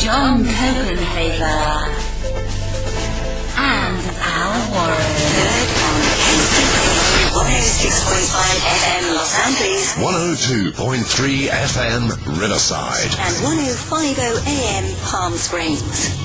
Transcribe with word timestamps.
John 0.00 0.44
Copenhaver, 0.44 1.92
and 3.58 4.00
Al 4.16 4.54
Warren. 4.72 4.96
Heard 5.36 5.70
on 5.84 6.00
KCP 6.24 6.72
106.5 7.36 8.40
FM 8.80 9.04
Los 9.14 9.34
Angeles 9.46 9.84
102.3 10.72 11.48
FM 11.48 12.02
Riverside. 12.40 13.12
and 13.20 13.36
105.0 13.44 14.46
AM 14.46 14.86
Palm 15.04 15.34
Springs. 15.34 16.16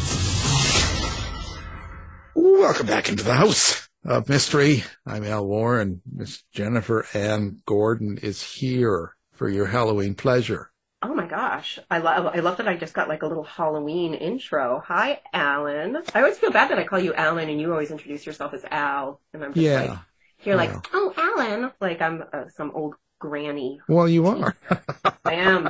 Welcome 2.33 2.87
back 2.87 3.09
into 3.09 3.23
the 3.25 3.33
house 3.33 3.89
of 4.05 4.29
mystery. 4.29 4.83
I'm 5.05 5.25
Al 5.25 5.45
Warren. 5.45 6.01
Miss 6.09 6.43
Jennifer 6.53 7.05
Ann 7.13 7.61
Gordon 7.65 8.19
is 8.21 8.41
here 8.41 9.15
for 9.33 9.49
your 9.49 9.65
Halloween 9.67 10.15
pleasure. 10.15 10.71
Oh 11.05 11.13
my 11.13 11.27
gosh. 11.27 11.77
I 11.91 11.99
love 11.99 12.25
I 12.35 12.39
love 12.39 12.57
that 12.57 12.67
I 12.67 12.75
just 12.77 12.95
got 12.95 13.07
like 13.07 13.21
a 13.21 13.27
little 13.27 13.43
Halloween 13.43 14.15
intro. 14.15 14.81
Hi, 14.87 15.21
Alan. 15.33 15.97
I 16.15 16.19
always 16.21 16.39
feel 16.39 16.49
bad 16.51 16.71
that 16.71 16.79
I 16.79 16.83
call 16.83 16.97
you 16.99 17.13
Alan 17.13 17.47
and 17.47 17.61
you 17.61 17.71
always 17.71 17.91
introduce 17.91 18.25
yourself 18.25 18.55
as 18.55 18.65
Al. 18.71 19.21
And 19.31 19.43
I'm 19.43 19.53
just 19.53 19.63
Yeah. 19.63 19.81
like, 19.83 19.99
you're 20.43 20.55
like, 20.55 20.71
oh, 20.93 21.13
Alan. 21.15 21.71
Like 21.79 22.01
I'm 22.01 22.23
uh, 22.33 22.45
some 22.49 22.71
old 22.73 22.95
granny. 23.19 23.79
Well, 23.87 24.09
you 24.09 24.25
are. 24.25 24.55
I 25.25 25.33
am. 25.35 25.69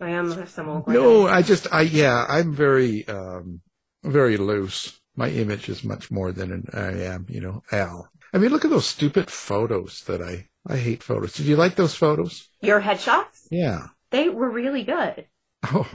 I 0.00 0.10
am 0.10 0.46
some 0.46 0.68
old 0.68 0.84
granny. 0.84 1.00
no, 1.00 1.26
I 1.28 1.40
just, 1.40 1.66
I, 1.72 1.82
yeah, 1.82 2.26
I'm 2.28 2.52
very, 2.54 3.08
um, 3.08 3.62
very 4.04 4.36
loose. 4.36 5.00
My 5.16 5.30
image 5.30 5.68
is 5.70 5.82
much 5.82 6.10
more 6.10 6.30
than 6.32 6.52
an, 6.52 6.68
I 6.74 7.04
am, 7.04 7.26
you 7.30 7.40
know, 7.40 7.62
Al. 7.72 8.10
I 8.34 8.38
mean, 8.38 8.50
look 8.50 8.64
at 8.66 8.70
those 8.70 8.86
stupid 8.86 9.30
photos 9.30 10.02
that 10.06 10.20
I, 10.20 10.48
I 10.66 10.76
hate 10.76 11.02
photos. 11.02 11.34
Did 11.34 11.46
you 11.46 11.56
like 11.56 11.76
those 11.76 11.94
photos? 11.94 12.48
Your 12.60 12.80
headshots? 12.82 13.46
Yeah. 13.50 13.86
They 14.12 14.28
were 14.28 14.48
really 14.48 14.84
good. 14.84 15.26
Oh, 15.64 15.88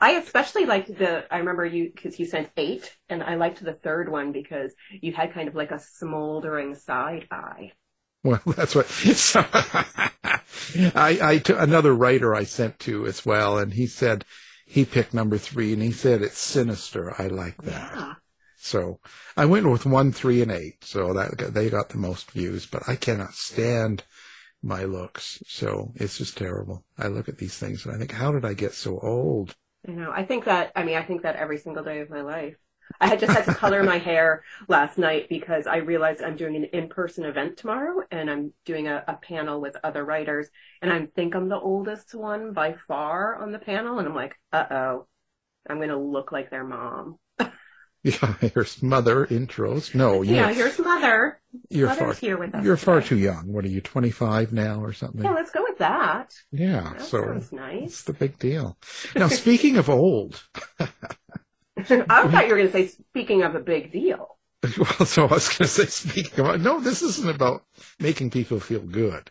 I 0.00 0.12
especially 0.12 0.64
liked 0.64 0.96
the, 0.98 1.24
I 1.32 1.38
remember 1.38 1.64
you, 1.64 1.90
because 1.94 2.18
you 2.18 2.26
sent 2.26 2.50
eight, 2.56 2.96
and 3.08 3.22
I 3.22 3.34
liked 3.36 3.62
the 3.62 3.72
third 3.72 4.08
one 4.08 4.32
because 4.32 4.74
you 4.90 5.12
had 5.12 5.32
kind 5.32 5.48
of 5.48 5.54
like 5.54 5.70
a 5.70 5.78
smoldering 5.78 6.74
side 6.74 7.26
eye. 7.30 7.72
Well, 8.22 8.40
that's 8.56 8.74
what. 8.74 8.86
I, 10.94 11.18
I 11.22 11.38
t- 11.38 11.52
another 11.52 11.94
writer 11.94 12.34
I 12.34 12.44
sent 12.44 12.78
to 12.80 13.06
as 13.06 13.26
well, 13.26 13.58
and 13.58 13.74
he 13.74 13.86
said 13.86 14.24
he 14.66 14.84
picked 14.84 15.14
number 15.14 15.38
three, 15.38 15.72
and 15.72 15.82
he 15.82 15.92
said 15.92 16.22
it's 16.22 16.38
sinister. 16.38 17.14
I 17.20 17.26
like 17.26 17.62
that. 17.62 17.92
Yeah. 17.94 18.14
So 18.56 18.98
I 19.36 19.44
went 19.44 19.70
with 19.70 19.84
one, 19.84 20.10
three, 20.10 20.40
and 20.40 20.50
eight. 20.50 20.84
So 20.84 21.12
that 21.12 21.52
they 21.52 21.68
got 21.68 21.90
the 21.90 21.98
most 21.98 22.30
views, 22.30 22.66
but 22.66 22.82
I 22.88 22.96
cannot 22.96 23.34
stand 23.34 24.04
my 24.64 24.84
looks. 24.84 25.42
So 25.46 25.92
it's 25.96 26.18
just 26.18 26.36
terrible. 26.38 26.84
I 26.98 27.08
look 27.08 27.28
at 27.28 27.38
these 27.38 27.58
things 27.58 27.84
and 27.86 27.94
I 27.94 27.98
think, 27.98 28.12
how 28.12 28.32
did 28.32 28.44
I 28.44 28.54
get 28.54 28.74
so 28.74 28.98
old? 29.00 29.54
I 29.88 29.92
know. 29.92 30.10
I 30.12 30.24
think 30.24 30.44
that, 30.46 30.72
I 30.74 30.84
mean, 30.84 30.96
I 30.96 31.02
think 31.02 31.22
that 31.22 31.36
every 31.36 31.58
single 31.58 31.84
day 31.84 32.00
of 32.00 32.10
my 32.10 32.22
life. 32.22 32.56
I 33.00 33.08
had 33.08 33.18
just 33.20 33.32
had 33.32 33.46
to 33.46 33.52
color 33.52 33.82
my 33.82 33.98
hair 33.98 34.44
last 34.68 34.98
night 34.98 35.28
because 35.28 35.66
I 35.66 35.78
realized 35.78 36.22
I'm 36.22 36.36
doing 36.36 36.54
an 36.56 36.64
in-person 36.64 37.24
event 37.24 37.56
tomorrow 37.56 38.02
and 38.10 38.30
I'm 38.30 38.52
doing 38.64 38.88
a, 38.88 39.02
a 39.08 39.14
panel 39.14 39.60
with 39.60 39.76
other 39.82 40.04
writers 40.04 40.48
and 40.82 40.92
I 40.92 41.06
think 41.06 41.34
I'm 41.34 41.48
the 41.48 41.58
oldest 41.58 42.14
one 42.14 42.52
by 42.52 42.74
far 42.74 43.36
on 43.36 43.52
the 43.52 43.58
panel 43.58 43.98
and 43.98 44.08
I'm 44.08 44.14
like, 44.14 44.36
uh-oh, 44.52 45.06
I'm 45.68 45.78
going 45.78 45.90
to 45.90 45.98
look 45.98 46.32
like 46.32 46.50
their 46.50 46.64
mom. 46.64 47.18
Yeah, 48.04 48.34
here's 48.40 48.82
mother 48.82 49.26
intros. 49.26 49.94
No, 49.94 50.22
Yeah, 50.22 50.52
here's 50.52 50.78
mother. 50.78 51.40
You're 51.70 51.88
Mother's 51.88 51.98
far 51.98 52.14
here 52.14 52.36
with 52.36 52.54
us 52.54 52.64
you're 52.64 52.76
far 52.76 52.96
today. 52.96 53.08
too 53.08 53.18
young. 53.18 53.52
What 53.52 53.64
are 53.64 53.68
you, 53.68 53.80
25 53.80 54.52
now 54.52 54.82
or 54.82 54.92
something? 54.92 55.22
Yeah, 55.22 55.32
let's 55.32 55.50
go 55.50 55.62
with 55.62 55.78
that. 55.78 56.32
Yeah, 56.50 56.94
That 56.96 57.02
so 57.02 57.22
sounds 57.22 57.50
it's 57.52 58.02
the 58.04 58.12
big 58.12 58.38
deal. 58.38 58.78
Now, 59.14 59.28
speaking 59.28 59.76
of 59.76 59.88
old, 59.90 60.44
I 60.80 60.86
thought 61.82 62.46
you 62.46 62.54
were 62.54 62.58
going 62.58 62.66
to 62.66 62.72
say, 62.72 62.86
speaking 62.88 63.42
of 63.42 63.54
a 63.54 63.60
big 63.60 63.92
deal. 63.92 64.38
well, 64.78 65.06
so 65.06 65.26
I 65.26 65.34
was 65.34 65.48
going 65.48 65.66
to 65.66 65.68
say, 65.68 65.86
speaking 65.86 66.44
of, 66.44 66.60
no, 66.60 66.80
this 66.80 67.02
isn't 67.02 67.28
about 67.28 67.64
making 67.98 68.30
people 68.30 68.60
feel 68.60 68.80
good. 68.80 69.30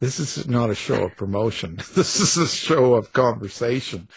This 0.00 0.18
is 0.20 0.46
not 0.48 0.70
a 0.70 0.74
show 0.74 1.04
of 1.06 1.16
promotion. 1.16 1.76
This 1.94 2.20
is 2.20 2.36
a 2.36 2.48
show 2.48 2.94
of 2.94 3.12
conversation. 3.12 4.08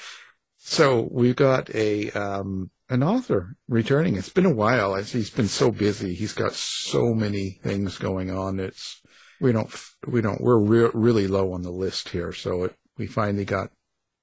So 0.57 1.07
we've 1.11 1.35
got 1.35 1.69
a, 1.73 2.11
um, 2.11 2.69
an 2.89 3.03
author 3.03 3.55
returning. 3.67 4.15
It's 4.17 4.29
been 4.29 4.45
a 4.45 4.53
while. 4.53 4.95
As 4.95 5.11
He's 5.11 5.29
been 5.29 5.47
so 5.47 5.71
busy. 5.71 6.13
He's 6.13 6.33
got 6.33 6.53
so 6.53 7.13
many 7.13 7.59
things 7.63 7.97
going 7.97 8.31
on. 8.31 8.59
It's, 8.59 9.01
we 9.39 9.51
don't, 9.51 9.73
we 10.07 10.21
don't, 10.21 10.41
we're 10.41 10.59
re- 10.59 10.91
really 10.93 11.27
low 11.27 11.53
on 11.53 11.61
the 11.61 11.71
list 11.71 12.09
here. 12.09 12.33
So 12.33 12.65
it, 12.65 12.75
we 12.97 13.07
finally 13.07 13.45
got 13.45 13.69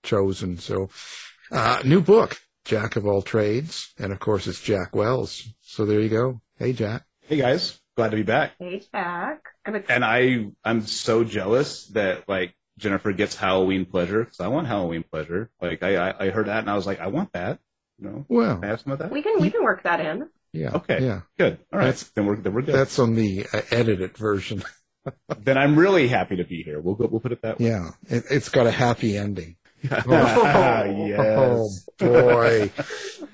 chosen. 0.03 0.59
So, 0.59 0.91
uh, 1.51 1.81
new 1.85 2.01
book, 2.01 2.39
Jack 2.65 2.97
of 2.97 3.07
all 3.07 3.23
trades. 3.23 3.95
And 3.99 4.13
of 4.13 4.19
course 4.19 4.47
it's 4.47 4.61
Jack 4.61 4.95
Wells. 4.95 5.49
So 5.63 5.87
there 5.87 6.01
you 6.01 6.09
go. 6.09 6.41
Hey, 6.59 6.73
Jack. 6.73 7.05
Hey 7.23 7.37
guys, 7.37 7.81
glad 7.97 8.11
to 8.11 8.17
be 8.17 8.23
back. 8.23 8.53
Hey, 8.59 8.83
Jack. 8.93 9.43
And 9.65 10.05
I, 10.05 10.49
I'm 10.65 10.83
so 10.83 11.25
jealous 11.25 11.87
that 11.89 12.29
like 12.29 12.55
Jennifer 12.79 13.13
gets 13.13 13.37
Halloween 13.37 13.85
pleasure 13.85 14.25
because 14.25 14.41
I 14.41 14.49
want 14.49 14.67
Halloween 14.67 15.05
pleasure. 15.11 15.51
Like 15.61 15.83
I, 15.83 15.97
I, 16.11 16.27
I 16.27 16.31
heard 16.31 16.47
that 16.47 16.61
and 16.61 16.71
I 16.71 16.75
was 16.75 16.87
like, 16.87 17.01
I 17.01 17.07
want 17.07 17.33
that. 17.33 17.59
You 17.99 18.09
know, 18.09 18.27
Well, 18.29 18.57
Can 18.57 18.65
I 18.65 18.67
have 18.69 18.81
some 18.81 18.93
of 18.93 18.99
that. 18.99 19.11
We 19.11 19.23
can 19.23 19.41
we 19.41 19.51
can 19.51 19.63
work 19.65 19.83
that 19.85 20.01
in. 20.01 20.29
yeah. 20.53 20.73
Okay. 20.75 21.03
Yeah. 21.03 21.21
Good. 21.39 21.59
All 21.73 21.79
right. 21.79 21.87
That's- 21.87 22.11
then 22.15 22.27
we're 22.27 22.37
then 22.37 22.53
we're 22.53 22.63
good. 22.63 22.75
That's 22.75 22.99
on 22.99 23.15
the 23.15 23.47
uh, 23.53 23.63
edited 23.71 24.17
version. 24.17 24.63
then 25.39 25.57
I'm 25.57 25.79
really 25.79 26.09
happy 26.09 26.37
to 26.37 26.45
be 26.45 26.63
here. 26.63 26.81
We'll 26.81 26.95
go. 26.95 27.07
We'll 27.11 27.21
put 27.21 27.33
it 27.33 27.43
that 27.43 27.59
way. 27.59 27.67
Yeah. 27.69 27.91
It, 28.09 28.25
it's 28.31 28.49
got 28.49 28.67
a 28.67 28.71
happy 28.71 29.17
ending. 29.17 29.57
Yes. 29.91 31.89
Oh, 32.01 32.23
boy. 32.23 32.71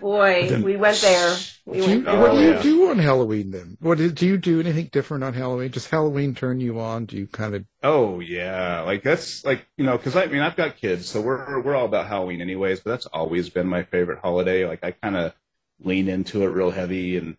Boy, 0.01 0.49
Then- 0.49 0.63
we 0.63 0.77
went 0.77 0.99
there. 1.01 1.37
We 1.65 1.81
Do 1.81 1.91
you, 1.91 2.03
there. 2.03 2.19
what 2.21 2.33
do 2.33 2.39
you 2.39 2.51
oh, 2.51 2.55
yeah. 2.55 2.63
do 2.63 2.91
on 2.91 2.99
Halloween 2.99 3.51
then? 3.53 3.77
What 3.81 3.99
do 3.99 4.11
do 4.11 4.27
you 4.27 4.37
do 4.37 4.59
anything 4.59 4.89
different 4.91 5.23
on 5.23 5.33
Halloween? 5.35 5.71
Does 5.71 5.87
Halloween 5.89 6.35
turn 6.35 6.59
you 6.59 6.81
on? 6.81 7.05
Do 7.07 7.17
you 7.17 7.27
kind 7.29 7.55
of 7.55 7.65
Oh 7.85 8.19
yeah, 8.21 8.81
like 8.81 9.03
that's 9.05 9.45
like 9.45 9.67
you 9.77 9.85
know, 9.85 9.97
because 9.97 10.17
I 10.17 10.27
mean 10.27 10.41
I've 10.41 10.57
got 10.57 10.77
kids, 10.77 11.09
so 11.09 11.21
we're 11.21 11.61
we're 11.61 11.77
all 11.77 11.85
about 11.87 12.09
Halloween 12.09 12.41
anyways. 12.41 12.81
But 12.81 12.91
that's 12.91 13.07
always 13.07 13.49
been 13.49 13.69
my 13.69 13.85
favorite 13.85 14.19
holiday. 14.21 14.67
Like 14.67 14.83
I 14.83 14.91
kind 14.91 15.17
of 15.17 15.35
lean 15.81 16.09
into 16.09 16.43
it 16.43 16.49
real 16.49 16.73
heavy, 16.73 17.17
and 17.17 17.37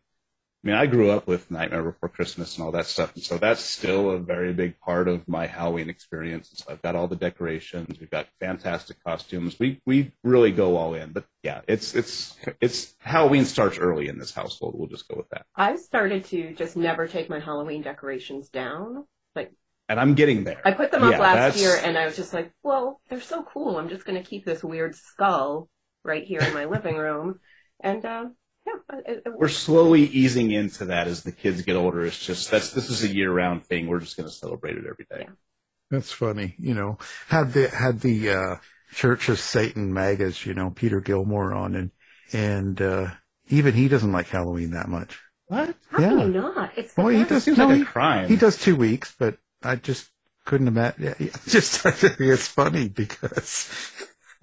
I 0.63 0.67
mean 0.67 0.75
I 0.77 0.85
grew 0.85 1.11
up 1.11 1.27
with 1.27 1.51
Nightmare 1.51 1.83
Before 1.83 2.07
Christmas 2.07 2.55
and 2.55 2.63
all 2.65 2.71
that 2.71 2.85
stuff, 2.85 3.13
and 3.15 3.23
so 3.23 3.37
that's 3.37 3.61
still 3.61 4.11
a 4.11 4.17
very 4.17 4.53
big 4.53 4.79
part 4.79 5.09
of 5.09 5.27
my 5.27 5.45
Halloween 5.45 5.89
experience. 5.89 6.49
And 6.51 6.57
so 6.59 6.65
I've 6.71 6.81
got 6.81 6.95
all 6.95 7.09
the 7.09 7.17
decorations, 7.17 7.99
we've 7.99 8.09
got 8.09 8.27
fantastic 8.39 9.03
costumes. 9.03 9.59
We 9.59 9.81
we 9.85 10.13
really 10.23 10.51
go 10.51 10.77
all 10.77 10.93
in. 10.93 11.11
But 11.11 11.25
yeah, 11.43 11.61
it's 11.67 11.93
it's 11.93 12.37
it's 12.61 12.95
Halloween 12.99 13.43
starts 13.43 13.77
early 13.77 14.07
in 14.07 14.17
this 14.17 14.33
household. 14.33 14.75
We'll 14.77 14.87
just 14.87 15.07
go 15.09 15.17
with 15.17 15.29
that, 15.31 15.45
I've 15.55 15.79
started 15.79 16.23
to 16.25 16.53
just 16.55 16.77
never 16.77 17.07
take 17.07 17.29
my 17.29 17.39
Halloween 17.39 17.81
decorations 17.81 18.47
down. 18.47 19.05
Like 19.35 19.51
and 19.89 19.99
I'm 19.99 20.13
getting 20.13 20.45
there. 20.45 20.61
I 20.63 20.71
put 20.71 20.91
them 20.91 21.03
up 21.03 21.11
Yeah, 21.11 21.19
last 21.19 21.35
that's- 21.35 21.59
year, 21.61 21.77
and 21.83 21.97
I 21.97 22.05
was 22.05 22.15
just 22.15 22.33
like, 22.33 22.53
"Well, 22.63 23.01
they're 23.09 23.19
so 23.19 23.43
cool. 23.43 23.77
I'm 23.77 23.89
just 23.89 24.05
going 24.05 24.21
to 24.21 24.27
keep 24.27 24.45
this 24.45 24.63
weird 24.63 24.95
skull 24.95 25.67
right 26.05 26.23
here 26.23 26.39
in 26.39 26.53
my 26.53 26.65
living 26.65 26.95
room." 26.95 27.41
And 27.81 28.05
uh, 28.05 28.25
yeah, 28.67 28.99
it, 29.07 29.23
it 29.25 29.33
we're 29.37 29.47
slowly 29.49 30.03
easing 30.03 30.51
into 30.51 30.85
that 30.85 31.07
as 31.07 31.23
the 31.23 31.31
kids 31.31 31.61
get 31.61 31.75
older. 31.75 32.05
It's 32.05 32.23
just 32.23 32.49
that's 32.51 32.71
this 32.71 32.89
is 32.89 33.03
a 33.03 33.13
year 33.13 33.31
round 33.31 33.65
thing. 33.65 33.87
We're 33.87 33.99
just 33.99 34.17
going 34.17 34.29
to 34.29 34.33
celebrate 34.35 34.77
it 34.77 34.85
every 34.89 35.05
day. 35.09 35.27
That's 35.89 36.11
funny. 36.11 36.55
You 36.57 36.73
know, 36.73 36.97
had 37.27 37.53
the 37.53 37.69
had 37.69 37.99
the 38.01 38.29
uh, 38.29 38.55
Church 38.93 39.29
of 39.29 39.39
Satan 39.39 39.93
Magus, 39.93 40.45
you 40.45 40.53
know, 40.53 40.71
Peter 40.71 40.99
Gilmore 41.01 41.53
on, 41.53 41.75
and 41.75 41.91
and 42.31 42.81
uh, 42.81 43.11
even 43.49 43.73
he 43.73 43.87
doesn't 43.87 44.11
like 44.11 44.27
Halloween 44.27 44.71
that 44.71 44.87
much. 44.89 45.19
What? 45.47 45.75
How 45.89 46.01
Yeah. 46.01 46.09
can 46.09 46.19
you 46.19 46.41
not? 46.41 46.77
It's 46.77 46.93
the 46.95 47.01
Well, 47.03 47.09
he 47.09 47.23
does. 47.25 47.43
Seems 47.43 47.57
no, 47.57 47.69
like 47.69 47.77
a 47.77 47.77
he, 47.77 47.85
crime. 47.85 48.27
he 48.27 48.35
does 48.35 48.57
two 48.57 48.75
weeks, 48.75 49.15
but 49.17 49.37
I 49.61 49.75
just 49.75 50.09
couldn't 50.45 50.67
imagine. 50.67 51.03
Yeah, 51.03 51.13
yeah, 51.19 51.37
just 51.47 51.85
it's 51.85 52.47
funny 52.47 52.89
because 52.89 53.69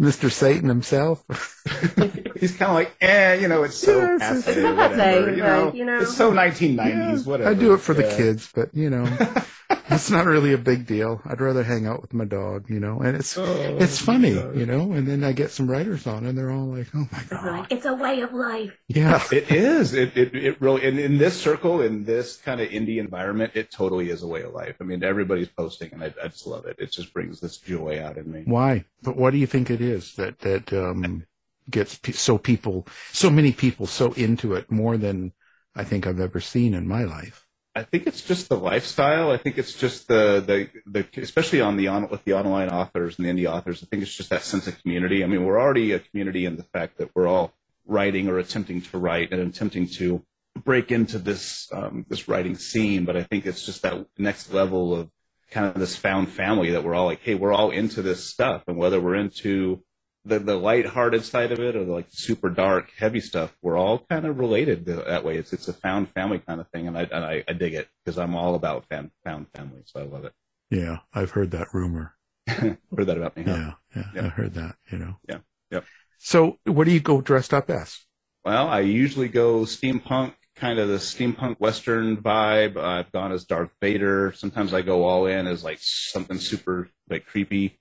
Mr. 0.01 0.31
Satan 0.31 0.69
himself. 0.69 1.23
He's 2.41 2.57
kind 2.57 2.71
of 2.71 2.75
like, 2.75 2.93
eh, 3.03 3.35
you 3.35 3.49
know, 3.49 3.63
it's 3.65 3.77
so 3.77 3.99
Yeah, 3.99 4.15
it's- 4.15 4.45
passe, 4.45 4.49
it's 4.53 4.61
so 4.63 4.75
passe, 4.75 5.21
you 5.37 5.37
know, 5.43 5.65
like, 5.67 5.75
you 5.75 5.85
know. 5.85 6.01
it's 6.01 6.17
so 6.17 6.33
1990s, 6.33 7.27
whatever. 7.27 7.51
I 7.51 7.55
do 7.55 7.75
it 7.75 7.79
for 7.79 7.93
the 7.95 8.05
kids, 8.05 8.51
but 8.55 8.75
you 8.75 8.89
know, 8.89 9.05
it's 9.91 10.11
not 10.11 10.27
really 10.27 10.53
a 10.53 10.59
big 10.59 10.87
deal. 10.87 11.21
I'd 11.25 11.41
rather 11.41 11.63
hang 11.63 11.87
out 11.87 12.01
with 12.03 12.15
my 12.15 12.25
dog, 12.25 12.69
you 12.71 12.81
know, 12.81 13.01
and 13.01 13.17
it's 13.17 13.37
Oh, 13.37 13.77
it's 13.79 14.01
funny, 14.01 14.31
you 14.31 14.67
know. 14.67 14.93
And 14.93 15.07
then 15.07 15.25
I 15.25 15.33
get 15.33 15.51
some 15.51 15.71
writers 15.71 16.07
on, 16.07 16.27
and 16.27 16.37
they're 16.37 16.51
all 16.51 16.67
like, 16.67 16.89
"Oh 16.95 17.09
my 17.13 17.23
god, 17.29 17.67
it's 17.71 17.87
a 17.87 17.95
way 17.95 18.21
of 18.21 18.33
life. 18.33 18.77
yeah." 18.89 19.23
It 19.33 19.51
is. 19.51 19.95
It, 19.95 20.17
it, 20.17 20.35
it 20.35 20.61
really, 20.61 20.85
in, 20.85 20.99
in 20.99 21.19
this 21.19 21.41
circle, 21.41 21.81
in 21.83 22.05
this 22.05 22.37
kind 22.37 22.61
of 22.61 22.69
indie 22.69 22.99
environment, 22.99 23.53
it 23.55 23.71
totally 23.71 24.11
is 24.11 24.23
a 24.23 24.27
way 24.27 24.43
of 24.43 24.53
life. 24.53 24.77
I 24.81 24.85
mean, 24.85 25.03
everybody's 25.05 25.49
posting, 25.49 25.93
and 25.93 26.03
I, 26.03 26.13
I 26.23 26.29
just 26.29 26.47
love 26.47 26.67
it. 26.67 26.77
It 26.79 26.93
just 26.93 27.13
brings 27.13 27.41
this 27.41 27.59
joy 27.59 28.03
out 28.03 28.17
in 28.17 28.31
me. 28.31 28.43
Why? 28.45 28.85
But 29.03 29.17
what 29.17 29.31
do 29.33 29.39
you 29.39 29.47
think 29.47 29.71
it 29.71 29.81
is 29.81 30.15
that 30.15 30.39
that 30.41 30.73
um, 30.73 31.25
gets 31.71 31.97
pe- 31.97 32.13
so 32.13 32.39
people, 32.39 32.87
so 33.13 33.31
many 33.31 33.53
people, 33.53 33.87
so 33.87 34.13
into 34.13 34.55
it 34.55 34.71
more 34.71 34.97
than 34.97 35.33
I 35.75 35.85
think 35.85 36.07
I've 36.07 36.21
ever 36.21 36.41
seen 36.41 36.75
in 36.75 36.87
my 36.89 37.05
life? 37.05 37.47
I 37.75 37.85
think 37.85 38.07
it's 38.07 38.23
just 38.23 38.49
the 38.49 38.57
lifestyle. 38.57 39.31
I 39.31 39.37
think 39.37 39.57
it's 39.57 39.75
just 39.75 40.09
the, 40.09 40.43
the, 40.45 40.69
the 40.87 41.23
especially 41.23 41.61
on 41.61 41.77
the 41.77 41.87
on 41.87 42.09
with 42.09 42.25
the 42.25 42.33
online 42.33 42.69
authors 42.69 43.17
and 43.17 43.27
the 43.27 43.31
indie 43.31 43.49
authors. 43.49 43.83
I 43.83 43.87
think 43.87 44.03
it's 44.03 44.15
just 44.15 44.31
that 44.31 44.43
sense 44.43 44.67
of 44.67 44.81
community. 44.83 45.23
I 45.23 45.29
mean, 45.29 45.45
we're 45.45 45.61
already 45.61 45.93
a 45.93 46.01
community 46.01 46.47
in 46.47 46.57
the 46.57 46.65
fact 46.65 46.99
that 46.99 47.11
we're 47.15 47.29
all 47.29 47.53
writing 47.87 48.29
or 48.29 48.39
attempting 48.39 48.83
to 48.83 48.99
write 48.99 49.33
and 49.33 49.41
attempting 49.41 49.87
to 49.87 50.25
break 50.65 50.91
into 50.91 51.19
this 51.19 51.69
um, 51.73 52.07
this 52.09 52.27
writing 52.27 52.57
scene. 52.57 53.05
But 53.05 53.17
I 53.17 53.23
think 53.23 53.47
it's 53.47 53.65
just 53.65 53.83
that 53.83 54.05
next 54.19 54.53
level 54.53 54.93
of 54.95 55.09
kind 55.51 55.67
of 55.67 55.75
this 55.75 55.95
found 55.95 56.29
family 56.29 56.71
that 56.71 56.83
we're 56.83 56.95
all 56.95 57.07
like, 57.07 57.23
hey, 57.23 57.37
we're 57.37 57.53
all 57.53 57.71
into 57.71 58.03
this 58.03 58.25
stuff, 58.25 58.65
and 58.67 58.77
whether 58.77 59.01
we're 59.01 59.15
into 59.15 59.85
the 60.25 60.39
the 60.39 60.57
lighthearted 60.57 61.25
side 61.25 61.53
of 61.53 61.61
it 61.61 61.77
or 61.77 61.85
the 61.85 61.93
like 61.93 62.07
super 62.11 62.51
dark, 62.51 62.91
heavy 62.99 63.21
stuff, 63.21 63.57
we're 63.63 63.79
all 63.79 63.99
kind 64.11 64.27
of 64.27 64.39
related 64.39 64.87
th- 64.87 65.05
that 65.07 65.25
way. 65.25 65.37
It's 65.37 65.53
it's 65.53 65.69
a 65.69 65.73
found 65.73 66.11
family 66.11 66.39
kind 66.39 66.61
of 66.61 66.69
thing, 66.69 66.89
and 66.89 66.97
I 66.99 67.03
and 67.03 67.25
I, 67.25 67.45
I 67.49 67.53
dig 67.55 67.75
it 67.75 67.89
because 68.05 68.19
I'm 68.19 68.35
all 68.37 68.55
about 68.55 68.87
fan, 68.87 69.11
found 69.25 69.47
family, 69.55 69.83
so 69.85 70.01
I 70.01 70.05
love 70.05 70.25
it. 70.25 70.33
Yeah, 70.71 70.99
I've 71.13 71.31
heard 71.33 71.51
that 71.53 71.73
rumor. 71.73 72.15
Heard 72.47 73.07
that 73.07 73.17
about 73.17 73.37
me? 73.37 73.45
Huh? 73.45 73.53
Yeah, 73.57 73.73
yeah, 73.97 74.05
Yeah. 74.15 74.25
I 74.27 74.29
heard 74.29 74.55
that. 74.55 74.77
You 74.91 74.99
know. 74.99 75.17
Yeah. 75.29 75.39
Yep. 75.71 75.85
So, 76.19 76.59
what 76.65 76.85
do 76.85 76.91
you 76.91 77.01
go 77.01 77.21
dressed 77.21 77.55
up 77.55 77.71
as? 77.71 77.99
Well, 78.45 78.69
I 78.69 78.81
usually 78.81 79.29
go 79.29 79.61
steampunk, 79.61 80.35
kind 80.57 80.79
of 80.79 80.89
the 80.89 80.97
steampunk 80.97 81.61
western 81.61 82.17
vibe. 82.17 82.77
I've 82.77 83.13
gone 83.13 83.33
as 83.33 83.45
Darth 83.45 83.71
Vader. 83.81 84.33
Sometimes 84.35 84.75
I 84.75 84.83
go 84.83 85.05
all 85.05 85.27
in 85.27 85.47
as 85.47 85.63
like 85.65 85.79
something 85.81 86.39
super 86.39 86.89
like 87.09 87.27
creepy. 87.27 87.79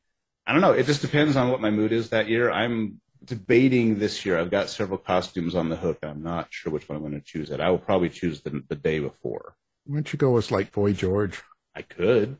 I 0.49 0.51
don't 0.51 0.61
know. 0.61 0.71
It 0.71 0.87
just 0.87 1.01
depends 1.01 1.35
on 1.35 1.51
what 1.51 1.61
my 1.61 1.69
mood 1.69 1.91
is 1.91 2.09
that 2.09 2.27
year. 2.27 2.49
I'm 2.49 2.99
debating 3.23 3.99
this 3.99 4.25
year. 4.25 4.39
I've 4.39 4.49
got 4.49 4.67
several 4.67 4.97
costumes 4.97 5.53
on 5.53 5.69
the 5.69 5.75
hook. 5.75 5.99
I'm 6.01 6.23
not 6.23 6.47
sure 6.49 6.73
which 6.73 6.89
one 6.89 6.95
I'm 6.95 7.03
going 7.03 7.13
to 7.13 7.21
choose. 7.21 7.51
It. 7.51 7.59
I 7.59 7.69
will 7.69 7.77
probably 7.77 8.09
choose 8.09 8.41
the 8.41 8.63
the 8.67 8.75
day 8.75 8.97
before. 8.97 9.53
Why 9.85 9.97
don't 9.97 10.11
you 10.11 10.17
go 10.17 10.35
as 10.37 10.49
like 10.49 10.71
Boy 10.71 10.93
George? 10.93 11.39
I 11.75 11.83
could. 11.83 12.37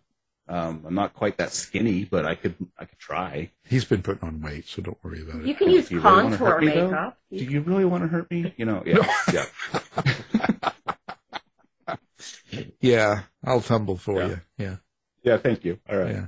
Um, 0.48 0.86
I'm 0.88 0.96
not 0.96 1.14
quite 1.14 1.38
that 1.38 1.52
skinny, 1.54 2.04
but 2.04 2.26
I 2.26 2.34
could. 2.34 2.56
I 2.80 2.86
could 2.86 2.98
try. 2.98 3.52
He's 3.64 3.86
been 3.86 4.02
putting 4.02 4.28
on 4.28 4.42
weight, 4.42 4.68
so 4.68 4.82
don't 4.82 4.98
worry 5.04 5.22
about 5.22 5.42
it. 5.42 5.46
You 5.46 5.52
it. 5.52 5.60
can 5.60 5.70
use 5.70 5.92
you 5.92 6.00
really 6.00 6.24
wanna 6.24 6.30
contour 6.36 6.48
hurt 6.48 6.64
me, 6.64 6.72
though? 6.72 6.90
makeup. 6.90 7.18
Do 7.32 7.46
you 7.46 7.62
really 7.62 7.86
want 7.86 8.04
to 8.06 8.08
hurt 8.08 8.32
me? 8.32 8.56
You 8.58 8.66
know, 8.66 8.82
yeah, 8.88 9.08
yeah. 9.32 9.46
Yeah, 12.82 13.22
I'll 13.44 13.62
tumble 13.62 13.98
for 13.98 14.20
Yeah. 14.20 14.28
you. 14.28 14.42
Yeah. 14.58 14.76
Yeah, 15.22 15.38
thank 15.38 15.64
you. 15.64 15.78
All 15.88 15.98
right. 15.98 16.16
Yeah. 16.16 16.26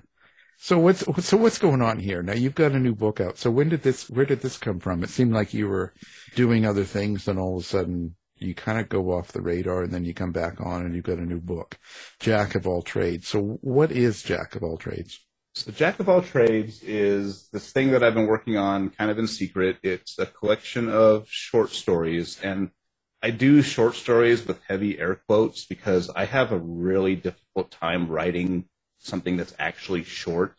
So 0.63 0.77
what's 0.77 1.03
so 1.25 1.37
what's 1.37 1.57
going 1.57 1.81
on 1.81 1.97
here? 1.97 2.21
Now 2.21 2.33
you've 2.33 2.53
got 2.53 2.73
a 2.73 2.79
new 2.79 2.93
book 2.93 3.19
out. 3.19 3.39
So 3.39 3.49
when 3.49 3.69
did 3.69 3.81
this 3.81 4.07
where 4.11 4.27
did 4.27 4.41
this 4.41 4.59
come 4.59 4.79
from? 4.79 5.03
It 5.03 5.09
seemed 5.09 5.33
like 5.33 5.55
you 5.55 5.67
were 5.67 5.91
doing 6.35 6.67
other 6.67 6.83
things 6.83 7.27
and 7.27 7.39
all 7.39 7.57
of 7.57 7.63
a 7.63 7.65
sudden 7.65 8.15
you 8.35 8.53
kind 8.53 8.79
of 8.79 8.87
go 8.87 9.11
off 9.11 9.31
the 9.31 9.41
radar 9.41 9.81
and 9.81 9.91
then 9.91 10.05
you 10.05 10.13
come 10.13 10.31
back 10.31 10.61
on 10.61 10.85
and 10.85 10.93
you've 10.93 11.03
got 11.03 11.17
a 11.17 11.25
new 11.25 11.41
book. 11.41 11.79
Jack 12.19 12.53
of 12.53 12.67
all 12.67 12.83
trades. 12.83 13.27
So 13.27 13.57
what 13.61 13.91
is 13.91 14.21
Jack 14.21 14.55
of 14.55 14.61
all 14.61 14.77
trades? 14.77 15.19
So 15.55 15.71
Jack 15.71 15.99
of 15.99 16.07
all 16.07 16.21
trades 16.21 16.83
is 16.83 17.49
this 17.51 17.71
thing 17.71 17.89
that 17.89 18.03
I've 18.03 18.13
been 18.13 18.27
working 18.27 18.57
on 18.57 18.91
kind 18.91 19.09
of 19.09 19.17
in 19.17 19.25
secret. 19.25 19.77
It's 19.81 20.19
a 20.19 20.27
collection 20.27 20.89
of 20.89 21.27
short 21.27 21.71
stories 21.71 22.39
and 22.43 22.69
I 23.23 23.31
do 23.31 23.63
short 23.63 23.95
stories 23.95 24.45
with 24.45 24.61
heavy 24.67 24.99
air 24.99 25.21
quotes 25.27 25.65
because 25.65 26.11
I 26.11 26.25
have 26.25 26.51
a 26.51 26.59
really 26.59 27.15
difficult 27.15 27.71
time 27.71 28.07
writing 28.07 28.65
something 29.01 29.37
that's 29.37 29.53
actually 29.59 30.03
short. 30.03 30.55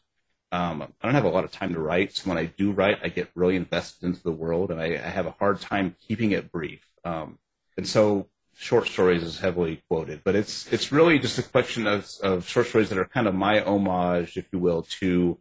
Um, 0.51 0.83
I 0.83 1.07
don't 1.07 1.15
have 1.15 1.25
a 1.25 1.31
lot 1.31 1.45
of 1.45 1.51
time 1.53 1.73
to 1.75 1.81
write, 1.81 2.15
so 2.15 2.29
when 2.29 2.37
I 2.39 2.45
do 2.47 2.73
write, 2.73 2.99
I 3.03 3.09
get 3.09 3.31
really 3.35 3.57
invested 3.57 4.05
into 4.05 4.23
the 4.23 4.33
world, 4.33 4.71
and 4.71 4.79
I, 4.81 4.87
I 4.95 5.09
have 5.09 5.27
a 5.27 5.31
hard 5.39 5.61
time 5.61 5.97
keeping 6.07 6.33
it 6.33 6.53
brief. 6.53 6.87
Um, 7.05 7.39
and 7.77 7.89
so, 7.89 8.29
short 8.55 8.87
stories 8.87 9.23
is 9.23 9.39
heavily 9.41 9.83
quoted, 9.89 10.21
but 10.25 10.35
it's 10.37 10.71
it's 10.73 10.93
really 10.93 11.19
just 11.19 11.39
a 11.39 11.43
collection 11.43 11.87
of 11.87 12.07
of 12.23 12.47
short 12.47 12.67
stories 12.67 12.91
that 12.91 12.99
are 12.99 13.07
kind 13.07 13.27
of 13.27 13.35
my 13.35 13.63
homage, 13.65 14.37
if 14.37 14.47
you 14.53 14.59
will, 14.59 14.83
to 15.01 15.39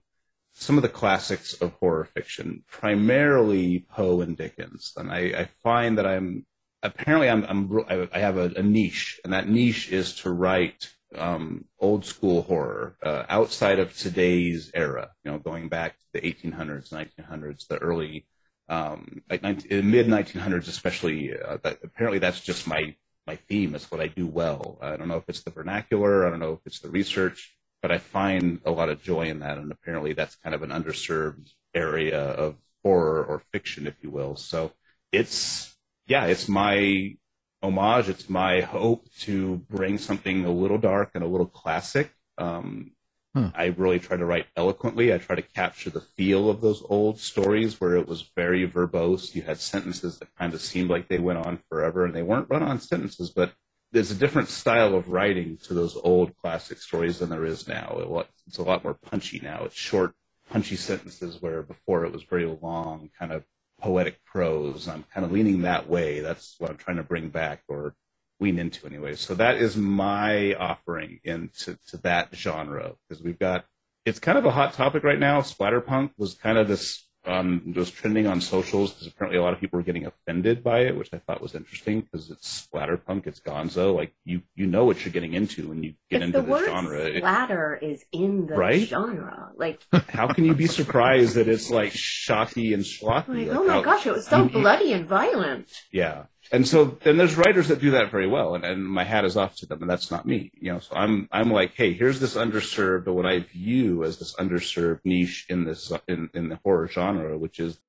some 0.54 0.78
of 0.78 0.82
the 0.82 0.90
classics 0.90 1.54
of 1.62 1.74
horror 1.82 2.06
fiction, 2.06 2.64
primarily 2.70 3.80
Poe 3.90 4.22
and 4.22 4.38
Dickens. 4.38 4.94
And 4.98 5.12
I, 5.12 5.20
I 5.42 5.50
find 5.64 5.98
that 5.98 6.06
I'm 6.06 6.46
apparently 6.84 7.30
I'm, 7.30 7.44
I'm 7.46 7.80
I- 7.90 8.10
I 8.14 8.20
have 8.20 8.38
a, 8.38 8.52
a 8.56 8.64
niche, 8.64 9.20
and 9.24 9.34
that 9.34 9.50
niche 9.50 9.92
is 9.92 10.16
to 10.22 10.32
write 10.32 10.94
um, 11.18 11.66
old 11.80 12.06
school 12.06 12.44
horror 12.44 12.96
uh, 13.04 13.24
outside 13.30 13.80
of 13.80 13.98
today's 13.98 14.72
era. 14.74 15.12
You 15.24 15.32
know, 15.32 15.40
going 15.40 15.70
back 15.70 15.98
to 16.00 16.06
the 16.14 16.22
1800s, 16.22 16.90
1900s, 16.90 17.68
the 17.68 17.78
early 17.78 18.26
um, 18.70 19.22
like 19.30 19.44
19, 19.44 19.92
mid 19.92 20.08
1900s, 20.08 20.68
especially. 20.68 21.34
Uh, 21.38 21.58
that, 21.64 21.80
apparently, 21.84 22.20
that's 22.20 22.40
just 22.40 22.68
my 22.68 22.96
my 23.28 23.36
theme. 23.36 23.76
It's 23.76 23.92
what 23.92 24.02
I 24.02 24.08
do 24.08 24.26
well. 24.26 24.80
I 24.82 24.96
don't 24.96 25.08
know 25.10 25.18
if 25.18 25.26
it's 25.28 25.44
the 25.44 25.52
vernacular. 25.52 26.26
I 26.26 26.30
don't 26.30 26.40
know 26.40 26.54
if 26.54 26.60
it's 26.66 26.80
the 26.80 26.90
research, 26.90 27.56
but 27.82 27.92
I 27.92 27.98
find 27.98 28.62
a 28.66 28.72
lot 28.72 28.90
of 28.90 29.04
joy 29.04 29.24
in 29.24 29.40
that, 29.40 29.58
and 29.58 29.72
apparently, 29.72 30.14
that's 30.14 30.36
kind 30.38 30.56
of 30.56 30.64
an 30.64 30.70
underserved 30.70 31.52
area 31.74 32.20
of 32.20 32.56
horror 32.84 33.24
or 33.24 33.40
fiction, 33.40 33.88
if 33.88 33.96
you 34.02 34.10
will. 34.10 34.36
So 34.38 34.72
it's 35.12 35.76
yeah, 36.08 36.26
it's 36.26 36.48
my 36.48 37.18
homage. 37.62 38.10
It's 38.10 38.30
my 38.30 38.62
hope 38.62 39.08
to 39.22 39.58
bring 39.70 39.98
something 39.98 40.46
a 40.46 40.52
little 40.52 40.78
dark 40.78 41.12
and 41.14 41.24
a 41.24 41.28
little 41.28 41.48
classic. 41.48 42.14
Um, 42.38 42.92
Hmm. 43.34 43.48
I 43.56 43.68
really 43.68 44.00
try 44.00 44.18
to 44.18 44.26
write 44.26 44.48
eloquently. 44.58 45.14
I 45.14 45.18
try 45.18 45.36
to 45.38 45.42
capture 45.42 45.90
the 45.90 46.02
feel 46.02 46.50
of 46.50 46.60
those 46.60 46.84
old 46.90 47.18
stories 47.18 47.80
where 47.80 47.96
it 47.96 48.08
was 48.08 48.30
very 48.36 48.68
verbose. 48.68 49.34
You 49.34 49.44
had 49.44 49.60
sentences 49.60 50.20
that 50.20 50.36
kind 50.36 50.54
of 50.54 50.60
seemed 50.62 50.90
like 50.90 51.08
they 51.08 51.20
went 51.20 51.40
on 51.40 51.60
forever, 51.70 52.04
and 52.04 52.14
they 52.14 52.24
weren't 52.24 52.50
run 52.50 52.62
on 52.62 52.80
sentences, 52.82 53.30
but 53.30 53.54
there's 53.94 54.12
a 54.12 54.16
different 54.16 54.50
style 54.50 54.96
of 54.96 55.10
writing 55.10 55.58
to 55.64 55.74
those 55.74 55.98
old 56.04 56.36
classic 56.38 56.80
stories 56.80 57.20
than 57.20 57.30
there 57.30 57.46
is 57.46 57.68
now. 57.68 58.26
It's 58.48 58.58
a 58.58 58.64
lot 58.64 58.84
more 58.84 58.96
punchy 58.96 59.40
now. 59.40 59.64
It's 59.64 59.76
short, 59.76 60.14
punchy 60.50 60.76
sentences 60.76 61.42
where 61.42 61.62
before 61.62 62.06
it 62.06 62.12
was 62.12 62.24
very 62.24 62.46
long, 62.46 63.12
kind 63.18 63.32
of 63.32 63.46
poetic 63.82 64.24
prose. 64.26 64.88
I'm 64.88 65.06
kind 65.14 65.26
of 65.26 65.32
leaning 65.32 65.62
that 65.64 65.90
way. 65.90 66.20
That's 66.20 66.56
what 66.60 66.70
I'm 66.70 66.78
trying 66.78 66.98
to 66.98 67.04
bring 67.04 67.30
back 67.30 67.64
or 67.68 67.96
lean 68.40 68.60
into 68.60 68.86
anyway. 68.86 69.16
So 69.16 69.36
that 69.36 69.56
is 69.56 69.78
my 69.78 70.54
offering 70.56 71.20
into 71.24 71.78
to 71.90 71.98
that 71.98 72.36
genre 72.36 72.94
because 73.08 73.24
we've 73.24 73.40
got 73.40 73.66
it's 74.06 74.20
kind 74.20 74.38
of 74.38 74.46
a 74.46 74.52
hot 74.52 74.74
topic 74.74 75.04
right 75.04 75.20
now. 75.20 75.42
Splatterpunk 75.42 76.12
was 76.18 76.34
kind 76.34 76.58
of 76.58 76.68
this 76.68 77.08
um, 77.26 77.74
was 77.76 77.92
trending 77.92 78.26
on 78.26 78.42
socials 78.42 78.92
because 78.94 79.08
apparently 79.08 79.38
a 79.38 79.44
lot 79.44 79.54
of 79.54 79.60
people 79.60 79.78
were 79.78 79.84
getting 79.84 80.06
offended 80.08 80.64
by 80.64 80.80
it, 80.82 80.98
which 80.98 81.10
I 81.14 81.20
thought 81.20 81.42
was 81.42 81.54
interesting 81.54 82.02
because 82.02 82.32
it's 82.32 82.68
splatterpunk, 82.74 83.28
it's 83.28 83.40
Gonzo. 83.40 83.96
Like 83.96 84.14
you, 84.26 84.42
you 84.56 84.66
know 84.66 84.86
what 84.86 85.06
you're 85.06 85.12
getting 85.14 85.34
into 85.34 85.68
when 85.70 85.84
you 85.84 85.94
get 86.10 86.22
if 86.22 86.28
into 86.28 86.40
the 86.40 86.44
this 86.44 86.52
word 86.52 86.66
genre. 86.66 87.18
splatter 87.18 87.80
is 87.82 88.04
in 88.12 88.48
the 88.48 88.56
Right? 88.56 88.88
genre. 88.88 89.52
Like, 89.56 89.82
How 90.10 90.34
can 90.34 90.46
you 90.46 90.56
be 90.56 90.68
surprised 90.68 91.36
that 91.36 91.48
it's 91.48 91.70
like 91.70 91.92
shocky 91.94 92.74
and 92.74 92.84
schlocky? 92.84 93.28
like, 93.30 93.48
Like, 93.50 93.58
oh 93.58 93.64
my 93.66 93.74
how- 93.74 93.82
gosh, 93.84 94.08
it 94.08 94.14
was 94.14 94.26
so 94.28 94.48
bloody 94.48 94.94
and 94.94 95.08
violent. 95.08 95.70
Yeah. 95.92 96.24
And 96.52 96.68
so 96.68 96.98
then 97.04 97.18
there's 97.18 97.36
writers 97.36 97.70
that 97.70 97.80
do 97.80 97.92
that 97.92 98.12
very 98.12 98.28
well, 98.28 98.56
and, 98.56 98.66
and 98.66 98.86
my 98.86 99.06
hat 99.06 99.24
is 99.24 99.38
off 99.38 99.56
to 99.58 99.66
them, 99.66 99.82
and 99.82 99.90
that's 99.90 100.12
not 100.12 100.26
me. 100.26 100.52
You 100.54 100.74
know, 100.74 100.80
so 100.80 100.96
I'm 100.96 101.30
I'm 101.32 101.50
like, 101.50 101.74
hey, 101.76 101.94
here's 101.94 102.20
this 102.20 102.36
underserved, 102.36 103.08
or 103.08 103.14
what 103.14 103.26
I 103.26 103.40
view 103.40 104.04
as 104.04 104.20
this 104.20 104.36
underserved 104.36 105.00
niche 105.06 105.46
in 105.50 105.64
this 105.64 105.92
in, 106.10 106.30
in 106.34 106.50
the 106.50 106.60
horror 106.64 106.88
genre, 106.88 107.38
which 107.38 107.60
is 107.60 107.80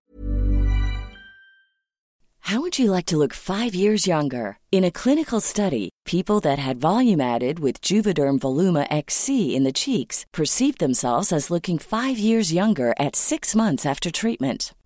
How 2.46 2.60
would 2.60 2.76
you 2.76 2.90
like 2.90 3.06
to 3.06 3.16
look 3.16 3.32
five 3.32 3.74
years 3.74 4.06
younger? 4.06 4.58
In 4.72 4.84
a 4.84 4.90
clinical 4.90 5.40
study, 5.40 5.90
people 6.04 6.40
that 6.40 6.58
had 6.58 6.80
volume 6.80 7.20
added 7.20 7.60
with 7.60 7.80
Juvederm 7.80 8.40
Voluma 8.40 8.86
XC 8.90 9.54
in 9.54 9.62
the 9.62 9.72
cheeks 9.72 10.26
perceived 10.32 10.78
themselves 10.80 11.32
as 11.32 11.50
looking 11.50 11.78
five 11.78 12.18
years 12.18 12.52
younger 12.52 12.94
at 12.98 13.14
six 13.14 13.54
months 13.54 13.86
after 13.86 14.10
treatment. 14.10 14.74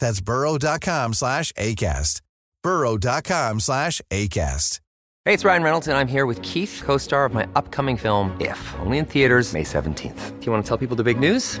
That's 0.00 0.20
burrow.com 0.20 1.12
slash 1.14 1.52
ACAST. 1.52 2.20
burrow.com 2.62 3.60
slash 3.60 4.00
ACAST. 4.10 4.80
Hey, 5.26 5.34
it's 5.34 5.44
Ryan 5.44 5.62
Reynolds, 5.62 5.86
and 5.86 5.98
I'm 5.98 6.08
here 6.08 6.24
with 6.24 6.40
Keith, 6.40 6.82
co 6.84 6.96
star 6.96 7.26
of 7.26 7.34
my 7.34 7.46
upcoming 7.54 7.98
film, 7.98 8.34
If, 8.40 8.74
only 8.80 8.98
in 8.98 9.04
theaters, 9.04 9.52
May 9.52 9.64
17th. 9.64 10.40
Do 10.40 10.46
you 10.46 10.52
want 10.52 10.64
to 10.64 10.68
tell 10.68 10.78
people 10.78 10.96
the 10.96 11.04
big 11.04 11.20
news? 11.20 11.60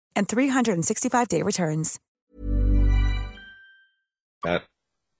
and 0.15 0.27
365-day 0.27 1.41
returns. 1.41 1.99
that 4.43 4.63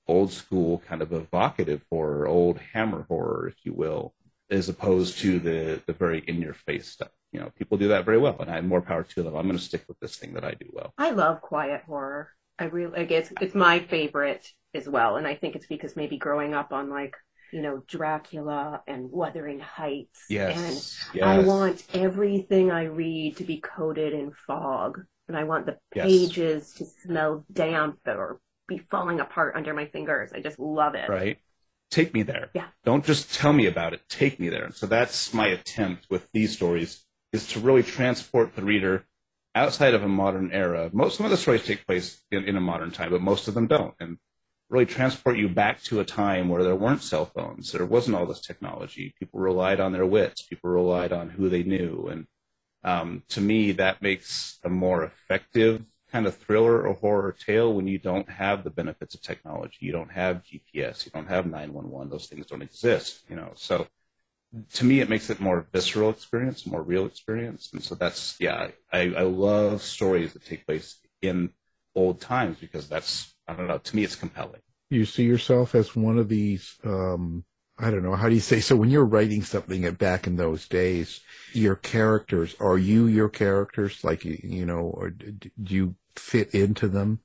old 0.07 0.31
school 0.31 0.81
kind 0.87 1.01
of 1.01 1.13
evocative 1.13 1.83
horror, 1.89 2.27
old 2.27 2.59
hammer 2.73 3.05
horror, 3.07 3.47
if 3.47 3.65
you 3.65 3.73
will, 3.73 4.13
as 4.49 4.67
opposed 4.69 5.19
to 5.19 5.39
the 5.39 5.81
the 5.85 5.93
very 5.93 6.19
in 6.27 6.41
your 6.41 6.53
face 6.53 6.87
stuff. 6.87 7.11
You 7.31 7.39
know, 7.39 7.51
people 7.57 7.77
do 7.77 7.89
that 7.89 8.03
very 8.03 8.17
well, 8.17 8.37
and 8.39 8.49
I 8.51 8.55
have 8.55 8.65
more 8.65 8.81
power 8.81 9.03
to 9.03 9.23
them. 9.23 9.35
I'm 9.35 9.45
going 9.45 9.57
to 9.57 9.63
stick 9.63 9.85
with 9.87 9.99
this 9.99 10.17
thing 10.17 10.33
that 10.33 10.43
I 10.43 10.51
do 10.51 10.67
well. 10.71 10.93
I 10.97 11.11
love 11.11 11.41
quiet 11.41 11.83
horror. 11.85 12.29
I 12.59 12.65
really 12.65 12.91
like 12.91 13.11
it's 13.11 13.31
it's 13.39 13.55
my 13.55 13.79
favorite 13.79 14.47
as 14.73 14.87
well, 14.87 15.15
and 15.17 15.27
I 15.27 15.35
think 15.35 15.55
it's 15.55 15.67
because 15.67 15.95
maybe 15.95 16.17
growing 16.17 16.53
up 16.53 16.73
on 16.73 16.89
like 16.89 17.15
you 17.51 17.61
know 17.61 17.83
Dracula 17.87 18.81
and 18.87 19.11
Wuthering 19.11 19.59
Heights, 19.59 20.25
Yes, 20.29 20.97
and 21.13 21.23
I 21.23 21.39
want 21.39 21.85
everything 21.93 22.71
I 22.71 22.83
read 22.83 23.37
to 23.37 23.43
be 23.43 23.59
coated 23.59 24.13
in 24.13 24.31
fog, 24.31 25.01
and 25.27 25.37
I 25.37 25.43
want 25.43 25.65
the 25.65 25.77
Yes. 25.95 26.05
pages 26.07 26.73
to 26.73 26.85
smell 26.85 27.45
damp 27.51 27.99
or 28.05 28.39
be 28.67 28.77
falling 28.77 29.19
apart 29.19 29.55
under 29.55 29.73
my 29.73 29.85
fingers. 29.85 30.31
I 30.33 30.39
just 30.41 30.59
love 30.59 30.95
it. 30.95 31.09
Right. 31.09 31.39
Take 31.89 32.13
me 32.13 32.23
there. 32.23 32.49
Yeah. 32.53 32.67
Don't 32.85 33.03
just 33.03 33.33
tell 33.33 33.51
me 33.51 33.65
about 33.65 33.93
it. 33.93 34.01
Take 34.07 34.39
me 34.39 34.47
there. 34.47 34.63
And 34.63 34.73
so 34.73 34.87
that's 34.87 35.33
my 35.33 35.47
attempt 35.47 36.07
with 36.09 36.29
these 36.31 36.53
stories 36.53 37.05
is 37.33 37.47
to 37.47 37.59
really 37.59 37.83
transport 37.83 38.55
the 38.55 38.61
reader 38.61 39.05
outside 39.55 39.93
of 39.93 40.03
a 40.03 40.07
modern 40.07 40.51
era. 40.53 40.89
Most 40.93 41.17
some 41.17 41.25
of 41.25 41.31
the 41.31 41.37
stories 41.37 41.65
take 41.65 41.85
place 41.85 42.21
in, 42.31 42.45
in 42.45 42.55
a 42.55 42.61
modern 42.61 42.91
time, 42.91 43.11
but 43.11 43.21
most 43.21 43.47
of 43.49 43.53
them 43.53 43.67
don't. 43.67 43.93
And 43.99 44.17
really 44.71 44.85
transport 44.87 45.37
you 45.37 45.49
back 45.49 45.83
to 45.83 45.99
a 45.99 46.05
time 46.05 46.49
where 46.49 46.63
there 46.63 46.75
weren't 46.75 47.03
cell 47.03 47.25
phones, 47.25 47.71
there 47.71 47.85
wasn't 47.85 48.15
all 48.15 48.25
this 48.25 48.41
technology. 48.41 49.13
People 49.19 49.39
relied 49.39 49.79
on 49.79 49.91
their 49.91 50.05
wits, 50.05 50.41
people 50.41 50.71
relied 50.71 51.11
on 51.13 51.29
who 51.29 51.49
they 51.49 51.63
knew, 51.63 52.07
and 52.09 52.25
um, 52.83 53.23
to 53.29 53.41
me, 53.41 53.71
that 53.73 54.01
makes 54.01 54.59
a 54.63 54.69
more 54.69 55.03
effective 55.03 55.83
kind 56.11 56.25
of 56.25 56.35
thriller 56.35 56.85
or 56.85 56.93
horror 56.95 57.31
tale 57.31 57.73
when 57.73 57.87
you 57.87 57.97
don't 57.97 58.29
have 58.29 58.63
the 58.63 58.69
benefits 58.69 59.15
of 59.15 59.21
technology. 59.21 59.77
You 59.79 59.91
don't 59.91 60.11
have 60.11 60.43
GPS, 60.43 61.05
you 61.05 61.11
don't 61.13 61.27
have 61.27 61.45
911. 61.45 62.09
Those 62.09 62.27
things 62.27 62.47
don't 62.47 62.61
exist, 62.61 63.21
you 63.29 63.35
know. 63.35 63.51
So 63.55 63.87
to 64.73 64.85
me, 64.85 64.99
it 64.99 65.09
makes 65.09 65.29
it 65.29 65.39
more 65.39 65.67
visceral 65.71 66.09
experience, 66.09 66.65
more 66.65 66.81
real 66.81 67.05
experience. 67.05 67.69
And 67.71 67.81
so 67.81 67.95
that's, 67.95 68.35
yeah, 68.39 68.69
I, 68.91 69.13
I 69.13 69.23
love 69.23 69.81
stories 69.81 70.33
that 70.33 70.45
take 70.45 70.65
place 70.65 70.99
in 71.21 71.51
old 71.95 72.19
times 72.19 72.57
because 72.59 72.89
that's, 72.89 73.30
I 73.47 73.53
don't 73.53 73.67
know, 73.67 73.77
to 73.77 73.95
me, 73.95 74.03
it's 74.03 74.15
compelling. 74.15 74.61
You 74.89 75.05
see 75.05 75.23
yourself 75.23 75.75
as 75.75 75.95
one 75.95 76.17
of 76.17 76.29
these, 76.29 76.77
um, 76.83 77.45
I 77.79 77.89
don't 77.89 78.03
know, 78.03 78.15
how 78.15 78.29
do 78.29 78.35
you 78.35 78.41
say? 78.41 78.59
So 78.59 78.75
when 78.75 78.89
you're 78.89 79.05
writing 79.05 79.41
something 79.41 79.89
back 79.93 80.27
in 80.27 80.35
those 80.35 80.67
days, 80.67 81.21
your 81.53 81.75
characters, 81.75 82.55
are 82.59 82.77
you 82.77 83.07
your 83.07 83.29
characters? 83.29 84.03
Like, 84.03 84.23
you 84.25 84.65
know, 84.65 84.79
or 84.79 85.09
do 85.09 85.49
you 85.67 85.95
fit 86.15 86.53
into 86.53 86.87
them, 86.87 87.19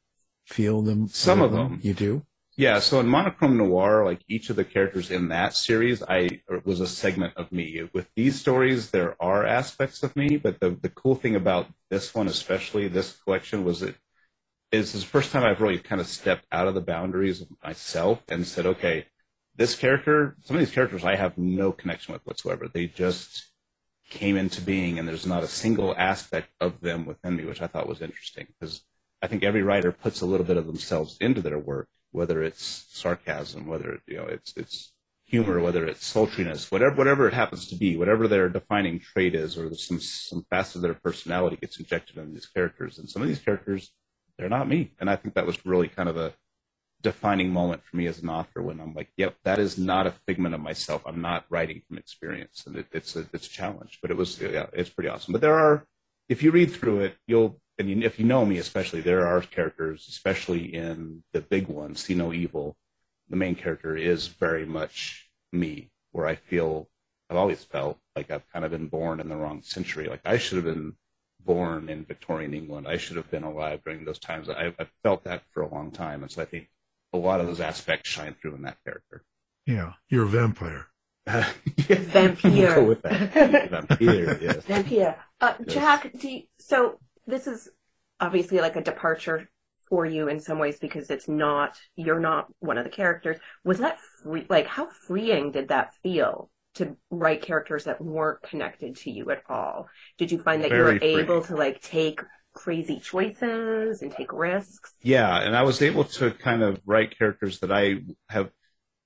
feel 0.46 0.82
them? 0.82 1.08
Some 1.08 1.42
of 1.42 1.52
them. 1.52 1.80
You 1.82 1.94
do? 1.94 2.22
Yeah, 2.58 2.78
so 2.78 3.00
in 3.00 3.06
Monochrome 3.06 3.58
Noir, 3.58 4.02
like 4.06 4.20
each 4.28 4.48
of 4.48 4.56
the 4.56 4.64
characters 4.64 5.10
in 5.10 5.28
that 5.28 5.54
series, 5.54 6.02
I 6.02 6.40
was 6.64 6.80
a 6.80 6.86
segment 6.86 7.36
of 7.36 7.52
me. 7.52 7.86
With 7.92 8.08
these 8.16 8.40
stories, 8.40 8.92
there 8.92 9.14
are 9.20 9.44
aspects 9.44 10.02
of 10.02 10.16
me, 10.16 10.38
but 10.38 10.58
the 10.60 10.70
the 10.70 10.88
cool 10.88 11.16
thing 11.16 11.36
about 11.36 11.66
this 11.90 12.14
one, 12.14 12.28
especially 12.28 12.88
this 12.88 13.12
collection, 13.12 13.62
was 13.62 13.82
it 13.82 13.96
is 14.76 14.92
the 14.92 15.00
first 15.00 15.32
time 15.32 15.44
I've 15.44 15.60
really 15.60 15.78
kind 15.78 16.00
of 16.00 16.06
stepped 16.06 16.46
out 16.52 16.68
of 16.68 16.74
the 16.74 16.80
boundaries 16.80 17.40
of 17.40 17.48
myself 17.62 18.22
and 18.28 18.46
said, 18.46 18.66
okay, 18.66 19.06
this 19.56 19.74
character, 19.74 20.36
some 20.44 20.56
of 20.56 20.60
these 20.60 20.74
characters 20.74 21.04
I 21.04 21.16
have 21.16 21.38
no 21.38 21.72
connection 21.72 22.12
with 22.12 22.26
whatsoever. 22.26 22.68
They 22.68 22.86
just 22.86 23.46
came 24.10 24.36
into 24.36 24.60
being, 24.60 24.98
and 24.98 25.08
there's 25.08 25.26
not 25.26 25.42
a 25.42 25.48
single 25.48 25.94
aspect 25.96 26.50
of 26.60 26.80
them 26.80 27.06
within 27.06 27.36
me, 27.36 27.44
which 27.44 27.62
I 27.62 27.66
thought 27.66 27.88
was 27.88 28.02
interesting 28.02 28.46
because 28.58 28.82
I 29.22 29.26
think 29.26 29.42
every 29.42 29.62
writer 29.62 29.92
puts 29.92 30.20
a 30.20 30.26
little 30.26 30.46
bit 30.46 30.56
of 30.56 30.66
themselves 30.66 31.16
into 31.20 31.40
their 31.40 31.58
work 31.58 31.88
whether 32.16 32.42
it's 32.42 32.86
sarcasm, 32.90 33.66
whether 33.66 34.00
you 34.06 34.16
know 34.16 34.24
it's 34.24 34.54
it's 34.56 34.92
humor, 35.26 35.60
whether 35.60 35.86
it's 35.86 36.10
sultriness, 36.10 36.70
whatever 36.70 36.94
whatever 36.96 37.28
it 37.28 37.34
happens 37.34 37.68
to 37.68 37.76
be, 37.76 37.96
whatever 37.96 38.26
their 38.26 38.48
defining 38.48 38.98
trait 38.98 39.34
is, 39.34 39.58
or 39.58 39.72
some 39.74 40.00
some 40.00 40.46
facet 40.48 40.76
of 40.76 40.82
their 40.82 40.94
personality 40.94 41.56
gets 41.56 41.78
injected 41.78 42.16
into 42.16 42.32
these 42.32 42.46
characters. 42.46 42.98
And 42.98 43.08
some 43.08 43.20
of 43.20 43.28
these 43.28 43.38
characters, 43.38 43.92
they're 44.38 44.48
not 44.48 44.68
me, 44.68 44.92
and 45.00 45.08
I 45.08 45.16
think 45.16 45.34
that 45.34 45.46
was 45.46 45.64
really 45.64 45.88
kind 45.88 46.08
of 46.08 46.16
a 46.16 46.34
defining 47.02 47.50
moment 47.50 47.82
for 47.84 47.96
me 47.96 48.06
as 48.06 48.20
an 48.20 48.28
author 48.28 48.62
when 48.62 48.80
I'm 48.80 48.94
like, 48.94 49.10
yep, 49.16 49.36
that 49.44 49.58
is 49.58 49.78
not 49.78 50.06
a 50.06 50.14
figment 50.26 50.54
of 50.54 50.60
myself. 50.60 51.02
I'm 51.06 51.20
not 51.20 51.44
writing 51.50 51.82
from 51.86 51.98
experience, 51.98 52.64
and 52.66 52.76
it, 52.76 52.86
it's 52.92 53.16
a 53.16 53.26
it's 53.32 53.46
a 53.46 53.50
challenge, 53.50 53.98
but 54.02 54.10
it 54.10 54.16
was 54.16 54.40
yeah, 54.40 54.66
it's 54.72 54.90
pretty 54.90 55.08
awesome. 55.08 55.32
But 55.32 55.40
there 55.40 55.58
are, 55.58 55.86
if 56.28 56.42
you 56.42 56.50
read 56.50 56.72
through 56.72 57.00
it, 57.00 57.16
you'll 57.26 57.60
and 57.78 58.02
if 58.02 58.18
you 58.18 58.24
know 58.24 58.44
me, 58.46 58.58
especially, 58.58 59.02
there 59.02 59.26
are 59.26 59.40
characters, 59.42 60.06
especially 60.08 60.74
in 60.74 61.22
the 61.32 61.42
big 61.42 61.68
one, 61.68 61.94
See 61.94 62.14
No 62.14 62.32
Evil. 62.32 62.76
The 63.28 63.36
main 63.36 63.54
character 63.54 63.96
is 63.96 64.28
very 64.28 64.64
much 64.64 65.28
me, 65.52 65.90
where 66.12 66.26
I 66.26 66.36
feel 66.36 66.88
I've 67.28 67.36
always 67.36 67.64
felt 67.64 67.98
like 68.14 68.30
I've 68.30 68.50
kind 68.52 68.64
of 68.64 68.70
been 68.70 68.88
born 68.88 69.20
in 69.20 69.28
the 69.28 69.36
wrong 69.36 69.62
century. 69.62 70.08
Like 70.08 70.22
I 70.24 70.38
should 70.38 70.56
have 70.56 70.64
been 70.64 70.94
born 71.46 71.88
in 71.88 72.04
Victorian 72.04 72.52
England. 72.54 72.86
I 72.88 72.96
should 72.98 73.16
have 73.16 73.30
been 73.30 73.44
alive 73.44 73.80
during 73.84 74.04
those 74.04 74.18
times. 74.18 74.48
I, 74.48 74.74
I've 74.78 74.90
felt 75.02 75.24
that 75.24 75.42
for 75.52 75.62
a 75.62 75.68
long 75.72 75.90
time, 75.90 76.22
and 76.22 76.30
so 76.30 76.42
I 76.42 76.44
think 76.44 76.68
a 77.12 77.18
lot 77.18 77.40
of 77.40 77.46
those 77.46 77.60
aspects 77.60 78.10
shine 78.10 78.34
through 78.40 78.56
in 78.56 78.62
that 78.62 78.78
character. 78.84 79.24
Yeah, 79.66 79.94
you're 80.08 80.24
a 80.24 80.28
vampire. 80.28 80.86
Vampire. 81.26 82.74
Go 82.76 82.84
with 82.84 83.02
that. 83.02 83.32
Vampire, 83.70 84.38
yes. 84.40 84.64
Vampire. 84.64 85.16
Uh, 85.40 85.54
Yes. 85.60 85.74
Jack, 85.74 86.12
do 86.18 86.28
you, 86.30 86.42
so 86.58 86.98
this 87.26 87.46
is 87.46 87.68
obviously 88.20 88.60
like 88.60 88.76
a 88.76 88.80
departure 88.82 89.48
for 89.88 90.06
you 90.06 90.28
in 90.28 90.40
some 90.40 90.58
ways 90.58 90.78
because 90.78 91.10
it's 91.10 91.28
not 91.28 91.76
you're 91.96 92.20
not 92.20 92.46
one 92.60 92.78
of 92.78 92.84
the 92.84 92.90
characters. 92.90 93.38
Was 93.64 93.78
that 93.78 93.98
free? 94.22 94.46
Like, 94.48 94.66
how 94.66 94.86
freeing 94.86 95.52
did 95.52 95.68
that 95.68 95.94
feel 96.02 96.50
to 96.76 96.96
write 97.10 97.42
characters 97.42 97.84
that 97.84 98.00
weren't 98.00 98.42
connected 98.42 98.96
to 98.96 99.10
you 99.10 99.30
at 99.30 99.42
all? 99.48 99.88
Did 100.18 100.30
you 100.30 100.38
find 100.38 100.62
that 100.62 100.70
you 100.70 100.78
were 100.78 100.98
freeing. 100.98 101.18
able 101.18 101.42
to 101.42 101.56
like 101.56 101.80
take 101.80 102.20
crazy 102.54 102.98
choices 102.98 104.02
and 104.02 104.10
take 104.10 104.32
risks? 104.32 104.94
Yeah, 105.02 105.40
and 105.40 105.56
I 105.56 105.62
was 105.62 105.82
able 105.82 106.04
to 106.04 106.30
kind 106.30 106.62
of 106.62 106.80
write 106.86 107.16
characters 107.16 107.60
that 107.60 107.70
I 107.72 108.00
have. 108.28 108.50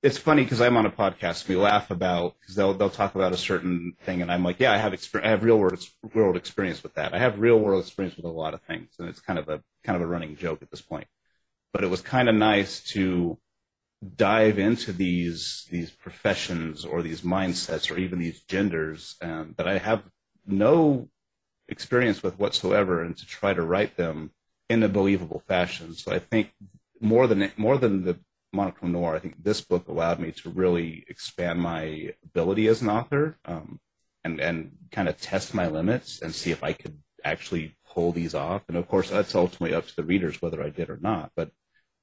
It's 0.02 0.16
funny 0.16 0.44
because 0.44 0.62
I'm 0.62 0.78
on 0.78 0.86
a 0.86 0.90
podcast. 0.90 1.46
We 1.46 1.56
laugh 1.56 1.90
about 1.90 2.36
because 2.40 2.54
they'll 2.54 2.72
they'll 2.72 2.88
talk 2.88 3.14
about 3.14 3.32
a 3.32 3.36
certain 3.36 3.94
thing, 4.04 4.22
and 4.22 4.32
I'm 4.32 4.44
like, 4.44 4.58
yeah, 4.58 4.72
I 4.72 4.78
have 4.78 4.92
exper- 4.92 5.24
I 5.24 5.28
have 5.28 5.44
real 5.44 5.58
world 5.58 5.78
world 6.14 6.36
experience 6.36 6.82
with 6.82 6.94
that. 6.94 7.12
I 7.12 7.18
have 7.18 7.38
real 7.38 7.58
world 7.58 7.82
experience 7.84 8.16
with 8.16 8.24
a 8.24 8.28
lot 8.28 8.54
of 8.54 8.62
things, 8.62 8.90
and 8.98 9.08
it's 9.08 9.20
kind 9.20 9.38
of 9.38 9.48
a 9.48 9.62
kind 9.84 9.96
of 9.96 10.02
a 10.02 10.06
running 10.06 10.36
joke 10.36 10.62
at 10.62 10.70
this 10.70 10.80
point. 10.80 11.06
But 11.72 11.84
it 11.84 11.90
was 11.90 12.00
kind 12.00 12.28
of 12.28 12.34
nice 12.34 12.82
to 12.94 13.38
dive 14.16 14.58
into 14.58 14.92
these 14.92 15.66
these 15.70 15.90
professions 15.90 16.84
or 16.84 17.02
these 17.02 17.20
mindsets 17.20 17.90
or 17.90 17.98
even 17.98 18.18
these 18.18 18.40
genders 18.42 19.16
um, 19.20 19.54
that 19.58 19.68
I 19.68 19.78
have 19.78 20.04
no 20.46 21.08
experience 21.68 22.22
with 22.22 22.38
whatsoever, 22.38 23.02
and 23.02 23.16
to 23.16 23.26
try 23.26 23.52
to 23.54 23.62
write 23.62 23.96
them 23.96 24.32
in 24.68 24.82
a 24.82 24.88
believable 24.88 25.42
fashion. 25.46 25.94
So 25.94 26.12
I 26.12 26.18
think 26.18 26.50
more 27.00 27.26
than 27.26 27.52
more 27.56 27.76
than 27.76 28.04
the 28.04 28.18
monochrome 28.52 28.92
noir, 28.92 29.14
I 29.16 29.18
think 29.18 29.42
this 29.42 29.60
book 29.60 29.86
allowed 29.88 30.18
me 30.18 30.32
to 30.32 30.50
really 30.50 31.04
expand 31.08 31.60
my 31.60 32.14
ability 32.24 32.66
as 32.68 32.82
an 32.82 32.88
author, 32.88 33.36
um, 33.44 33.80
and 34.24 34.40
and 34.40 34.72
kind 34.90 35.08
of 35.08 35.20
test 35.20 35.54
my 35.54 35.66
limits 35.66 36.22
and 36.22 36.34
see 36.34 36.50
if 36.50 36.64
I 36.64 36.72
could 36.72 36.98
actually 37.22 37.76
pull 37.86 38.12
these 38.12 38.34
off. 38.34 38.62
And 38.68 38.76
of 38.76 38.88
course, 38.88 39.10
that's 39.10 39.34
ultimately 39.34 39.74
up 39.74 39.86
to 39.88 39.96
the 39.96 40.04
readers 40.04 40.40
whether 40.40 40.62
I 40.62 40.70
did 40.70 40.88
or 40.88 40.98
not. 41.00 41.32
But 41.36 41.50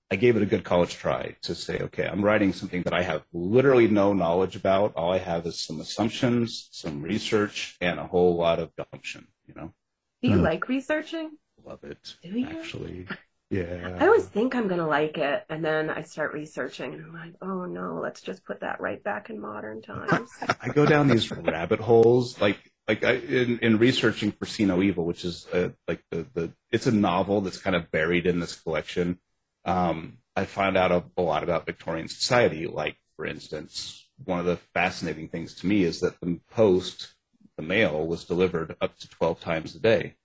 I 0.09 0.15
gave 0.15 0.37
it 0.37 0.41
a 0.41 0.45
good 0.45 0.63
college 0.63 0.95
try 0.95 1.35
to 1.41 1.53
say, 1.53 1.79
okay, 1.79 2.07
I'm 2.07 2.23
writing 2.23 2.53
something 2.53 2.81
that 2.83 2.93
I 2.93 3.03
have 3.03 3.23
literally 3.33 3.89
no 3.89 4.13
knowledge 4.13 4.55
about. 4.55 4.93
All 4.95 5.11
I 5.11 5.17
have 5.17 5.45
is 5.45 5.59
some 5.59 5.81
assumptions, 5.81 6.69
some 6.71 7.01
research, 7.01 7.75
and 7.81 7.99
a 7.99 8.07
whole 8.07 8.37
lot 8.37 8.59
of 8.59 8.71
gumption. 8.77 9.27
You 9.47 9.53
know, 9.55 9.73
Do 10.21 10.29
you 10.29 10.39
Uh, 10.39 10.43
like 10.43 10.69
researching? 10.69 11.31
love 11.65 11.83
it. 11.83 12.15
Do 12.23 12.29
you? 12.29 12.47
Actually, 12.47 13.07
yeah. 13.49 13.97
I 13.99 14.05
always 14.05 14.25
think 14.25 14.55
I'm 14.55 14.69
gonna 14.69 14.87
like 14.87 15.17
it, 15.17 15.43
and 15.49 15.63
then 15.63 15.89
I 15.89 16.03
start 16.03 16.33
researching, 16.33 16.93
and 16.93 17.03
I'm 17.03 17.13
like, 17.13 17.33
oh 17.41 17.65
no, 17.65 17.99
let's 18.01 18.21
just 18.21 18.45
put 18.45 18.61
that 18.61 18.79
right 18.79 19.03
back 19.03 19.29
in 19.29 19.41
modern 19.41 19.81
times. 19.81 20.29
I 20.61 20.69
go 20.69 20.85
down 20.85 21.09
these 21.09 21.29
rabbit 21.31 21.81
holes, 21.81 22.39
like 22.39 22.59
like 22.87 23.03
I, 23.03 23.15
in 23.15 23.59
in 23.59 23.77
researching 23.77 24.31
for 24.31 24.45
See 24.45 24.63
No 24.63 24.81
Evil, 24.81 25.03
which 25.03 25.25
is 25.25 25.47
uh 25.51 25.69
like 25.85 26.01
the 26.11 26.25
the 26.33 26.53
it's 26.71 26.87
a 26.87 26.91
novel 26.91 27.41
that's 27.41 27.57
kind 27.57 27.75
of 27.75 27.91
buried 27.91 28.25
in 28.25 28.39
this 28.39 28.55
collection. 28.55 29.19
Um, 29.67 30.17
I 30.35 30.45
found 30.45 30.77
out 30.77 30.91
a, 30.91 31.03
a 31.15 31.21
lot 31.21 31.43
about 31.43 31.67
Victorian 31.67 32.07
society. 32.07 32.65
Like 32.65 32.97
for 33.15 33.25
instance, 33.27 34.07
one 34.23 34.39
of 34.39 34.45
the 34.45 34.57
fascinating 34.73 35.27
things 35.27 35.53
to 35.55 35.67
me 35.67 35.83
is 35.83 35.99
that 35.99 36.19
the 36.19 36.39
post, 36.49 37.13
the 37.57 37.63
mail, 37.63 38.07
was 38.07 38.23
delivered 38.23 38.75
up 38.81 38.97
to 38.97 39.09
twelve 39.09 39.39
times 39.39 39.75
a 39.75 39.79
day. 39.79 40.15